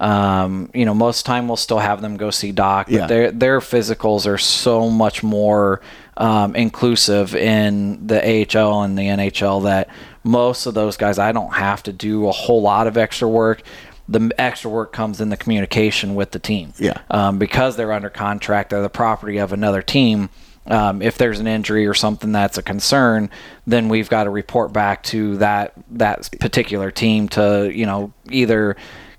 Um, 0.00 0.70
you 0.74 0.84
know, 0.84 0.94
most 0.94 1.24
time 1.24 1.46
we'll 1.46 1.56
still 1.56 1.78
have 1.78 2.02
them 2.02 2.16
go 2.16 2.30
see 2.30 2.52
doc, 2.52 2.86
but 2.86 2.92
Yeah. 2.94 3.06
their 3.06 3.30
their 3.30 3.60
physicals 3.60 4.26
are 4.26 4.38
so 4.38 4.90
much 4.90 5.22
more 5.22 5.80
um, 6.16 6.54
inclusive 6.56 7.34
in 7.34 8.06
the 8.06 8.18
AHL 8.20 8.82
and 8.82 8.98
the 8.98 9.04
NHL 9.08 9.62
that 9.64 9.88
most 10.24 10.66
of 10.66 10.74
those 10.74 10.96
guys 10.96 11.18
I 11.18 11.32
don't 11.32 11.54
have 11.54 11.82
to 11.84 11.92
do 11.92 12.28
a 12.28 12.32
whole 12.32 12.60
lot 12.62 12.86
of 12.86 12.96
extra 12.96 13.28
work. 13.28 13.62
The 14.08 14.30
extra 14.36 14.70
work 14.70 14.92
comes 14.92 15.20
in 15.20 15.30
the 15.30 15.36
communication 15.36 16.14
with 16.14 16.32
the 16.32 16.38
team. 16.38 16.72
Yeah. 16.78 16.98
Um, 17.10 17.38
because 17.38 17.76
they're 17.76 17.92
under 17.92 18.10
contract, 18.10 18.70
they're 18.70 18.82
the 18.82 18.90
property 18.90 19.38
of 19.38 19.52
another 19.52 19.80
team. 19.80 20.28
Um, 20.66 21.02
if 21.02 21.18
there's 21.18 21.40
an 21.40 21.46
injury 21.46 21.86
or 21.86 21.94
something 21.94 22.32
that's 22.32 22.58
a 22.58 22.62
concern, 22.62 23.30
then 23.66 23.88
we've 23.88 24.08
got 24.08 24.24
to 24.24 24.30
report 24.30 24.72
back 24.72 25.02
to 25.04 25.36
that 25.38 25.72
that 25.92 26.28
particular 26.40 26.90
team 26.90 27.28
to 27.30 27.70
you 27.72 27.86
know 27.86 28.12
either 28.30 28.76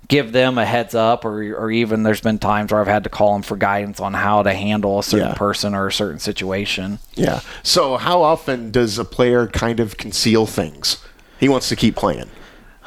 give 0.08 0.32
them 0.32 0.58
a 0.58 0.64
heads 0.64 0.94
up 0.94 1.24
or 1.24 1.40
or 1.56 1.70
even 1.70 2.02
there's 2.02 2.20
been 2.20 2.38
times 2.38 2.72
where 2.72 2.80
I've 2.80 2.86
had 2.86 3.04
to 3.04 3.10
call 3.10 3.32
them 3.32 3.42
for 3.42 3.56
guidance 3.56 3.98
on 4.00 4.14
how 4.14 4.42
to 4.42 4.52
handle 4.52 4.98
a 4.98 5.02
certain 5.02 5.28
Yeah. 5.28 5.34
person 5.34 5.74
or 5.74 5.86
a 5.88 5.92
certain 5.92 6.18
situation. 6.20 6.98
Yeah. 7.14 7.40
So, 7.62 7.96
how 7.96 8.22
often 8.22 8.70
does 8.70 8.98
a 8.98 9.04
player 9.04 9.46
kind 9.46 9.80
of 9.80 9.96
conceal 9.96 10.46
things? 10.46 10.98
He 11.40 11.48
wants 11.48 11.68
to 11.70 11.76
keep 11.76 11.96
playing. 11.96 12.30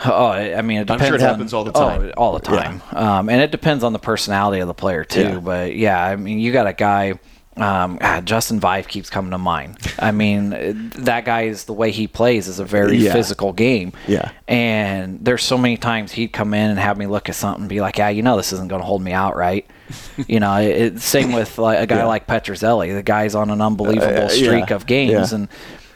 Oh, 0.05 0.27
I 0.27 0.61
mean, 0.61 0.79
it 0.81 0.89
I'm 0.91 0.97
sure 0.99 1.15
it 1.15 1.21
on- 1.21 1.27
happens 1.29 1.53
all 1.53 1.65
the 1.65 1.73
time. 1.73 2.11
Oh, 2.15 2.21
all 2.21 2.33
the 2.33 2.39
time. 2.39 2.81
Um, 2.93 3.27
and 3.29 3.41
it 3.41 3.51
depends 3.51 3.83
on 3.83 3.91
the 3.91 3.99
personality 3.99 4.61
of 4.61 4.67
the 4.69 4.73
player 4.73 5.03
too. 5.03 5.21
Yeah. 5.21 5.39
But 5.39 5.75
yeah, 5.75 6.01
I 6.01 6.15
mean, 6.15 6.39
you 6.39 6.53
got 6.53 6.67
a 6.67 6.73
guy. 6.73 7.19
Um, 7.61 7.97
ah, 8.01 8.21
Justin 8.21 8.59
Vaive 8.59 8.87
keeps 8.87 9.09
coming 9.09 9.31
to 9.31 9.37
mind. 9.37 9.77
I 9.99 10.11
mean, 10.11 10.53
uh, 10.53 10.73
that 11.03 11.25
guy 11.25 11.43
is 11.43 11.65
the 11.65 11.73
way 11.73 11.91
he 11.91 12.07
plays 12.07 12.47
is 12.47 12.59
a 12.59 12.65
very 12.65 12.97
Yeah. 12.97 13.13
physical 13.13 13.51
game. 13.53 13.93
Yeah. 14.07 14.31
And 14.47 15.19
there's 15.23 15.43
so 15.43 15.57
many 15.57 15.77
times 15.77 16.11
he'd 16.13 16.29
come 16.33 16.53
in 16.53 16.69
and 16.69 16.79
have 16.79 16.97
me 16.97 17.05
look 17.07 17.29
at 17.29 17.35
something 17.35 17.63
and 17.63 17.69
be 17.69 17.81
like, 17.81 17.97
"Yeah, 17.97 18.09
you 18.09 18.21
know, 18.23 18.37
this 18.37 18.53
isn't 18.53 18.69
going 18.69 18.81
to 18.81 18.85
hold 18.85 19.01
me 19.01 19.11
out, 19.11 19.35
right?" 19.35 19.65
you 20.27 20.39
know, 20.39 20.55
it, 20.55 20.99
same 21.01 21.31
with 21.33 21.57
like 21.57 21.79
a 21.79 21.85
guy 21.87 21.97
Yeah. 21.97 22.05
like 22.05 22.27
Petruzzelli. 22.27 22.93
The 22.93 23.03
guy's 23.03 23.35
on 23.35 23.49
an 23.49 23.61
unbelievable 23.61 24.07
Uh, 24.07 24.21
yeah. 24.21 24.27
streak 24.27 24.71
of 24.71 24.85
games 24.85 25.31
Yeah. 25.31 25.35
and 25.39 25.47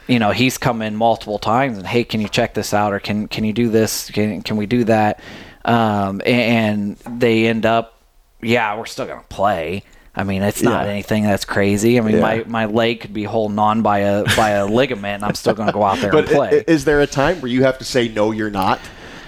you 0.08 0.20
know 0.20 0.32
he's 0.32 0.58
come 0.58 0.82
in 0.82 0.98
multiple 0.98 1.40
times 1.40 1.78
and 1.78 1.88
hey 1.88 2.04
can 2.04 2.20
you 2.20 2.28
check 2.28 2.54
this 2.56 2.74
out 2.74 2.92
or 2.92 3.00
can 3.00 3.26
can 3.30 3.46
you 3.46 3.54
do 3.54 3.70
this 3.70 4.12
can 4.12 4.42
can 4.42 4.58
we 4.58 4.66
do 4.66 4.84
that 4.84 5.22
um, 5.64 6.22
and 6.26 6.98
they 7.10 7.48
end 7.48 7.66
up 7.66 8.02
yeah 8.42 8.78
we're 8.78 8.86
still 8.86 9.06
gonna 9.06 9.24
play 9.30 9.82
I 10.16 10.24
mean 10.24 10.44
it's 10.44 10.62
not 10.62 10.86
Yeah. 10.86 10.92
anything 10.92 11.24
that's 11.24 11.46
crazy 11.46 11.98
I 11.98 12.02
mean 12.02 12.16
Yeah. 12.16 12.22
my, 12.22 12.44
my 12.48 12.66
leg 12.66 13.00
could 13.02 13.14
be 13.14 13.24
holding 13.24 13.58
on 13.60 13.82
by 13.82 14.00
a 14.00 14.24
by 14.36 14.52
a 14.52 14.66
ligament 14.80 15.16
and 15.16 15.26
I'm 15.26 15.36
still 15.36 15.54
gonna 15.54 15.72
go 15.72 15.84
out 15.84 16.00
there 16.00 16.12
But 16.12 16.26
and 16.26 16.36
play 16.36 16.64
is 16.68 16.86
there 16.86 17.02
a 17.02 17.08
time 17.08 17.42
where 17.42 17.50
you 17.52 17.64
have 17.64 17.78
to 17.80 17.84
say 17.86 18.08
no, 18.08 18.32
you're 18.32 18.52
not, 18.52 18.80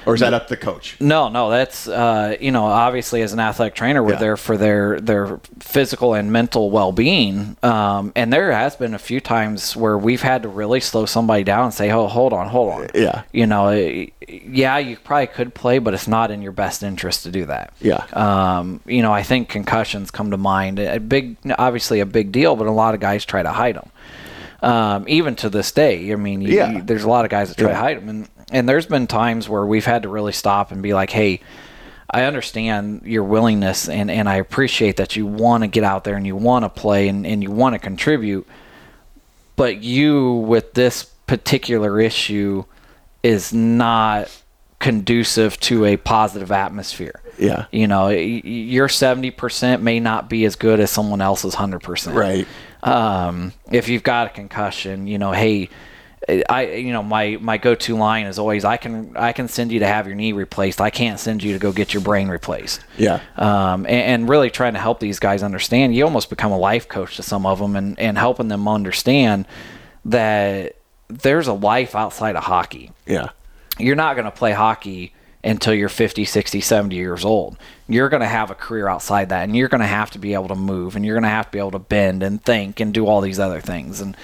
or 0.06 0.14
is 0.16 0.22
that 0.22 0.34
up 0.34 0.48
the 0.48 0.58
coach? 0.58 0.96
No, 1.00 1.30
no, 1.30 1.50
that's 1.50 1.88
uh, 1.88 2.36
you 2.40 2.52
know, 2.52 2.66
obviously 2.66 3.22
as 3.22 3.34
an 3.34 3.40
athletic 3.40 3.76
trainer, 3.76 4.04
we're 4.04 4.14
Yeah. 4.14 4.20
there 4.20 4.38
for 4.38 4.58
their 4.58 5.00
their 5.00 5.40
physical 5.60 6.14
and 6.14 6.32
mental 6.32 6.70
well 6.72 6.92
being. 6.92 7.58
Um, 7.64 8.12
and 8.16 8.32
there 8.32 8.52
has 8.52 8.76
been 8.76 8.94
a 8.94 9.00
few 9.00 9.20
times 9.20 9.76
where 9.76 9.98
we've 9.98 10.22
had 10.22 10.44
to 10.44 10.50
really 10.50 10.80
slow 10.80 11.06
somebody 11.06 11.44
down 11.44 11.66
and 11.66 11.74
say, 11.74 11.92
"Oh, 11.92 12.08
hold 12.08 12.34
on, 12.34 12.48
hold 12.48 12.72
on." 12.74 12.88
Yeah. 12.94 13.24
You 13.32 13.48
know, 13.48 13.68
eh, 13.68 14.08
yeah, 14.28 14.78
you 14.78 14.98
probably 14.98 15.28
could 15.28 15.54
play, 15.54 15.80
but 15.80 15.94
it's 15.94 16.08
not 16.08 16.32
in 16.32 16.42
your 16.42 16.52
best 16.52 16.84
interest 16.84 17.24
to 17.24 17.32
do 17.32 17.46
that. 17.46 17.74
Yeah. 17.82 18.04
Um, 18.14 18.80
you 18.86 19.02
know, 19.02 19.12
I 19.14 19.24
think 19.24 19.50
concussions 19.50 20.12
come 20.12 20.32
to 20.32 20.38
mind. 20.38 20.80
A 20.80 21.00
big, 21.00 21.38
obviously 21.58 22.00
a 22.00 22.06
big 22.06 22.32
deal, 22.32 22.56
but 22.56 22.68
a 22.68 22.72
lot 22.72 22.94
of 22.94 23.00
guys 23.00 23.26
try 23.26 23.44
to 23.44 23.52
hide 23.52 23.76
them. 23.76 23.90
Um, 24.66 25.06
even 25.08 25.36
to 25.38 25.50
this 25.50 25.72
day, 25.72 26.12
I 26.12 26.16
mean, 26.16 26.42
you, 26.42 26.56
Yeah. 26.56 26.72
you- 26.72 26.82
there's 26.82 27.04
a 27.04 27.10
lot 27.10 27.24
of 27.26 27.32
guys 27.32 27.50
that 27.50 27.58
try 27.58 27.70
to 27.70 27.76
hide 27.76 27.98
them, 27.98 28.10
and 28.10 28.30
and 28.52 28.70
there's 28.70 28.86
been 28.86 29.08
times 29.08 29.50
where 29.50 29.66
we've 29.66 29.86
had 29.86 30.04
to 30.04 30.10
really 30.10 30.32
stop 30.34 30.72
and 30.72 30.82
be 30.82 30.94
like, 30.94 31.10
hey. 31.12 31.40
I 32.08 32.26
understand 32.26 33.02
your 33.04 33.24
willingness 33.24 33.90
and, 33.90 34.12
and 34.12 34.30
I 34.30 34.36
appreciate 34.36 34.98
that 34.98 35.16
you 35.16 35.26
want 35.26 35.64
to 35.64 35.68
get 35.68 35.84
out 35.84 36.04
there 36.04 36.16
and 36.16 36.26
you 36.26 36.36
want 36.36 36.64
to 36.64 36.70
play 36.70 37.08
and, 37.10 37.26
and 37.26 37.42
you 37.44 37.50
want 37.52 37.74
to 37.74 37.80
contribute. 37.80 38.48
But 39.56 39.82
you, 39.84 40.34
with 40.34 40.76
this 40.76 41.06
particular 41.26 42.00
issue, 42.00 42.64
is 43.24 43.52
not 43.52 44.30
conducive 44.80 45.60
to 45.62 45.84
a 45.86 45.98
positive 45.98 46.52
atmosphere. 46.52 47.22
Yeah. 47.40 47.66
You 47.72 47.88
know, 47.88 48.10
your 48.10 48.88
70% 48.88 49.82
may 49.82 50.00
not 50.00 50.30
be 50.30 50.46
as 50.46 50.56
good 50.56 50.80
as 50.80 50.92
someone 50.92 51.22
else's 51.22 51.56
100%. 51.56 52.14
Right. 52.14 52.48
Um, 52.86 53.52
if 53.72 53.90
you've 53.90 54.04
got 54.04 54.28
a 54.28 54.30
concussion, 54.30 55.08
you 55.08 55.18
know, 55.18 55.32
hey, 55.32 55.70
I 56.50 56.68
you 56.74 56.92
know 56.94 57.04
my 57.04 57.38
my 57.42 57.58
go-to 57.58 57.96
line 57.98 58.26
is 58.26 58.40
always 58.40 58.64
I 58.66 58.78
can 58.78 59.16
I 59.18 59.32
can 59.32 59.48
send 59.48 59.72
you 59.72 59.80
to 59.80 59.88
have 59.88 60.08
your 60.08 60.16
knee 60.16 60.32
replaced. 60.32 60.80
I 60.82 60.90
can't 60.90 61.20
send 61.20 61.44
you 61.44 61.54
to 61.54 61.60
go 61.60 61.72
get 61.72 61.94
your 61.94 62.02
brain 62.02 62.30
replaced. 62.30 62.84
Yeah. 62.98 63.20
Um, 63.36 63.86
and, 63.86 63.88
and 64.24 64.30
really 64.30 64.50
trying 64.50 64.74
to 64.74 64.80
help 64.80 65.00
these 65.00 65.20
guys 65.20 65.44
understand. 65.44 65.96
You 65.96 66.04
almost 66.04 66.30
become 66.30 66.52
a 66.52 66.58
life 66.58 66.88
coach 66.88 67.16
to 67.18 67.24
some 67.24 67.46
of 67.46 67.60
them, 67.60 67.76
and 67.76 68.00
and 68.00 68.18
helping 68.18 68.48
them 68.48 68.68
understand 68.68 69.48
that 70.06 70.76
there's 71.10 71.48
a 71.48 71.54
life 71.54 71.96
outside 71.96 72.36
of 72.36 72.44
hockey 72.44 72.92
Yeah. 73.06 73.30
you're 73.80 73.96
not 73.96 74.16
going 74.16 74.26
to 74.26 74.32
play 74.32 74.52
hockey 74.54 75.14
until 75.46 75.74
you're 75.74 75.90
50, 75.90 76.26
60, 76.26 76.60
70 76.60 76.96
years 76.96 77.24
old. 77.24 77.56
You're 77.88 78.10
going 78.10 78.22
to 78.22 78.28
have 78.28 78.50
a 78.52 78.56
career 78.56 78.88
outside 78.88 79.30
that, 79.30 79.44
and 79.44 79.56
you're 79.56 79.70
going 79.70 79.82
to 79.82 79.88
have 79.88 80.10
to 80.12 80.20
be 80.20 80.34
able 80.34 80.48
to 80.50 80.56
move, 80.56 80.96
and 80.96 81.06
you're 81.06 81.14
going 81.16 81.24
to 81.24 81.30
have 81.30 81.46
to 81.46 81.52
be 81.52 81.60
able 81.60 81.72
to 81.72 81.80
bend 81.80 82.24
and 82.24 82.44
think 82.44 82.80
and 82.80 82.94
do 82.94 83.06
all 83.06 83.22
these 83.22 83.40
other 83.40 83.62
things. 83.62 84.02
And 84.02 84.18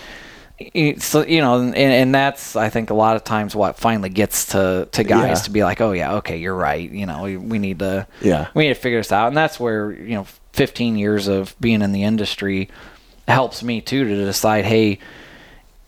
so, 1.02 1.26
you 1.26 1.42
know, 1.42 1.60
and, 1.62 1.76
and 1.76 2.14
that's 2.14 2.56
I 2.56 2.70
think 2.70 2.90
a 2.92 2.94
lot 2.94 3.16
of 3.16 3.24
times 3.24 3.56
what 3.56 3.78
finally 3.78 4.10
gets 4.10 4.48
to 4.48 4.88
to 4.92 5.04
guys 5.04 5.40
Yeah. 5.40 5.44
to 5.46 5.50
be 5.52 5.64
like, 5.64 5.82
oh 5.82 5.92
yeah, 5.92 6.16
okay, 6.16 6.38
you're 6.38 6.56
right. 6.56 6.90
You 6.90 7.06
know, 7.06 7.24
we, 7.24 7.38
we 7.38 7.58
need 7.60 7.80
to 7.80 8.08
Yeah. 8.22 8.48
we 8.54 8.64
need 8.68 8.74
to 8.76 8.80
figure 8.80 9.00
this 9.00 9.12
out, 9.12 9.28
and 9.28 9.38
that's 9.38 9.60
where 9.60 9.92
you 9.92 10.16
know 10.16 10.26
15 10.54 10.98
years 10.98 11.28
of 11.28 11.56
being 11.60 11.82
in 11.82 11.92
the 11.94 12.04
industry 12.04 12.70
helps 13.28 13.64
me 13.64 13.82
too 13.82 14.04
to 14.06 14.16
decide, 14.26 14.66
hey, 14.66 15.00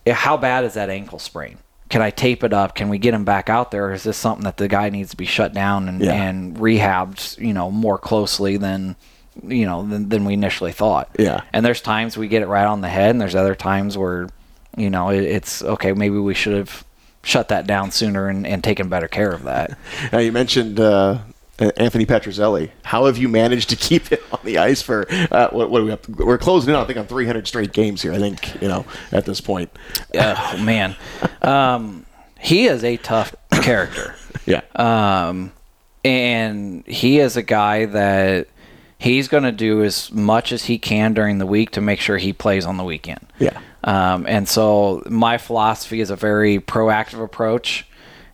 how 0.09 0.37
bad 0.37 0.63
is 0.63 0.73
that 0.75 0.89
ankle 0.89 1.19
sprain? 1.19 1.57
Can 1.93 2.01
I 2.01 2.09
tape 2.09 2.43
it 2.43 2.53
up? 2.53 2.73
Can 2.73 2.89
we 2.89 2.97
get 2.97 3.13
him 3.13 3.23
back 3.23 3.51
out 3.51 3.69
there? 3.69 3.93
Is 3.93 4.01
this 4.01 4.17
something 4.17 4.45
that 4.45 4.57
the 4.57 4.67
guy 4.67 4.89
needs 4.89 5.11
to 5.11 5.15
be 5.15 5.25
shut 5.25 5.53
down 5.53 5.87
and, 5.87 6.01
Yeah. 6.01 6.13
and 6.13 6.57
rehabbed, 6.57 7.37
you 7.37 7.53
know, 7.53 7.69
more 7.69 7.99
closely 7.99 8.57
than 8.57 8.95
you 9.47 9.67
know 9.67 9.83
than, 9.87 10.09
than 10.09 10.25
we 10.25 10.33
initially 10.33 10.71
thought? 10.71 11.07
Yeah. 11.19 11.41
And 11.53 11.63
there's 11.63 11.81
times 11.81 12.17
we 12.17 12.27
get 12.27 12.41
it 12.41 12.47
right 12.47 12.65
on 12.65 12.81
the 12.81 12.89
head, 12.89 13.11
and 13.11 13.21
there's 13.21 13.35
other 13.35 13.53
times 13.53 13.95
where, 13.95 14.27
you 14.75 14.89
know, 14.89 15.09
it, 15.09 15.21
it's 15.21 15.61
okay. 15.61 15.93
Maybe 15.93 16.17
we 16.17 16.33
should 16.33 16.57
have 16.57 16.83
shut 17.21 17.49
that 17.49 17.67
down 17.67 17.91
sooner 17.91 18.27
and, 18.27 18.47
and 18.47 18.63
taken 18.63 18.89
better 18.89 19.07
care 19.07 19.31
of 19.31 19.43
that. 19.43 19.77
Now 20.11 20.17
you 20.17 20.31
mentioned 20.31 20.79
uh, 20.79 21.19
Anthony 21.59 22.05
Petruzzelli. 22.05 22.71
How 22.83 23.05
have 23.05 23.17
you 23.17 23.29
managed 23.29 23.69
to 23.69 23.75
keep 23.89 24.07
him 24.07 24.19
on 24.31 24.39
the 24.43 24.57
ice 24.57 24.81
for 24.81 25.05
uh, 25.31 25.49
what, 25.51 25.69
what 25.69 25.79
do 25.79 25.85
we 25.85 25.91
have? 25.91 26.01
To, 26.03 26.25
we're 26.25 26.37
closing 26.37 26.73
in. 26.73 26.75
I 26.79 26.83
think 26.85 26.97
on 26.97 27.07
300 27.07 27.47
straight 27.47 27.71
games 27.71 28.01
here. 28.01 28.13
I 28.13 28.19
think 28.19 28.61
you 28.61 28.67
know 28.67 28.85
at 29.11 29.25
this 29.25 29.41
point. 29.41 29.71
oh 30.15 30.57
man, 30.59 30.95
um, 31.41 32.05
he 32.39 32.65
is 32.65 32.83
a 32.83 32.97
tough 32.97 33.35
character. 33.51 34.15
Yeah. 34.45 34.59
Um, 34.75 35.53
and 36.03 36.85
he 36.85 37.19
is 37.19 37.37
a 37.37 37.41
guy 37.41 37.85
that 37.85 38.49
he's 38.97 39.27
going 39.27 39.43
to 39.43 39.51
do 39.51 39.83
as 39.83 40.11
much 40.11 40.51
as 40.51 40.65
he 40.65 40.77
can 40.77 41.13
during 41.13 41.37
the 41.37 41.45
week 41.45 41.71
to 41.71 41.81
make 41.81 41.99
sure 41.99 42.17
he 42.17 42.33
plays 42.33 42.65
on 42.65 42.77
the 42.77 42.83
weekend. 42.83 43.25
Yeah. 43.39 43.59
Um, 43.83 44.25
and 44.27 44.47
so 44.47 45.03
my 45.09 45.37
philosophy 45.37 46.01
is 46.01 46.09
a 46.09 46.15
very 46.15 46.59
proactive 46.59 47.23
approach, 47.23 47.85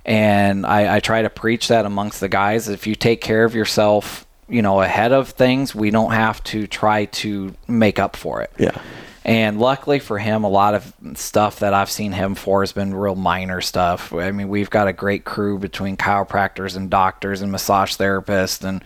and 0.10 0.66
I, 0.66 0.96
I 0.96 1.00
try 1.00 1.22
to 1.22 1.30
preach 1.30 1.68
that 1.68 1.86
amongst 1.86 2.20
the 2.20 2.28
guys. 2.28 2.68
If 2.68 2.88
you 2.88 2.96
take 2.96 3.22
care 3.22 3.46
of 3.46 3.54
yourself, 3.54 4.26
you 4.50 4.64
know, 4.64 4.82
ahead 4.82 5.12
of 5.14 5.30
things, 5.30 5.76
we 5.76 5.92
don't 5.92 6.12
have 6.12 6.44
to 6.46 6.66
try 6.66 7.06
to 7.06 7.54
make 7.68 8.00
up 8.00 8.16
for 8.16 8.42
it. 8.42 8.52
Yeah. 8.58 8.82
And 9.24 9.60
luckily 9.60 10.00
for 10.00 10.18
him, 10.18 10.44
a 10.44 10.50
lot 10.50 10.74
of 10.74 10.92
stuff 11.14 11.60
that 11.60 11.76
I've 11.76 11.92
seen 11.92 12.12
him 12.12 12.34
for 12.34 12.64
has 12.64 12.72
been 12.72 12.96
real 12.96 13.14
minor 13.16 13.62
stuff. 13.62 14.12
I 14.12 14.32
mean, 14.32 14.50
we've 14.50 14.72
got 14.72 14.88
a 14.88 14.94
great 14.94 15.24
crew 15.26 15.60
between 15.60 15.96
chiropractors 15.98 16.76
and 16.76 16.90
doctors 16.90 17.44
and 17.44 17.52
massage 17.52 17.96
therapists, 17.96 18.64
and 18.68 18.84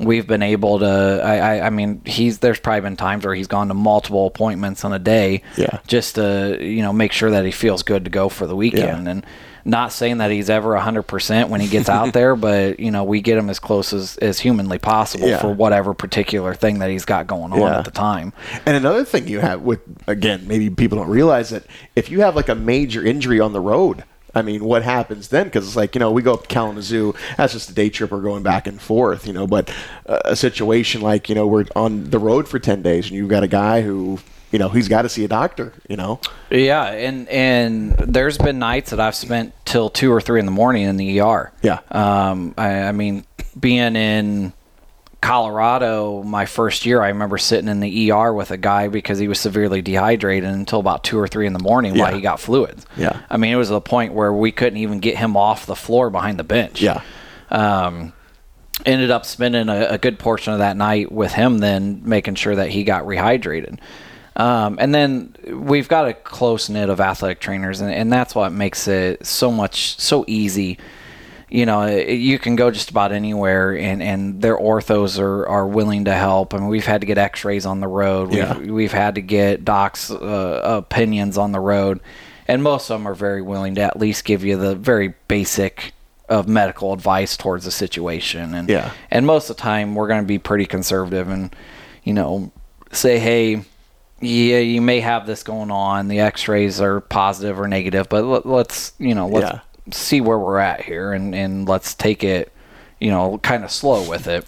we've 0.00 0.26
been 0.26 0.42
able 0.42 0.80
to. 0.80 1.20
I, 1.24 1.36
I, 1.58 1.66
I 1.66 1.70
mean, 1.70 2.00
he's 2.04 2.38
there's 2.38 2.58
probably 2.58 2.80
been 2.80 2.96
times 2.96 3.24
where 3.24 3.34
he's 3.36 3.46
gone 3.46 3.68
to 3.68 3.74
multiple 3.74 4.26
appointments 4.26 4.84
on 4.84 4.92
a 4.92 4.98
day, 4.98 5.42
Yeah. 5.56 5.78
just 5.86 6.16
to 6.16 6.58
you 6.60 6.82
know 6.82 6.92
make 6.92 7.12
sure 7.12 7.30
that 7.30 7.44
he 7.44 7.52
feels 7.52 7.84
good 7.84 8.04
to 8.06 8.10
go 8.10 8.28
for 8.28 8.48
the 8.48 8.56
weekend. 8.56 9.04
Yeah. 9.04 9.10
And 9.12 9.26
not 9.64 9.92
saying 9.92 10.18
that 10.18 10.30
he's 10.30 10.48
ever 10.50 10.70
100% 10.74 11.48
when 11.48 11.60
he 11.60 11.68
gets 11.68 11.88
out 11.88 12.12
there, 12.12 12.34
but 12.48 12.80
you 12.80 12.90
know 12.90 13.04
we 13.04 13.20
get 13.20 13.36
him 13.38 13.50
as 13.50 13.58
close 13.58 13.92
as, 13.92 14.16
as 14.18 14.38
humanly 14.38 14.78
possible 14.78 15.28
Yeah. 15.28 15.38
for 15.40 15.52
whatever 15.52 15.94
particular 15.94 16.54
thing 16.54 16.78
that 16.80 16.90
he's 16.90 17.04
got 17.04 17.26
going 17.26 17.52
on 17.52 17.60
Yeah. 17.60 17.78
at 17.78 17.84
the 17.84 17.90
time. 17.90 18.32
And 18.66 18.76
another 18.76 19.04
thing 19.04 19.28
you 19.28 19.40
have 19.40 19.62
with 19.62 19.80
again, 20.06 20.46
maybe 20.46 20.70
people 20.70 20.98
don't 20.98 21.08
realize 21.10 21.50
that 21.50 21.64
If 21.96 22.10
you 22.10 22.20
have 22.22 22.36
like 22.36 22.48
a 22.48 22.54
major 22.54 23.04
injury 23.04 23.40
on 23.40 23.52
the 23.52 23.60
road, 23.60 24.04
I 24.34 24.42
mean, 24.42 24.64
what 24.64 24.82
happens 24.82 25.28
then? 25.28 25.44
Because 25.44 25.66
it's 25.66 25.76
like 25.76 25.94
you 25.94 25.98
know, 25.98 26.10
we 26.10 26.22
go 26.22 26.34
up 26.34 26.42
to 26.42 26.48
Kalamazoo. 26.48 27.14
That's 27.36 27.52
just 27.52 27.70
a 27.70 27.74
day 27.74 27.90
trip. 27.90 28.10
We're 28.10 28.20
going 28.20 28.42
back 28.42 28.66
and 28.66 28.80
forth, 28.80 29.26
you 29.26 29.32
know. 29.32 29.46
But 29.46 29.72
uh, 30.06 30.20
a 30.24 30.36
situation 30.36 31.00
like 31.00 31.28
you 31.28 31.34
know, 31.34 31.46
we're 31.46 31.66
on 31.74 32.10
the 32.10 32.18
road 32.18 32.48
for 32.48 32.58
ten 32.58 32.82
days, 32.82 33.06
and 33.06 33.16
you've 33.16 33.30
got 33.30 33.42
a 33.42 33.48
guy 33.48 33.82
who 33.82 34.18
you 34.52 34.58
know 34.58 34.68
he's 34.68 34.88
got 34.88 35.02
to 35.02 35.08
see 35.08 35.24
a 35.24 35.28
doctor. 35.28 35.72
You 35.88 35.96
know. 35.96 36.20
Yeah, 36.50 36.84
and 36.84 37.28
and 37.28 37.96
there's 37.96 38.38
been 38.38 38.58
nights 38.58 38.90
that 38.90 39.00
I've 39.00 39.14
spent 39.14 39.54
till 39.64 39.90
two 39.90 40.12
or 40.12 40.20
three 40.20 40.40
in 40.40 40.46
the 40.46 40.52
morning 40.52 40.84
in 40.84 40.96
the 40.96 41.20
ER. 41.20 41.52
Yeah. 41.62 41.80
Um, 41.90 42.54
I, 42.56 42.84
I 42.84 42.92
mean, 42.92 43.24
being 43.58 43.96
in 43.96 44.52
Colorado 45.20 46.22
my 46.22 46.46
first 46.46 46.86
year, 46.86 47.02
I 47.02 47.08
remember 47.08 47.38
sitting 47.38 47.68
in 47.68 47.80
the 47.80 48.12
ER 48.12 48.32
with 48.32 48.50
a 48.50 48.56
guy 48.56 48.88
because 48.88 49.18
he 49.18 49.26
was 49.26 49.40
severely 49.40 49.82
dehydrated 49.82 50.48
until 50.48 50.78
about 50.78 51.02
two 51.02 51.18
or 51.18 51.26
three 51.26 51.46
in 51.46 51.52
the 51.52 51.58
morning 51.58 51.98
while 51.98 52.14
he 52.14 52.20
got 52.20 52.38
fluids. 52.38 52.86
Yeah. 52.96 53.20
I 53.28 53.36
mean, 53.36 53.52
it 53.52 53.56
was 53.56 53.68
the 53.68 53.80
point 53.80 54.12
where 54.14 54.32
we 54.32 54.52
couldn't 54.52 54.78
even 54.78 55.00
get 55.00 55.16
him 55.16 55.36
off 55.36 55.66
the 55.66 55.74
floor 55.74 56.10
behind 56.10 56.38
the 56.38 56.44
bench. 56.44 56.80
Yeah. 56.80 57.02
Um, 57.50 58.12
ended 58.86 59.10
up 59.10 59.26
spending 59.26 59.68
a, 59.68 59.86
a 59.90 59.98
good 59.98 60.20
portion 60.20 60.52
of 60.52 60.60
that 60.60 60.76
night 60.76 61.10
with 61.10 61.32
him, 61.32 61.58
then 61.58 62.02
making 62.04 62.36
sure 62.36 62.54
that 62.54 62.70
he 62.70 62.84
got 62.84 63.04
rehydrated. 63.04 63.80
Um, 64.36 64.78
and 64.80 64.94
then 64.94 65.34
we've 65.48 65.88
got 65.88 66.06
a 66.06 66.14
close 66.14 66.68
knit 66.68 66.90
of 66.90 67.00
athletic 67.00 67.40
trainers, 67.40 67.80
and, 67.80 67.92
and 67.92 68.12
that's 68.12 68.36
what 68.36 68.52
makes 68.52 68.86
it 68.86 69.26
so 69.26 69.50
much 69.50 69.98
so 69.98 70.24
easy. 70.28 70.78
You 71.50 71.64
know, 71.64 71.86
you 71.86 72.38
can 72.38 72.56
go 72.56 72.70
just 72.70 72.90
about 72.90 73.10
anywhere, 73.10 73.74
and, 73.76 74.02
and 74.02 74.42
their 74.42 74.56
orthos 74.56 75.18
are, 75.18 75.48
are 75.48 75.66
willing 75.66 76.04
to 76.04 76.12
help. 76.14 76.52
I 76.52 76.58
mean, 76.58 76.68
we've 76.68 76.84
had 76.84 77.00
to 77.00 77.06
get 77.06 77.16
X-rays 77.16 77.64
on 77.64 77.80
the 77.80 77.88
road. 77.88 78.28
We've, 78.28 78.38
Yeah. 78.38 78.58
we've 78.58 78.92
had 78.92 79.14
to 79.14 79.22
get 79.22 79.64
docs' 79.64 80.10
uh, 80.10 80.60
opinions 80.62 81.38
on 81.38 81.52
the 81.52 81.60
road, 81.60 82.00
and 82.46 82.62
most 82.62 82.90
of 82.90 82.98
them 83.00 83.08
are 83.08 83.14
very 83.14 83.40
willing 83.40 83.76
to 83.76 83.80
at 83.80 83.98
least 83.98 84.24
give 84.26 84.44
you 84.44 84.58
the 84.58 84.74
very 84.74 85.14
basic 85.26 85.94
of 86.28 86.46
medical 86.46 86.92
advice 86.92 87.38
towards 87.38 87.64
the 87.64 87.70
situation. 87.70 88.52
And 88.54 88.68
Yeah. 88.68 88.90
and 89.10 89.24
most 89.26 89.48
of 89.48 89.56
the 89.56 89.62
time 89.62 89.94
we're 89.94 90.08
going 90.08 90.20
to 90.20 90.26
be 90.26 90.38
pretty 90.38 90.66
conservative 90.66 91.30
and 91.30 91.56
you 92.04 92.12
know 92.12 92.52
say, 92.92 93.18
hey, 93.18 93.62
yeah, 94.20 94.58
you 94.58 94.82
may 94.82 95.00
have 95.00 95.26
this 95.26 95.42
going 95.42 95.70
on. 95.70 96.08
The 96.08 96.20
X-rays 96.20 96.82
are 96.82 97.00
positive 97.00 97.58
or 97.58 97.66
negative, 97.68 98.10
but 98.10 98.24
let, 98.24 98.44
let's 98.44 98.92
you 98.98 99.14
know 99.14 99.26
let's 99.28 99.44
Yeah. 99.50 99.60
See 99.94 100.20
where 100.20 100.38
we're 100.38 100.58
at 100.58 100.82
here 100.82 101.12
and 101.12 101.34
and 101.34 101.68
let's 101.68 101.94
take 101.94 102.22
it 102.24 102.52
you 103.00 103.10
know 103.10 103.38
kind 103.38 103.64
of 103.64 103.70
slow 103.70 104.08
with 104.08 104.26
it. 104.26 104.46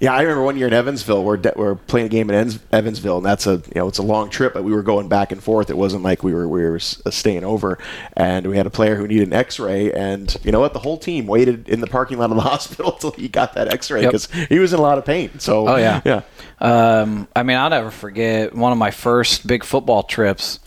Yeah, 0.00 0.12
I 0.12 0.22
remember 0.22 0.42
one 0.42 0.58
year 0.58 0.66
in 0.66 0.72
Evansville, 0.72 1.22
we're 1.22 1.36
de- 1.36 1.52
we're 1.54 1.76
playing 1.76 2.06
a 2.06 2.08
game 2.10 2.28
in 2.28 2.52
Evansville, 2.72 3.18
and 3.18 3.24
that's 3.24 3.46
a 3.46 3.52
you 3.52 3.76
know 3.76 3.86
it's 3.86 3.98
a 3.98 4.02
long 4.02 4.28
trip, 4.28 4.52
but 4.52 4.64
we 4.64 4.72
were 4.72 4.82
going 4.82 5.08
back 5.08 5.30
and 5.30 5.40
forth. 5.40 5.70
It 5.70 5.76
wasn't 5.78 6.02
like 6.02 6.24
we 6.24 6.34
were 6.34 6.48
we 6.48 6.62
were 6.64 6.76
s- 6.76 7.00
uh, 7.06 7.10
staying 7.12 7.44
over, 7.44 7.78
and 8.14 8.44
we 8.48 8.56
had 8.56 8.66
a 8.66 8.70
player 8.70 8.96
who 8.96 9.06
needed 9.06 9.28
an 9.28 9.32
X-ray, 9.34 9.92
and 9.92 10.36
you 10.42 10.50
know 10.50 10.58
what? 10.58 10.72
The 10.72 10.80
whole 10.80 10.98
team 10.98 11.28
waited 11.28 11.68
in 11.68 11.80
the 11.80 11.86
parking 11.86 12.18
lot 12.18 12.30
of 12.30 12.36
the 12.36 12.42
hospital 12.50 12.90
till 12.90 13.12
he 13.12 13.28
got 13.28 13.54
that 13.54 13.68
X-ray 13.72 14.02
Yep. 14.02 14.10
because 14.12 14.28
he 14.48 14.58
was 14.58 14.72
in 14.72 14.80
a 14.80 14.82
lot 14.82 14.98
of 14.98 15.04
pain. 15.06 15.38
So 15.38 15.68
Oh 15.68 15.76
yeah, 15.76 16.00
yeah, 16.04 16.22
Um, 16.60 17.28
I 17.36 17.44
mean, 17.44 17.56
I'll 17.56 17.70
never 17.70 17.92
forget 17.92 18.52
one 18.52 18.72
of 18.72 18.78
my 18.78 18.90
first 18.90 19.46
big 19.46 19.62
football 19.62 20.02
trips. 20.02 20.58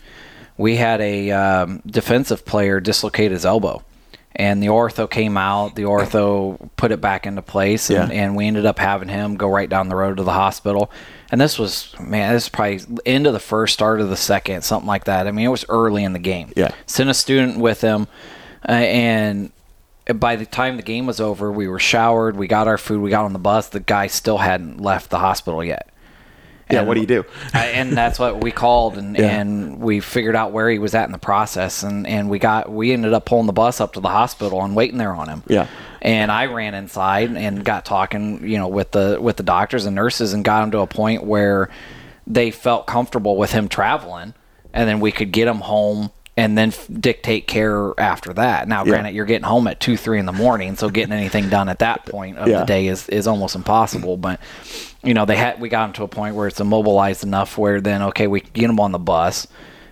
We 0.58 0.76
had 0.76 1.00
a 1.00 1.30
um, 1.30 1.82
defensive 1.86 2.44
player 2.44 2.80
dislocate 2.80 3.30
his 3.30 3.46
elbow, 3.46 3.82
and 4.36 4.62
the 4.62 4.66
ortho 4.66 5.08
came 5.08 5.36
out. 5.36 5.74
The 5.76 5.82
ortho 5.84 6.68
put 6.76 6.90
it 6.92 7.00
back 7.00 7.26
into 7.26 7.40
place, 7.42 7.88
and, 7.90 8.12
Yeah. 8.12 8.22
and 8.24 8.36
we 8.36 8.46
ended 8.46 8.66
up 8.66 8.78
having 8.78 9.08
him 9.08 9.36
go 9.36 9.48
right 9.48 9.68
down 9.70 9.88
the 9.88 9.96
road 9.96 10.16
to 10.18 10.24
the 10.24 10.32
hospital. 10.32 10.90
And 11.30 11.40
this 11.40 11.58
was 11.58 11.94
man, 12.00 12.32
this 12.34 12.44
is 12.44 12.48
probably 12.48 12.80
end 13.06 13.26
of 13.26 13.32
the 13.32 13.38
first, 13.40 13.72
start 13.74 14.00
of 14.00 14.08
the 14.10 14.16
second, 14.16 14.62
something 14.62 14.86
like 14.88 15.04
that. 15.04 15.26
I 15.26 15.30
mean, 15.30 15.46
it 15.46 15.50
was 15.50 15.64
early 15.68 16.02
in 16.04 16.12
the 16.12 16.18
game. 16.18 16.52
Yeah. 16.56 16.70
Sent 16.86 17.08
a 17.08 17.14
student 17.14 17.58
with 17.58 17.80
him, 17.80 18.08
uh, 18.68 18.72
and 18.72 19.52
by 20.14 20.36
the 20.36 20.46
time 20.46 20.76
the 20.76 20.82
game 20.82 21.06
was 21.06 21.20
over, 21.20 21.52
we 21.52 21.68
were 21.68 21.78
showered, 21.78 22.34
we 22.36 22.48
got 22.48 22.66
our 22.66 22.78
food, 22.78 23.02
we 23.02 23.10
got 23.10 23.26
on 23.26 23.34
the 23.34 23.38
bus. 23.38 23.68
The 23.68 23.80
guy 23.80 24.06
still 24.06 24.38
hadn't 24.38 24.80
left 24.80 25.10
the 25.10 25.18
hospital 25.18 25.62
yet. 25.62 25.90
Yeah. 26.70 26.78
And- 26.80 26.88
What 26.88 26.94
do 26.94 27.00
you 27.00 27.06
do? 27.06 27.24
And 27.54 27.96
that's 27.96 28.18
what 28.18 28.42
we 28.42 28.50
called 28.50 28.98
and, 28.98 29.16
Yeah. 29.16 29.38
and 29.40 29.78
we 29.80 30.00
figured 30.00 30.34
out 30.36 30.52
where 30.52 30.68
he 30.70 30.78
was 30.78 30.94
at 30.94 31.04
in 31.06 31.12
the 31.12 31.18
process 31.18 31.82
and, 31.82 32.06
and 32.06 32.28
we 32.30 32.38
got 32.38 32.70
we 32.70 32.92
ended 32.92 33.12
up 33.14 33.24
pulling 33.26 33.46
the 33.46 33.52
bus 33.52 33.80
up 33.80 33.92
to 33.94 34.00
the 34.00 34.08
hospital 34.08 34.62
and 34.64 34.74
waiting 34.76 34.98
there 34.98 35.14
on 35.14 35.28
him 35.28 35.42
Yeah. 35.48 35.66
and 36.02 36.30
I 36.32 36.46
ran 36.46 36.74
inside 36.74 37.30
and 37.36 37.64
got 37.64 37.84
talking 37.84 38.48
you 38.48 38.58
know 38.58 38.68
with 38.68 38.90
the 38.92 39.18
with 39.20 39.36
the 39.36 39.42
doctors 39.42 39.86
and 39.86 39.94
nurses 39.96 40.32
and 40.32 40.44
got 40.44 40.62
him 40.64 40.70
to 40.72 40.80
a 40.80 40.86
point 40.86 41.24
where 41.24 41.70
they 42.26 42.50
felt 42.50 42.86
comfortable 42.86 43.36
with 43.36 43.52
him 43.52 43.68
traveling 43.68 44.34
and 44.74 44.88
then 44.88 45.00
we 45.00 45.10
could 45.12 45.32
get 45.32 45.48
him 45.48 45.58
home 45.60 46.10
and 46.38 46.56
then 46.56 46.68
f- 46.68 46.86
dictate 47.00 47.48
care 47.48 47.92
after 47.98 48.32
that. 48.32 48.68
Now, 48.68 48.84
Yeah. 48.84 48.90
granted, 48.92 49.14
you're 49.14 49.24
getting 49.26 49.44
home 49.44 49.66
at 49.66 49.80
two, 49.80 49.96
three 49.96 50.20
in 50.20 50.24
the 50.26 50.32
morning, 50.32 50.76
so 50.76 50.88
getting 50.88 51.12
anything 51.12 51.48
done 51.48 51.68
at 51.68 51.80
that 51.80 52.06
point 52.06 52.38
of 52.38 52.46
Yeah. 52.46 52.60
the 52.60 52.64
day 52.64 52.86
is, 52.86 53.08
is 53.08 53.26
almost 53.26 53.56
impossible. 53.56 54.16
But 54.16 54.38
you 55.02 55.14
know, 55.14 55.24
they 55.24 55.36
had 55.36 55.60
we 55.60 55.68
got 55.68 55.86
him 55.88 55.92
to 55.94 56.04
a 56.04 56.08
point 56.08 56.34
where 56.36 56.46
it's 56.46 56.60
immobilized 56.60 57.24
enough 57.24 57.58
where 57.58 57.80
then 57.80 58.02
okay, 58.02 58.26
we 58.28 58.40
can 58.40 58.50
get 58.52 58.66
them 58.68 58.78
on 58.80 58.92
the 58.92 58.98
bus 58.98 59.46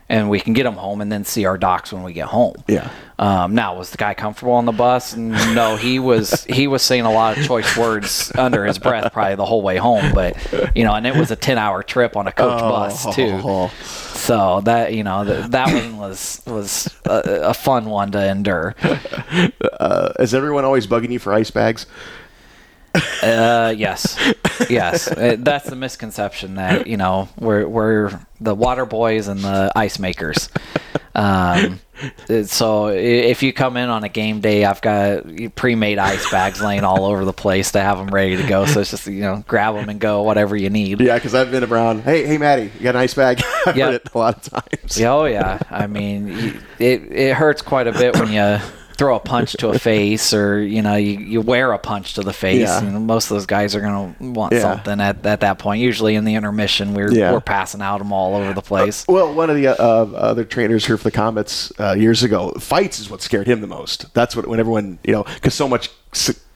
and 0.09 0.31
we 0.31 0.39
can 0.39 0.53
get 0.53 0.67
him 0.67 0.75
home 0.75 1.01
and 1.01 1.11
then 1.11 1.25
see 1.25 1.45
our 1.47 1.59
docs 1.59 1.93
when 1.93 2.03
we 2.03 2.13
get 2.13 2.27
home. 2.27 2.55
Yeah. 2.69 2.91
Um, 3.19 3.55
now, 3.55 3.77
was 3.77 3.91
the 3.91 3.97
guy 3.97 4.15
comfortable 4.15 4.53
on 4.53 4.67
the 4.67 4.73
bus? 4.73 5.17
No, 5.17 5.77
he 5.77 5.99
was. 5.99 6.45
He 6.45 6.67
was 6.69 6.83
saying 6.83 7.03
a 7.03 7.11
lot 7.11 7.37
of 7.37 7.45
choice 7.45 7.77
words 7.77 8.31
under 8.37 8.65
his 8.65 8.79
breath, 8.79 9.13
probably 9.13 9.35
the 9.35 9.47
whole 9.47 9.63
way 9.63 9.79
home. 9.79 10.13
But 10.13 10.37
you 10.77 10.85
know, 10.85 10.95
and 10.95 11.07
it 11.07 11.17
was 11.17 11.31
a 11.31 11.37
ten-hour 11.37 11.83
trip 11.83 12.17
on 12.17 12.27
a 12.27 12.33
coach 12.33 12.61
bus 12.61 13.15
too. 13.15 13.41
Oh. 13.43 13.69
So 13.79 14.61
that 14.63 14.93
you 14.93 15.03
know, 15.03 15.25
th- 15.25 15.47
that 15.47 15.73
one 15.73 15.97
was 15.97 16.43
was 16.47 16.95
a, 17.05 17.41
a 17.45 17.55
fun 17.55 17.87
one 17.87 18.13
to 18.13 18.31
endure. 18.31 18.75
Uh, 19.81 20.13
is 20.19 20.33
everyone 20.33 20.65
always 20.65 20.87
bugging 20.87 21.11
you 21.11 21.19
for 21.19 21.35
ice 21.35 21.51
bags? 21.51 21.87
Uh, 23.23 23.75
yes, 23.77 24.19
yes. 24.71 25.09
Uh, 25.09 25.37
that's 25.39 25.69
the 25.69 25.77
misconception 25.77 26.55
that 26.57 26.87
you 26.87 26.97
know 26.97 27.29
we're 27.39 27.67
we're 27.67 28.21
the 28.41 28.55
water 28.55 28.87
boys 28.87 29.29
and 29.29 29.41
the 29.41 29.71
ice 29.77 29.99
makers. 29.99 30.49
Um, 31.15 31.81
uh, 32.29 32.43
so 32.43 32.89
if 32.89 33.43
you 33.43 33.53
come 33.55 33.79
in 33.79 33.89
on 33.89 34.05
a 34.05 34.09
game 34.11 34.41
day, 34.41 34.65
I've 34.67 34.83
got 34.83 35.25
pre-made 35.55 35.99
ice 35.99 36.31
bags 36.31 36.61
laying 36.61 36.85
all 36.85 37.07
over 37.07 37.25
the 37.25 37.33
place 37.33 37.73
to 37.73 37.81
have 37.81 37.97
them 37.97 38.09
ready 38.09 38.37
to 38.37 38.47
go. 38.47 38.67
So 38.67 38.81
it's 38.81 38.91
just 38.91 39.07
you 39.07 39.23
know 39.23 39.43
grab 39.49 39.75
them 39.75 39.89
and 39.89 39.99
go 39.99 40.23
whatever 40.23 40.57
you 40.57 40.69
need. 40.71 41.01
Yeah, 41.01 41.15
because 41.15 41.35
I've 41.35 41.51
been 41.51 41.65
around. 41.65 42.03
Hey, 42.03 42.27
hey, 42.27 42.37
Maddie, 42.39 42.71
you 42.77 42.81
got 42.83 42.97
an 42.97 43.01
ice 43.03 43.15
bag? 43.15 43.43
I've 43.67 43.77
Yep. 43.77 43.87
heard 43.87 43.95
it 43.95 44.09
a 44.15 44.19
lot 44.19 44.37
of 44.47 44.53
times. 44.53 44.99
Yeah, 45.01 45.13
Oh 45.15 45.25
yeah. 45.25 45.59
I 45.71 45.87
mean, 45.87 46.61
it 46.79 47.03
it 47.13 47.35
hurts 47.35 47.63
quite 47.63 47.87
a 47.87 47.93
bit 47.93 48.15
when 48.19 48.31
you 48.31 48.59
throw 48.97 49.17
a 49.17 49.21
punch 49.21 49.53
to 49.59 49.69
a 49.69 49.79
face, 49.79 50.33
or 50.33 50.61
you 50.63 50.81
know, 50.83 50.95
you, 50.97 51.19
you 51.19 51.41
wear 51.41 51.73
a 51.73 51.79
punch 51.79 52.15
to 52.15 52.23
the 52.23 52.33
face. 52.33 52.61
Yeah. 52.61 52.81
Know, 52.81 52.99
most 53.01 53.31
of 53.31 53.37
those 53.37 53.47
guys 53.47 53.75
are 53.75 53.81
gonna 53.81 54.15
want 54.21 54.53
Yeah. 54.55 54.61
something 54.61 55.01
at, 55.01 55.25
at 55.27 55.41
that 55.41 55.59
point. 55.59 55.83
Usually 55.83 56.15
in 56.15 56.25
the 56.25 56.35
intermission, 56.35 56.95
we're 56.95 57.13
Yeah. 57.13 57.33
we're 57.33 57.41
passing 57.41 57.83
out 57.83 57.99
them 57.99 58.13
all 58.13 58.35
over 58.37 58.53
the 58.53 58.63
place. 58.63 59.05
Well, 59.09 59.33
one 59.35 59.51
of 59.51 59.57
the 59.57 59.69
uh, 59.69 59.75
other 59.83 60.45
trainers 60.45 60.87
here 60.87 60.97
for 60.97 61.05
the 61.11 61.13
Komets 61.17 61.73
uh, 61.79 61.95
years 61.95 62.23
ago, 62.23 62.53
fights 62.59 62.99
is 62.99 63.11
what 63.11 63.21
scared 63.23 63.47
him 63.47 63.61
the 63.61 63.67
most. 63.67 64.13
That's 64.15 64.35
what 64.35 64.47
when 64.47 64.61
everyone, 64.61 64.99
you 65.05 65.13
know, 65.13 65.23
because 65.25 65.55
so 65.55 65.69
much 65.69 65.91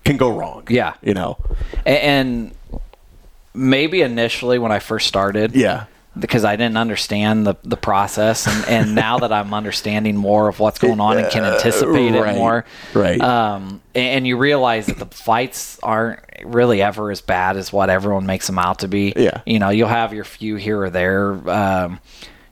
can 0.05 0.17
go 0.17 0.31
wrong. 0.31 0.67
Yeah. 0.71 0.95
you 1.03 1.13
know. 1.15 1.37
A- 1.85 2.05
and 2.05 2.53
maybe 3.55 4.01
initially 4.03 4.59
when 4.59 4.73
I 4.73 4.79
first 4.79 5.07
started, 5.09 5.55
Yeah, 5.55 5.85
because 6.19 6.45
I 6.45 6.57
didn't 6.57 6.77
understand 6.77 7.47
the, 7.47 7.55
the 7.63 7.77
process, 7.77 8.47
and, 8.47 8.69
and 8.69 8.95
now 8.95 9.19
that 9.19 9.33
I'm 9.33 9.55
understanding 9.55 10.17
more 10.17 10.49
of 10.49 10.59
what's 10.59 10.79
going 10.79 11.01
on 11.01 11.19
and 11.19 11.31
can 11.31 11.45
anticipate 11.45 12.13
right, 12.13 12.35
it 12.35 12.39
more, 12.39 12.65
right. 12.95 13.21
Um, 13.21 13.81
and, 13.95 14.07
and 14.07 14.27
you 14.27 14.37
realize 14.37 14.87
that 14.87 14.99
the 14.99 15.07
fights 15.07 15.79
aren't 15.83 16.21
really 16.45 16.83
ever 16.83 17.11
as 17.11 17.21
bad 17.21 17.57
as 17.57 17.73
what 17.73 17.91
everyone 17.91 18.27
makes 18.27 18.47
them 18.47 18.59
out 18.59 18.81
to 18.81 18.89
be. 18.89 19.13
Yeah. 19.17 19.43
you 19.47 19.59
know, 19.59 19.71
you'll 19.71 19.89
have 19.89 20.13
your 20.13 20.25
few 20.25 20.57
here 20.57 20.83
or 20.83 20.91
there. 20.91 21.33
Um, 21.49 22.01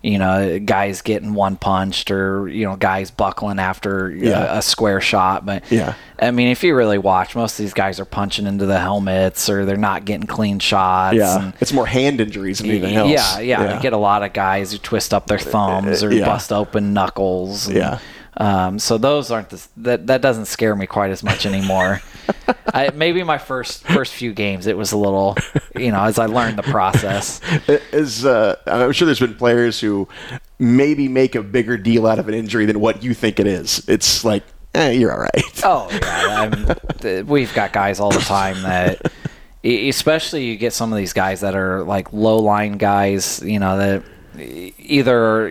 you 0.03 0.17
know, 0.19 0.59
guys 0.61 1.03
getting 1.03 1.35
one 1.35 1.57
punched 1.57 2.11
or 2.13 2.47
you 2.49 2.65
know, 2.65 2.77
guys 2.77 3.11
buckling 3.11 3.59
after 3.59 4.07
uh, 4.07 4.15
Yeah. 4.15 4.55
a, 4.55 4.59
a 4.59 4.63
square 4.63 5.01
shot, 5.01 5.45
but 5.45 5.65
Yeah. 5.71 5.95
I 6.21 6.31
mean, 6.31 6.49
if 6.49 6.63
you 6.63 6.75
really 6.77 6.99
watch, 6.99 7.35
most 7.35 7.59
of 7.59 7.65
these 7.65 7.75
guys 7.75 7.99
are 8.01 8.05
punching 8.05 8.47
into 8.47 8.65
the 8.67 8.79
helmets 8.79 9.49
or 9.51 9.65
they're 9.65 9.77
not 9.77 10.05
getting 10.05 10.27
clean 10.27 10.59
shots. 10.61 11.17
yeah. 11.17 11.39
and- 11.43 11.53
It's 11.61 11.73
more 11.73 11.87
hand 11.87 12.21
injuries 12.21 12.59
than 12.59 12.71
anything 12.71 12.95
else. 12.97 13.11
yeah, 13.11 13.39
yeah, 13.41 13.75
You 13.77 13.83
get 13.83 13.93
a 13.93 13.97
lot 13.99 14.23
of 14.23 14.33
guys 14.33 14.71
who 14.73 14.79
twist 14.79 15.13
up 15.13 15.27
their 15.27 15.39
thumbs 15.39 16.03
uh, 16.03 16.07
uh, 16.07 16.09
or 16.09 16.13
Yeah. 16.13 16.27
bust 16.27 16.53
open 16.53 16.93
knuckles. 16.93 17.67
and, 17.67 17.77
Yeah. 17.77 17.99
Um, 18.39 18.79
so 18.79 18.99
those 18.99 19.33
aren't 19.33 19.51
the, 19.51 19.67
that 19.79 20.07
that 20.07 20.23
doesn't 20.23 20.45
scare 20.47 20.75
me 20.77 20.87
quite 20.87 21.11
as 21.11 21.25
much 21.25 21.45
anymore. 21.45 22.01
I, 22.73 22.91
maybe 22.91 23.23
my 23.25 23.39
first 23.39 23.83
first 23.83 24.15
few 24.15 24.33
games 24.33 24.67
it 24.69 24.77
was 24.77 24.93
a 24.93 24.97
little, 24.97 25.37
you 25.75 25.91
know, 25.91 26.05
as 26.05 26.21
I 26.21 26.27
learned 26.27 26.57
the 26.57 26.63
process. 26.63 27.41
Is 27.93 28.25
uh, 28.25 28.55
I'm 28.67 28.93
sure 28.93 29.07
there's 29.07 29.19
been 29.19 29.35
players 29.35 29.81
who 29.81 30.07
maybe 30.61 31.09
make 31.09 31.35
a 31.35 31.43
bigger 31.43 31.77
deal 31.77 32.07
out 32.07 32.21
of 32.21 32.29
an 32.29 32.35
injury 32.35 32.65
than 32.67 32.79
what 32.81 33.03
you 33.03 33.13
think 33.13 33.41
it 33.41 33.47
is. 33.49 33.87
It's 33.89 34.25
like, 34.25 34.45
eh, 34.75 34.91
you're 34.91 35.13
all 35.13 35.21
right. 35.21 35.65
Oh 35.65 35.89
yeah, 35.91 36.27
I'm, 36.43 36.77
th- 37.01 37.25
we've 37.25 37.53
got 37.55 37.73
guys 37.73 37.99
all 37.99 38.11
the 38.11 38.21
time 38.21 38.63
that, 38.63 39.11
e- 39.65 39.89
especially 39.89 40.45
you 40.45 40.57
get 40.57 40.73
some 40.73 40.93
of 40.93 40.97
these 40.97 41.13
guys 41.13 41.41
that 41.41 41.57
are 41.57 41.83
like 41.83 42.13
low 42.13 42.37
line 42.39 42.79
guys, 42.79 43.43
you 43.43 43.59
know 43.59 43.79
that 43.79 44.05
either 44.41 45.49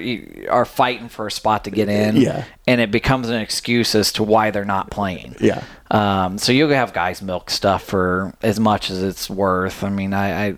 are 0.49 0.65
fighting 0.65 1.09
for 1.09 1.27
a 1.27 1.31
spot 1.31 1.63
to 1.65 1.71
get 1.71 1.89
in, 1.89 2.15
Yeah. 2.17 2.43
and 2.65 2.81
it 2.81 2.91
becomes 2.91 3.29
an 3.29 3.39
excuse 3.41 3.95
as 3.95 4.11
to 4.13 4.23
why 4.23 4.51
they're 4.51 4.65
not 4.65 4.89
playing. 4.89 5.35
Yeah. 5.39 5.63
Um, 5.91 6.37
so 6.37 6.51
you'll 6.51 6.69
have 6.69 6.93
guys 6.93 7.21
milk 7.21 7.49
stuff 7.49 7.83
for 7.83 8.33
as 8.41 8.59
much 8.59 8.89
as 8.89 9.01
it's 9.01 9.29
worth. 9.29 9.83
I 9.83 9.89
mean, 9.89 10.13
I, 10.13 10.47
I 10.49 10.55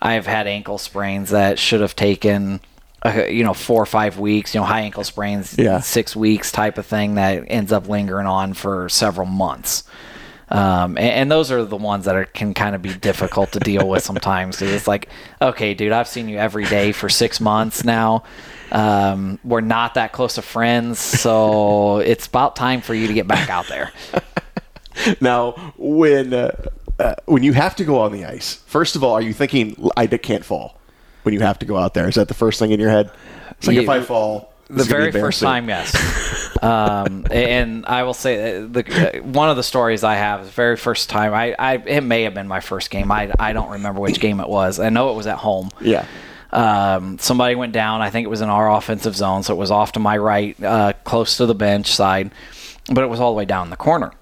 I've 0.00 0.26
had 0.26 0.46
ankle 0.46 0.78
sprains 0.78 1.30
that 1.30 1.58
should 1.58 1.80
have 1.80 1.94
taken. 1.96 2.60
Uh, 3.04 3.24
you 3.24 3.42
know, 3.42 3.52
four 3.52 3.82
or 3.82 3.86
five 3.86 4.16
weeks. 4.20 4.54
You 4.54 4.60
know, 4.60 4.64
high 4.64 4.82
ankle 4.82 5.02
sprains, 5.02 5.56
Yeah. 5.58 5.80
six 5.80 6.14
weeks 6.14 6.52
type 6.52 6.78
of 6.78 6.86
thing 6.86 7.16
that 7.16 7.42
ends 7.48 7.72
up 7.72 7.88
lingering 7.88 8.28
on 8.28 8.54
for 8.54 8.88
several 8.88 9.26
months. 9.26 9.82
Um, 10.52 10.98
and, 10.98 11.08
and 11.08 11.32
those 11.32 11.50
are 11.50 11.64
the 11.64 11.78
ones 11.78 12.04
that 12.04 12.14
are, 12.14 12.26
can 12.26 12.52
kind 12.52 12.74
of 12.74 12.82
be 12.82 12.92
difficult 12.92 13.52
to 13.52 13.58
deal 13.58 13.88
with 13.88 14.04
sometimes 14.04 14.58
because 14.58 14.74
it's 14.74 14.86
like, 14.86 15.08
okay, 15.40 15.72
dude, 15.72 15.92
I've 15.92 16.06
seen 16.06 16.28
you 16.28 16.36
every 16.36 16.66
day 16.66 16.92
for 16.92 17.08
six 17.08 17.40
months 17.40 17.84
now. 17.84 18.24
Um, 18.70 19.38
we're 19.44 19.62
not 19.62 19.94
that 19.94 20.12
close 20.12 20.36
of 20.36 20.44
friends, 20.44 20.98
so 20.98 21.98
it's 21.98 22.26
about 22.26 22.54
time 22.54 22.82
for 22.82 22.94
you 22.94 23.06
to 23.06 23.14
get 23.14 23.26
back 23.26 23.50
out 23.50 23.66
there. 23.68 23.92
Now, 25.20 25.52
when 25.78 26.34
uh, 26.34 26.50
uh, 26.98 27.14
when 27.26 27.42
you 27.42 27.52
have 27.52 27.76
to 27.76 27.84
go 27.84 28.00
on 28.00 28.12
the 28.12 28.24
ice, 28.24 28.56
first 28.66 28.96
of 28.96 29.02
all, 29.02 29.14
are 29.14 29.22
you 29.22 29.32
thinking 29.32 29.90
I 29.96 30.06
can't 30.06 30.44
fall 30.44 30.78
when 31.22 31.34
you 31.34 31.40
have 31.40 31.58
to 31.60 31.66
go 31.66 31.76
out 31.76 31.94
there? 31.94 32.08
Is 32.08 32.16
that 32.16 32.28
the 32.28 32.34
first 32.34 32.58
thing 32.58 32.72
in 32.72 32.80
your 32.80 32.90
head? 32.90 33.10
It's 33.52 33.66
like 33.66 33.76
if 33.76 33.88
I 33.88 34.02
fall, 34.02 34.52
the 34.68 34.74
this 34.74 34.86
is 34.86 34.92
gonna 34.92 35.06
be 35.06 35.10
very 35.12 35.22
first 35.22 35.40
time, 35.40 35.68
yes. 35.68 36.50
um, 36.62 37.26
and 37.30 37.84
I 37.86 38.04
will 38.04 38.14
say 38.14 38.58
uh, 38.58 38.66
the 38.66 39.18
uh, 39.18 39.22
one 39.22 39.50
of 39.50 39.56
the 39.56 39.62
stories 39.62 40.04
I 40.04 40.14
have, 40.14 40.42
is 40.42 40.46
the 40.46 40.52
very 40.52 40.76
first 40.76 41.10
time, 41.10 41.34
I, 41.34 41.54
I 41.58 41.74
it 41.74 42.02
may 42.02 42.22
have 42.22 42.34
been 42.34 42.48
my 42.48 42.60
first 42.60 42.90
game. 42.90 43.10
I, 43.10 43.32
I 43.38 43.52
don't 43.52 43.70
remember 43.70 44.00
which 44.00 44.20
game 44.20 44.40
it 44.40 44.48
was. 44.48 44.78
I 44.78 44.88
know 44.88 45.10
it 45.10 45.16
was 45.16 45.26
at 45.26 45.38
home. 45.38 45.70
Yeah. 45.80 46.06
Um, 46.52 47.18
somebody 47.18 47.54
went 47.54 47.72
down. 47.72 48.00
I 48.00 48.10
think 48.10 48.26
it 48.26 48.28
was 48.28 48.42
in 48.42 48.48
our 48.48 48.70
offensive 48.70 49.16
zone, 49.16 49.42
so 49.42 49.54
it 49.54 49.56
was 49.56 49.70
off 49.70 49.92
to 49.92 50.00
my 50.00 50.16
right, 50.16 50.62
uh, 50.62 50.92
close 51.04 51.38
to 51.38 51.46
the 51.46 51.54
bench 51.54 51.92
side, 51.92 52.30
but 52.88 53.02
it 53.02 53.08
was 53.08 53.20
all 53.20 53.32
the 53.32 53.38
way 53.38 53.44
down 53.44 53.70
the 53.70 53.76
corner. 53.76 54.12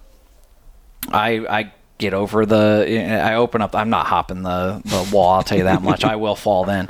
I 1.09 1.47
I 1.49 1.73
get 1.99 2.15
over 2.15 2.47
the. 2.47 3.21
I 3.23 3.35
open 3.35 3.61
up. 3.61 3.77
I'm 3.77 3.91
not 3.91 4.07
hopping 4.07 4.43
the 4.43 4.81
the 4.85 5.09
wall. 5.13 5.35
I'll 5.35 5.43
tell 5.43 5.59
you 5.59 5.65
that 5.65 5.83
much. 5.83 6.05
I 6.05 6.17
will 6.17 6.37
fall 6.37 6.65
then. 6.65 6.89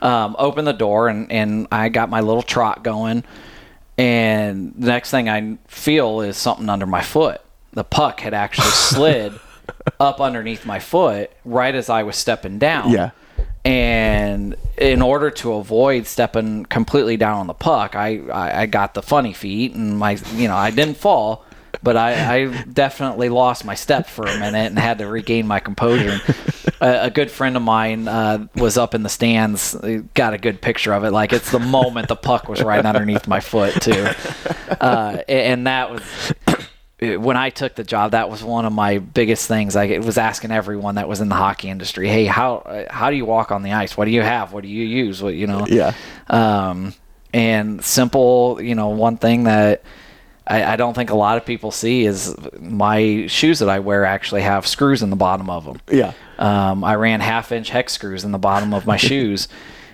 Um, 0.00 0.36
open 0.38 0.64
the 0.64 0.72
door 0.72 1.08
and 1.08 1.30
and 1.30 1.68
I 1.72 1.88
got 1.88 2.08
my 2.08 2.20
little 2.20 2.42
trot 2.42 2.82
going, 2.84 3.24
and 4.02 4.74
the 4.76 4.88
next 4.88 5.12
thing 5.12 5.28
I 5.28 5.58
feel 5.68 6.22
is 6.22 6.36
something 6.36 6.68
under 6.68 6.86
my 6.86 7.02
foot. 7.02 7.40
The 7.72 7.84
puck 7.84 8.18
had 8.18 8.34
actually 8.34 8.66
slid 8.70 9.32
up 10.00 10.20
underneath 10.20 10.66
my 10.66 10.80
foot 10.80 11.30
right 11.44 11.72
as 11.72 11.88
I 11.88 12.02
was 12.02 12.16
stepping 12.16 12.58
down. 12.58 12.90
Yeah. 12.90 13.10
And 13.64 14.56
in 14.76 15.02
order 15.02 15.30
to 15.30 15.52
avoid 15.52 16.08
stepping 16.08 16.66
completely 16.66 17.16
down 17.16 17.38
on 17.38 17.46
the 17.46 17.54
puck, 17.54 17.94
I, 17.94 18.18
I, 18.28 18.62
I 18.62 18.66
got 18.66 18.94
the 18.94 19.02
funny 19.02 19.32
feet 19.32 19.74
and 19.74 19.96
my, 19.96 20.18
you 20.34 20.48
know, 20.48 20.56
I 20.56 20.72
didn't 20.72 20.96
fall, 20.96 21.44
but 21.82 21.96
I, 21.96 22.36
I 22.36 22.62
definitely 22.64 23.28
lost 23.28 23.64
my 23.64 23.74
step 23.74 24.06
for 24.06 24.24
a 24.24 24.38
minute 24.38 24.66
and 24.66 24.78
had 24.78 24.98
to 24.98 25.06
regain 25.06 25.46
my 25.46 25.60
composure. 25.60 26.20
a, 26.80 27.04
a 27.06 27.10
good 27.10 27.30
friend 27.30 27.56
of 27.56 27.62
mine 27.62 28.08
uh, 28.08 28.46
was 28.54 28.78
up 28.78 28.94
in 28.94 29.02
the 29.02 29.08
stands, 29.08 29.74
uh, 29.74 30.02
got 30.14 30.34
a 30.34 30.38
good 30.38 30.60
picture 30.60 30.92
of 30.92 31.04
it. 31.04 31.10
Like 31.10 31.32
it's 31.32 31.50
the 31.50 31.58
moment 31.58 32.08
the 32.08 32.16
puck 32.16 32.48
was 32.48 32.62
right 32.62 32.84
underneath 32.84 33.26
my 33.26 33.40
foot 33.40 33.74
too, 33.80 34.08
uh, 34.80 35.22
and 35.28 35.66
that 35.66 35.90
was 35.90 36.02
when 37.00 37.36
I 37.36 37.50
took 37.50 37.74
the 37.74 37.84
job, 37.84 38.12
that 38.12 38.30
was 38.30 38.44
one 38.44 38.64
of 38.64 38.72
my 38.72 38.98
biggest 38.98 39.48
things. 39.48 39.74
I 39.74 39.84
it 39.84 40.04
was 40.04 40.18
asking 40.18 40.52
everyone 40.52 40.94
that 40.96 41.08
was 41.08 41.20
in 41.20 41.28
the 41.28 41.34
hockey 41.34 41.68
industry, 41.68 42.08
"Hey, 42.08 42.26
how 42.26 42.86
how 42.90 43.10
do 43.10 43.16
you 43.16 43.24
walk 43.24 43.50
on 43.50 43.62
the 43.62 43.72
ice? 43.72 43.96
What 43.96 44.04
do 44.04 44.12
you 44.12 44.22
have? 44.22 44.52
What 44.52 44.62
do 44.62 44.68
you 44.68 44.84
use? 44.84 45.22
What 45.22 45.34
you 45.34 45.46
know?" 45.46 45.66
Yeah. 45.66 45.94
Um, 46.28 46.94
and 47.34 47.82
simple, 47.82 48.60
you 48.60 48.74
know, 48.74 48.90
one 48.90 49.16
thing 49.16 49.44
that 49.44 49.82
I, 50.52 50.72
I 50.72 50.76
don't 50.76 50.94
think 50.94 51.10
a 51.10 51.14
lot 51.16 51.36
of 51.38 51.44
people 51.46 51.70
see 51.70 52.04
is 52.04 52.34
my 52.60 53.26
shoes 53.26 53.58
that 53.60 53.68
I 53.68 53.78
wear 53.78 54.04
actually 54.04 54.42
have 54.42 54.66
screws 54.66 55.02
in 55.02 55.10
the 55.10 55.16
bottom 55.16 55.48
of 55.48 55.64
them. 55.64 55.80
Yeah. 55.90 56.12
Um, 56.38 56.84
I 56.84 56.94
ran 56.96 57.20
half 57.20 57.52
inch 57.52 57.70
hex 57.70 57.92
screws 57.92 58.24
in 58.24 58.32
the 58.32 58.38
bottom 58.38 58.74
of 58.74 58.86
my 58.86 58.96
shoes, 59.08 59.48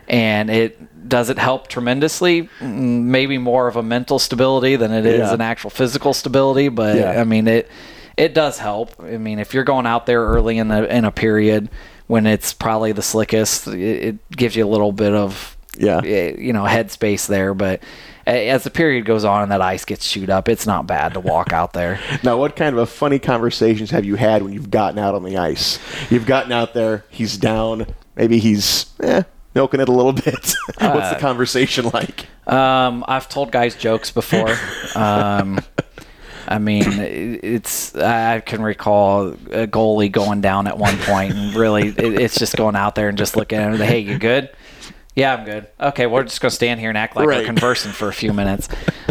and 0.09 0.51
it 0.51 1.09
does 1.09 1.31
it 1.31 1.39
help 1.39 1.69
tremendously. 1.69 2.49
Mm, 2.61 3.03
Maybe 3.05 3.39
more 3.39 3.69
of 3.69 3.77
a 3.77 3.83
mental 3.83 4.19
stability 4.19 4.77
than 4.77 4.93
it 4.93 5.07
is 5.07 5.21
Yeah. 5.21 5.35
an 5.35 5.41
actual 5.41 5.71
physical 5.71 6.13
stability, 6.15 6.69
but 6.69 6.97
Yeah. 6.97 7.21
I 7.21 7.25
mean 7.25 7.47
it 7.49 7.69
it 8.17 8.35
does 8.35 8.59
help. 8.59 8.95
I 9.03 9.17
mean 9.19 9.39
if 9.39 9.55
you're 9.55 9.65
going 9.65 9.87
out 9.87 10.07
there 10.07 10.23
early 10.25 10.59
in 10.59 10.69
the 10.69 10.95
in 10.95 11.05
a 11.05 11.13
period 11.13 11.69
when 12.07 12.27
it's 12.27 12.55
probably 12.55 12.93
the 12.93 13.03
slickest, 13.03 13.67
it, 13.69 13.79
it 13.79 14.31
gives 14.31 14.57
you 14.57 14.65
a 14.65 14.71
little 14.75 14.93
bit 14.93 15.13
of 15.13 15.58
Yeah. 15.79 16.01
eh, 16.05 16.35
you 16.39 16.53
know 16.53 16.65
headspace 16.65 17.27
there, 17.27 17.55
but. 17.55 17.83
As 18.27 18.63
the 18.63 18.69
period 18.71 19.07
goes 19.07 19.25
on 19.25 19.45
and 19.45 19.53
that 19.53 19.63
ice 19.63 19.87
gets 19.87 20.07
chewed 20.07 20.29
up, 20.29 20.51
it's 20.51 20.67
not 20.67 20.87
bad 20.87 21.15
to 21.15 21.21
walk 21.21 21.51
out 21.55 21.73
there. 21.73 21.99
Now, 22.23 22.37
what 22.37 22.57
kind 22.57 22.77
of 22.77 22.83
a 22.83 22.85
funny 22.85 23.19
conversations 23.19 23.91
have 23.91 24.05
you 24.05 24.17
had 24.17 24.43
when 24.43 24.53
you've 24.53 24.71
gotten 24.71 24.99
out 24.99 25.15
on 25.15 25.25
the 25.25 25.39
ice? 25.39 25.79
You've 26.11 26.27
gotten 26.27 26.53
out 26.53 26.75
there, 26.75 27.07
he's 27.09 27.39
down, 27.39 27.87
maybe 28.17 28.39
he's 28.39 28.85
eh, 29.01 29.23
milking 29.55 29.81
it 29.81 29.89
a 29.89 29.93
little 29.93 30.13
bit. 30.27 30.55
What's 30.79 31.09
the 31.09 31.17
conversation 31.19 31.87
like? 31.87 32.27
Um, 32.47 33.03
I've 33.09 33.31
told 33.31 33.51
guys 33.51 33.75
jokes 33.75 34.11
before. 34.11 34.55
Um, 34.95 35.59
I 36.47 36.59
mean, 36.59 36.85
it's 36.87 37.95
I 37.97 38.41
can 38.41 38.61
recall 38.61 39.29
a 39.29 39.67
goalie 39.67 40.13
going 40.13 40.43
down 40.43 40.67
at 40.67 40.77
one 40.77 40.99
point, 40.99 41.33
and 41.35 41.55
really, 41.55 41.89
it's 41.97 42.39
just 42.39 42.57
going 42.57 42.77
out 42.77 42.95
there 42.95 43.09
and 43.09 43.17
just 43.17 43.37
looking 43.37 43.59
at 43.59 43.73
him. 43.73 43.81
Hey, 43.81 44.01
you 44.01 44.19
good? 44.19 44.51
Yeah, 45.19 45.35
I'm 45.35 45.45
good. 45.45 45.67
Okay, 45.81 46.07
we're 46.07 46.23
just 46.23 46.41
gonna 46.41 46.53
stand 46.53 46.79
here 46.79 46.91
and 46.91 46.97
act 46.97 47.17
like 47.17 47.27
Right. 47.27 47.39
we're 47.41 47.45
conversing 47.47 47.91
for 47.91 48.07
a 48.09 48.13
few 48.13 48.33
minutes. 48.33 48.69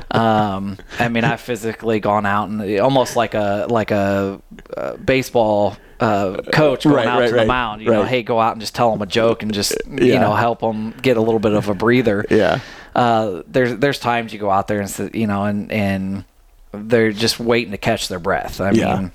Um, 0.10 0.78
I 0.99 1.10
mean, 1.10 1.26
I've 1.26 1.41
physically 1.41 1.99
gone 1.99 2.26
out 2.26 2.47
and 2.47 2.80
almost 2.80 3.18
like 3.18 3.34
a 3.34 3.68
like 3.70 3.91
a, 3.91 4.39
uh 4.78 4.95
baseball 4.95 5.76
uh, 5.99 6.38
coach 6.53 6.84
going 6.86 6.95
Right, 6.95 7.08
out 7.08 7.20
right, 7.20 7.30
to 7.30 7.36
the 7.36 7.45
mound. 7.45 7.82
You 7.82 7.91
know, 7.91 8.03
hey, 8.03 8.24
go 8.24 8.39
out 8.39 8.53
and 8.53 8.62
just 8.62 8.74
tell 8.74 8.89
them 8.91 9.01
a 9.01 9.05
joke 9.05 9.43
and 9.43 9.53
just 9.53 9.76
you 9.89 10.18
know 10.18 10.34
help 10.34 10.62
them 10.62 10.91
get 11.01 11.18
a 11.18 11.22
little 11.22 11.39
bit 11.41 11.51
of 11.51 11.68
a 11.68 11.74
breather. 11.74 12.26
Yeah. 12.30 12.60
Uh, 12.95 13.41
there's 13.45 13.76
there's 13.76 13.99
times 13.99 14.32
you 14.32 14.39
go 14.39 14.49
out 14.49 14.70
there 14.70 14.80
and 14.80 15.12
you 15.14 15.28
know 15.28 15.43
and 15.43 15.70
and 15.74 16.24
they're 16.72 17.12
just 17.12 17.38
waiting 17.38 17.72
to 17.72 17.78
catch 17.78 18.08
their 18.08 18.20
breath. 18.20 18.62
I 18.62 18.72
Yeah. 18.72 18.97
mean, 18.97 19.12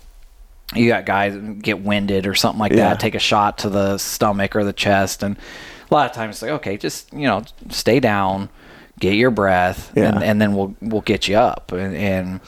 you 0.74 0.88
got 0.88 1.07
guys 1.07 1.34
get 1.62 1.80
winded 1.80 2.26
or 2.26 2.34
something 2.34 2.59
like 2.61 2.72
Yeah. 2.72 2.90
that, 2.90 3.01
take 3.01 3.14
a 3.14 3.18
shot 3.18 3.59
to 3.59 3.70
the 3.70 3.97
stomach 3.97 4.55
or 4.57 4.64
the 4.64 4.72
chest, 4.74 5.22
and 5.22 5.36
a 5.93 5.95
lot 5.95 6.11
of 6.11 6.16
times 6.16 6.36
it's 6.36 6.43
like, 6.43 6.51
okay, 6.53 6.76
just 6.76 7.12
you 7.12 7.28
know, 7.28 7.43
stay 7.68 8.01
down, 8.01 8.49
get 8.99 9.14
your 9.14 9.30
breath, 9.30 9.93
Yeah. 9.95 10.09
and, 10.14 10.24
and 10.24 10.40
then 10.43 10.55
we'll 10.55 10.74
we'll 10.80 11.01
get 11.03 11.28
you 11.28 11.36
up. 11.36 11.70
And, 11.72 11.95
and 11.97 12.40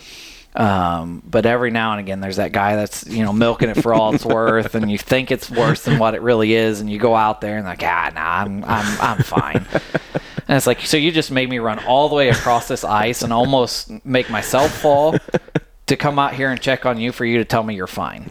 um, 0.57 1.23
but 1.27 1.47
every 1.47 1.71
now 1.73 1.93
and 1.93 2.01
again, 2.01 2.21
there's 2.21 2.37
that 2.37 2.53
guy 2.53 2.77
that's 2.77 3.07
you 3.09 3.25
know 3.25 3.33
milking 3.33 3.69
it 3.71 3.83
for 3.83 3.93
all 3.93 4.15
it's 4.15 4.25
worth, 4.25 4.75
and 4.75 4.91
you 4.91 4.99
think 4.99 5.31
it's 5.31 5.51
worse 5.51 5.83
than 5.85 5.99
what 5.99 6.15
it 6.15 6.23
really 6.23 6.55
is, 6.55 6.81
and 6.81 6.91
you 6.91 6.99
go 6.99 7.15
out 7.17 7.41
there 7.41 7.57
and 7.57 7.67
like, 7.67 7.83
ah, 7.83 8.11
nah, 8.15 8.21
I'm 8.43 8.65
I'm 8.65 9.01
I'm 9.01 9.19
fine. 9.25 9.67
And 10.47 10.57
it's 10.59 10.67
like, 10.67 10.81
so 10.83 10.97
you 10.99 11.11
just 11.11 11.31
made 11.31 11.49
me 11.49 11.59
run 11.59 11.79
all 11.87 12.09
the 12.11 12.15
way 12.15 12.29
across 12.29 12.69
this 12.69 12.85
ice 12.85 13.23
and 13.23 13.33
almost 13.33 13.91
make 14.05 14.29
myself 14.31 14.73
fall 14.79 15.17
to 15.87 15.97
come 15.97 16.19
out 16.19 16.35
here 16.35 16.51
and 16.51 16.61
check 16.61 16.85
on 16.87 17.01
you 17.01 17.13
for 17.13 17.25
you 17.25 17.39
to 17.39 17.45
tell 17.47 17.63
me 17.63 17.75
you're 17.75 17.87
fine. 17.87 18.31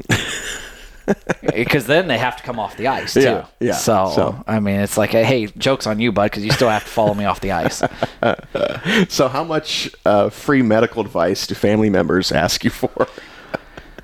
Because 1.56 1.86
then 1.86 2.08
they 2.08 2.18
have 2.18 2.38
to 2.38 2.44
come 2.44 2.60
off 2.60 2.78
the 2.78 2.88
ice 2.88 3.14
too. 3.14 3.22
Yeah, 3.22 3.46
yeah. 3.60 3.74
So, 3.74 4.12
So- 4.16 4.44
I 4.48 4.60
mean, 4.60 4.80
it's 4.80 4.98
like, 4.98 5.12
hey, 5.12 5.48
jokes 5.58 5.86
on 5.88 6.00
you, 6.00 6.12
bud, 6.12 6.32
because 6.32 6.44
you 6.46 6.52
still 6.52 6.70
have 6.70 6.84
to 6.84 6.90
follow 6.90 7.14
me 7.14 7.26
off 7.26 7.40
the 7.42 7.52
ice. 7.52 7.82
So, 9.10 9.28
how 9.28 9.44
much 9.44 9.90
uh, 10.06 10.30
free 10.30 10.62
medical 10.62 11.02
advice 11.02 11.46
do 11.48 11.56
family 11.56 11.90
members 11.90 12.32
ask 12.32 12.64
you 12.64 12.70
for? 12.70 13.08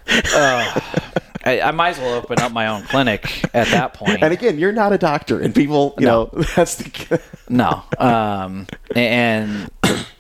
I, 1.46 1.62
I 1.62 1.72
might 1.72 1.92
as 1.92 2.00
well 2.00 2.16
open 2.16 2.40
up 2.40 2.52
my 2.52 2.68
own 2.68 2.84
clinic 2.84 3.44
at 3.54 3.68
that 3.68 3.94
point. 3.94 4.22
And 4.22 4.34
again, 4.34 4.60
you're 4.60 4.72
not 4.74 4.92
a 4.92 4.98
doctor, 4.98 5.40
and 5.40 5.56
people, 5.56 5.96
you 6.00 6.06
No. 6.06 6.30
know, 6.34 6.44
that's 6.56 6.76
the. 6.76 7.22
No. 7.48 7.84
Um, 7.98 8.68
and 8.96 9.72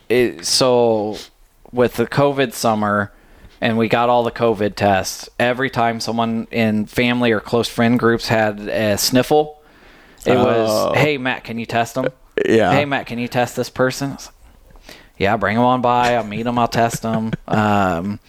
it, 0.07 0.45
so 0.45 1.17
with 1.71 1.95
the 1.95 2.07
COVID 2.07 2.53
summer, 2.53 3.11
and 3.62 3.78
we 3.78 3.88
got 3.88 4.10
all 4.10 4.24
the 4.24 4.32
COVID 4.32 4.76
tests. 4.76 5.30
Every 5.39 5.70
time 5.70 5.99
someone 5.99 6.47
in 6.51 6.86
family 6.86 7.32
or 7.32 7.39
close 7.39 7.68
friend 7.68 7.97
groups 7.99 8.28
had 8.28 8.60
a 8.60 8.97
sniffle, 8.97 9.60
it 10.26 10.32
Oh. 10.36 10.43
was, 10.45 10.97
"Hey 10.97 11.18
Matt, 11.18 11.43
can 11.43 11.60
you 11.60 11.66
test 11.66 11.95
them? 11.95 12.07
Yeah. 12.45 12.72
Hey 12.72 12.86
Matt, 12.86 13.05
can 13.05 13.20
you 13.20 13.28
test 13.28 13.55
this 13.55 13.70
person?" 13.70 14.12
Like, 14.12 14.20
yeah, 15.18 15.36
bring 15.38 15.55
them 15.57 15.66
on 15.66 15.82
by. 15.82 16.16
I'll 16.16 16.24
meet 16.24 16.43
them. 16.43 16.57
I'll 16.57 16.68
test 16.68 17.01
them. 17.01 17.32
Um, 17.47 18.20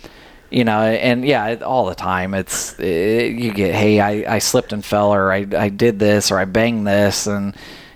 you 0.50 0.64
know, 0.64 0.80
and 0.82 1.24
yeah, 1.24 1.54
all 1.64 1.86
the 1.86 1.94
time 1.94 2.34
it's 2.34 2.76
it, 2.80 3.32
you 3.38 3.52
get, 3.52 3.72
hey, 3.72 4.00
I, 4.00 4.34
I 4.34 4.38
slipped 4.40 4.72
and 4.72 4.84
fell, 4.84 5.14
or 5.14 5.32
I, 5.32 5.46
I 5.56 5.68
did 5.68 6.00
this, 6.00 6.32
or 6.32 6.40
I 6.40 6.44
banged 6.44 6.88
this, 6.88 7.28
and 7.28 7.54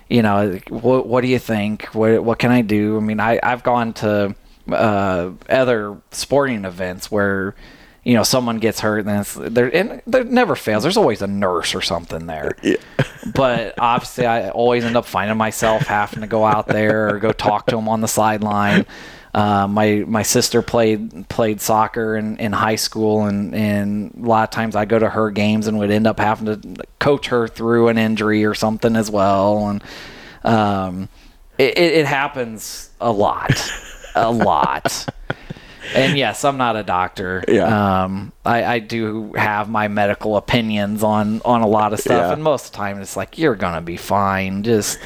you 0.09 0.21
know, 0.21 0.57
what 0.69 1.05
what 1.07 1.19
do 1.21 1.27
you 1.27 1.39
think? 1.39 1.85
What 1.87 2.23
what 2.23 2.39
can 2.39 2.51
I 2.51 2.61
do? 2.61 2.95
I 2.95 3.01
mean, 3.01 3.19
I 3.19 3.39
I've 3.43 3.63
gone 3.63 3.91
to 3.95 4.33
uh, 4.71 5.31
other 5.49 5.97
sporting 6.11 6.65
events 6.65 7.11
where 7.11 7.55
you 8.03 8.13
know 8.13 8.23
someone 8.23 8.59
gets 8.59 8.79
hurt, 8.79 9.05
and 9.05 9.21
it's, 9.21 9.33
there 9.33 9.75
and 9.75 10.01
there 10.05 10.23
never 10.23 10.55
fails. 10.55 10.83
There's 10.83 10.97
always 10.97 11.21
a 11.21 11.27
nurse 11.27 11.73
or 11.75 11.81
something 11.81 12.27
there. 12.27 12.55
But 13.33 13.75
obviously, 13.79 14.25
I 14.25 14.49
always 14.49 14.83
end 14.85 14.95
up 14.95 15.05
finding 15.05 15.37
myself 15.37 15.83
having 15.83 16.21
to 16.21 16.27
go 16.27 16.45
out 16.45 16.67
there 16.67 17.09
or 17.09 17.19
go 17.19 17.31
talk 17.31 17.65
to 17.67 17.75
them 17.75 17.89
on 17.89 18.01
the 18.01 18.07
sideline. 18.07 18.85
Uh, 19.35 19.67
my 19.67 20.05
my 20.07 20.21
sister 20.23 20.61
played 20.61 21.27
played 21.27 21.59
soccer 21.59 22.15
in, 22.15 22.37
in 22.37 22.53
high 22.53 22.77
school, 22.77 23.25
and, 23.25 23.53
and 23.53 24.13
a 24.15 24.25
lot 24.25 24.43
of 24.43 24.49
times 24.49 24.77
I 24.77 24.85
go 24.85 24.97
to 24.97 25.09
her 25.09 25.29
games 25.29 25.67
and 25.67 25.77
would 25.79 25.91
end 25.91 26.07
up 26.07 26.19
having 26.19 26.45
to 26.61 26.85
coach 26.99 27.27
her 27.27 27.45
through 27.45 27.89
an 27.89 27.97
injury 27.97 28.45
or 28.45 28.53
something 28.53 28.95
as 28.95 29.11
well. 29.11 29.67
And 29.67 29.83
um, 30.45 31.09
it, 31.57 31.77
it 31.77 32.05
happens 32.05 32.91
a 33.01 33.11
lot, 33.11 33.51
a 34.15 34.31
lot. 34.31 35.07
And 35.93 36.17
yes, 36.17 36.43
I'm 36.43 36.57
not 36.57 36.75
a 36.75 36.83
doctor. 36.83 37.43
Yeah. 37.47 38.03
Um, 38.05 38.31
I, 38.43 38.63
I 38.65 38.79
do 38.79 39.33
have 39.33 39.69
my 39.69 39.87
medical 39.87 40.35
opinions 40.35 41.03
on 41.03 41.41
on 41.45 41.61
a 41.61 41.67
lot 41.67 41.93
of 41.93 41.99
stuff, 41.99 42.17
Yeah. 42.17 42.33
and 42.33 42.43
most 42.43 42.65
of 42.65 42.71
the 42.71 42.77
time 42.77 42.99
it's 43.01 43.15
like 43.15 43.37
you're 43.37 43.55
gonna 43.55 43.81
be 43.81 43.95
fine. 43.97 44.63
Just 44.63 44.99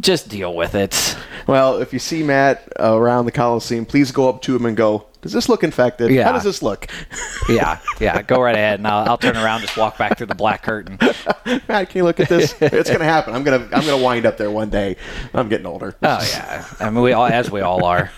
just 0.00 0.28
deal 0.28 0.54
with 0.54 0.74
it. 0.74 1.16
Well, 1.46 1.76
if 1.80 1.92
you 1.92 2.00
see 2.00 2.24
Matt 2.24 2.68
around 2.80 3.26
the 3.26 3.32
Coliseum, 3.32 3.86
please 3.86 4.10
go 4.10 4.28
up 4.28 4.42
to 4.42 4.56
him 4.56 4.66
and 4.66 4.76
go, 4.76 5.06
Does 5.26 5.32
this 5.32 5.48
look 5.48 5.64
infected? 5.64 6.10
Yeah. 6.10 6.24
How 6.24 6.32
does 6.32 6.44
this 6.44 6.62
look? 6.62 6.86
Yeah, 7.48 7.78
yeah. 8.00 8.22
Go 8.22 8.42
right 8.42 8.56
ahead, 8.56 8.80
and 8.80 8.88
I'll, 8.88 9.08
I'll 9.10 9.18
turn 9.18 9.36
around, 9.36 9.60
just 9.60 9.76
walk 9.76 9.96
back 9.96 10.18
through 10.18 10.26
the 10.26 10.34
black 10.34 10.64
curtain. 10.64 10.98
Matt, 11.68 11.90
can 11.90 11.98
you 11.98 12.02
look 12.02 12.18
at 12.18 12.28
this? 12.28 12.60
it's 12.60 12.88
going 12.90 12.98
to 12.98 13.04
happen. 13.04 13.34
I'm 13.34 13.44
going 13.44 13.60
to 13.60 13.66
I'm 13.76 13.86
going 13.86 13.96
to 13.96 14.02
wind 14.04 14.26
up 14.26 14.36
there 14.36 14.50
one 14.50 14.68
day. 14.68 14.96
I'm 15.32 15.48
getting 15.48 15.66
older. 15.66 15.94
Oh 16.02 16.28
yeah, 16.32 16.66
I 16.80 16.90
mean 16.90 17.02
we 17.04 17.12
all 17.12 17.26
as 17.26 17.48
we 17.48 17.60
all 17.60 17.84
are. 17.84 18.10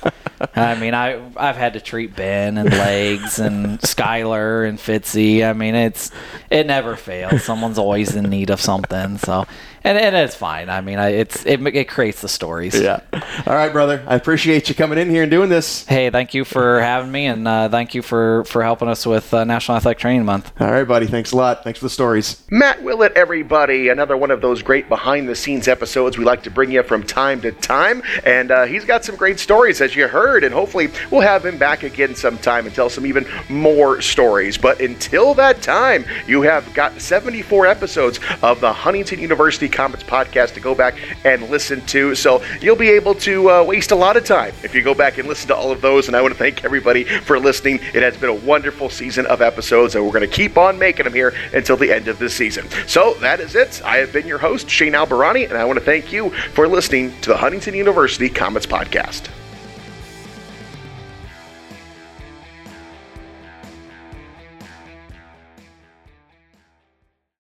I 0.55 0.77
mean 0.77 0.95
I 0.95 1.21
I've 1.37 1.57
had 1.57 1.75
to 1.75 1.81
treat 1.81 2.17
Ben 2.17 2.57
and 2.57 2.71
Legs 2.71 3.39
and 3.39 3.79
Skylar 3.81 4.67
and 4.67 4.79
Fitzy. 4.79 5.47
I 5.47 5.53
mean 5.53 5.75
it's 5.75 6.11
it 6.49 6.67
never 6.67 6.97
fails. 6.97 7.45
Someone's 7.45 7.77
always 7.77 8.17
in 8.17 8.31
need 8.31 8.49
of 8.49 8.63
something. 8.63 9.19
So 9.19 9.45
and, 9.85 9.99
and 9.99 10.17
it's 10.17 10.35
fine. 10.35 10.69
I 10.69 10.81
mean 10.81 10.99
I, 10.99 11.11
it's 11.11 11.45
it, 11.47 11.65
it 11.75 11.89
creates 11.89 12.21
the 12.21 12.29
stories. 12.29 12.79
Yeah. 12.79 13.01
All 13.47 13.55
right, 13.55 13.73
brother. 13.73 14.05
I 14.07 14.15
appreciate 14.15 14.69
you 14.69 14.75
coming 14.75 14.99
in 14.99 15.11
here 15.11 15.23
and 15.23 15.31
doing 15.31 15.49
this. 15.49 15.85
Hey, 15.87 16.11
thank 16.11 16.35
you 16.35 16.45
for 16.45 16.81
having 16.81 17.11
me, 17.11 17.27
and 17.27 17.47
uh, 17.47 17.69
thank 17.69 17.95
you 17.95 18.03
for 18.03 18.45
for 18.45 18.63
helping 18.63 18.89
us 18.89 19.07
with 19.07 19.33
uh, 19.33 19.45
National 19.45 19.77
Athletic 19.77 19.99
Training 19.99 20.25
Month. 20.25 20.53
All 20.61 20.71
right, 20.71 20.87
buddy. 20.87 21.07
Thanks 21.07 21.33
a 21.33 21.37
lot. 21.37 21.65
Thanks 21.65 21.79
for 21.79 21.87
the 21.87 21.91
stories. 21.91 22.43
Matt 22.51 22.83
Willett, 22.83 23.13
everybody. 23.15 23.89
Another 23.89 24.17
one 24.17 24.31
of 24.31 24.41
those 24.41 24.63
great 24.63 24.89
behind 24.89 25.29
the 25.29 25.35
scenes 25.35 25.69
episodes 25.69 26.19
we 26.19 26.25
like 26.25 26.43
to 26.43 26.51
bring 26.51 26.71
you 26.71 26.83
from 26.83 27.03
time 27.03 27.41
to 27.43 27.53
time. 27.53 28.03
And 28.25 28.51
uh, 28.51 28.65
he's 28.65 28.85
got 28.85 29.05
some 29.05 29.17
great 29.17 29.39
stories, 29.39 29.81
as 29.81 29.95
you 29.95 30.09
heard. 30.09 30.45
And 30.45 30.55
hopefully, 30.55 30.89
we'll 31.11 31.21
have 31.23 31.45
him 31.45 31.59
back 31.59 31.83
again 31.83 32.15
sometime 32.15 32.67
and 32.67 32.75
tell 32.75 32.91
some 32.91 33.07
even 33.07 33.27
more 33.49 34.01
stories. 34.01 34.59
But 34.59 34.81
until 34.81 35.35
that 35.35 35.63
time, 35.63 36.05
you 36.27 36.43
have 36.43 36.73
got 36.75 37.01
74 37.01 37.67
episodes 37.67 38.21
of 38.43 38.61
the 38.61 38.73
Huntington 38.73 39.21
University 39.21 39.68
Komets 39.69 40.05
podcast 40.05 40.55
to 40.55 40.61
go 40.61 40.75
back 40.75 40.97
and 41.25 41.49
listen 41.51 41.85
to. 41.87 42.15
So 42.15 42.43
you'll 42.61 42.77
be 42.77 42.91
able 42.91 43.15
to 43.17 43.51
uh, 43.51 43.65
waste 43.65 43.91
a 43.91 43.97
lot 43.97 44.17
of 44.17 44.25
time 44.25 44.55
if 44.63 44.75
you 44.75 44.83
go 44.83 44.95
back 44.95 45.19
and 45.19 45.29
listen 45.29 45.49
to 45.49 45.57
all 45.57 45.71
of 45.71 45.81
those. 45.81 46.09
And 46.09 46.17
I 46.17 46.23
want 46.23 46.35
to 46.35 46.39
thank 46.39 46.65
everybody 46.65 47.05
for 47.05 47.39
listening. 47.39 47.81
It 47.95 48.03
has 48.03 48.17
been 48.17 48.31
a 48.31 48.35
wonderful 48.35 48.91
season 48.91 49.27
of 49.27 49.43
episodes, 49.43 49.95
and 49.95 50.05
we're 50.05 50.13
going 50.13 50.29
to 50.29 50.35
keep 50.35 50.59
on 50.59 50.79
making 50.79 51.05
them 51.05 51.15
here 51.15 51.35
until 51.53 51.77
the 51.77 51.93
end 51.93 52.09
of 52.09 52.19
this 52.19 52.35
season. 52.35 52.69
So 52.87 53.15
that 53.15 53.41
is 53.41 53.55
it. 53.55 53.83
I 53.85 53.99
have 53.99 54.13
been 54.13 54.27
your 54.27 54.39
host, 54.39 54.69
Shane 54.69 54.93
Albahrani, 54.93 55.49
and 55.49 55.57
I 55.57 55.65
want 55.65 55.79
to 55.79 55.85
thank 55.85 56.13
you 56.13 56.31
for 56.31 56.69
listening 56.69 57.19
to 57.21 57.31
the 57.31 57.37
Huntington 57.37 57.75
University 57.75 58.29
Komets 58.29 58.67
podcast. 58.67 59.29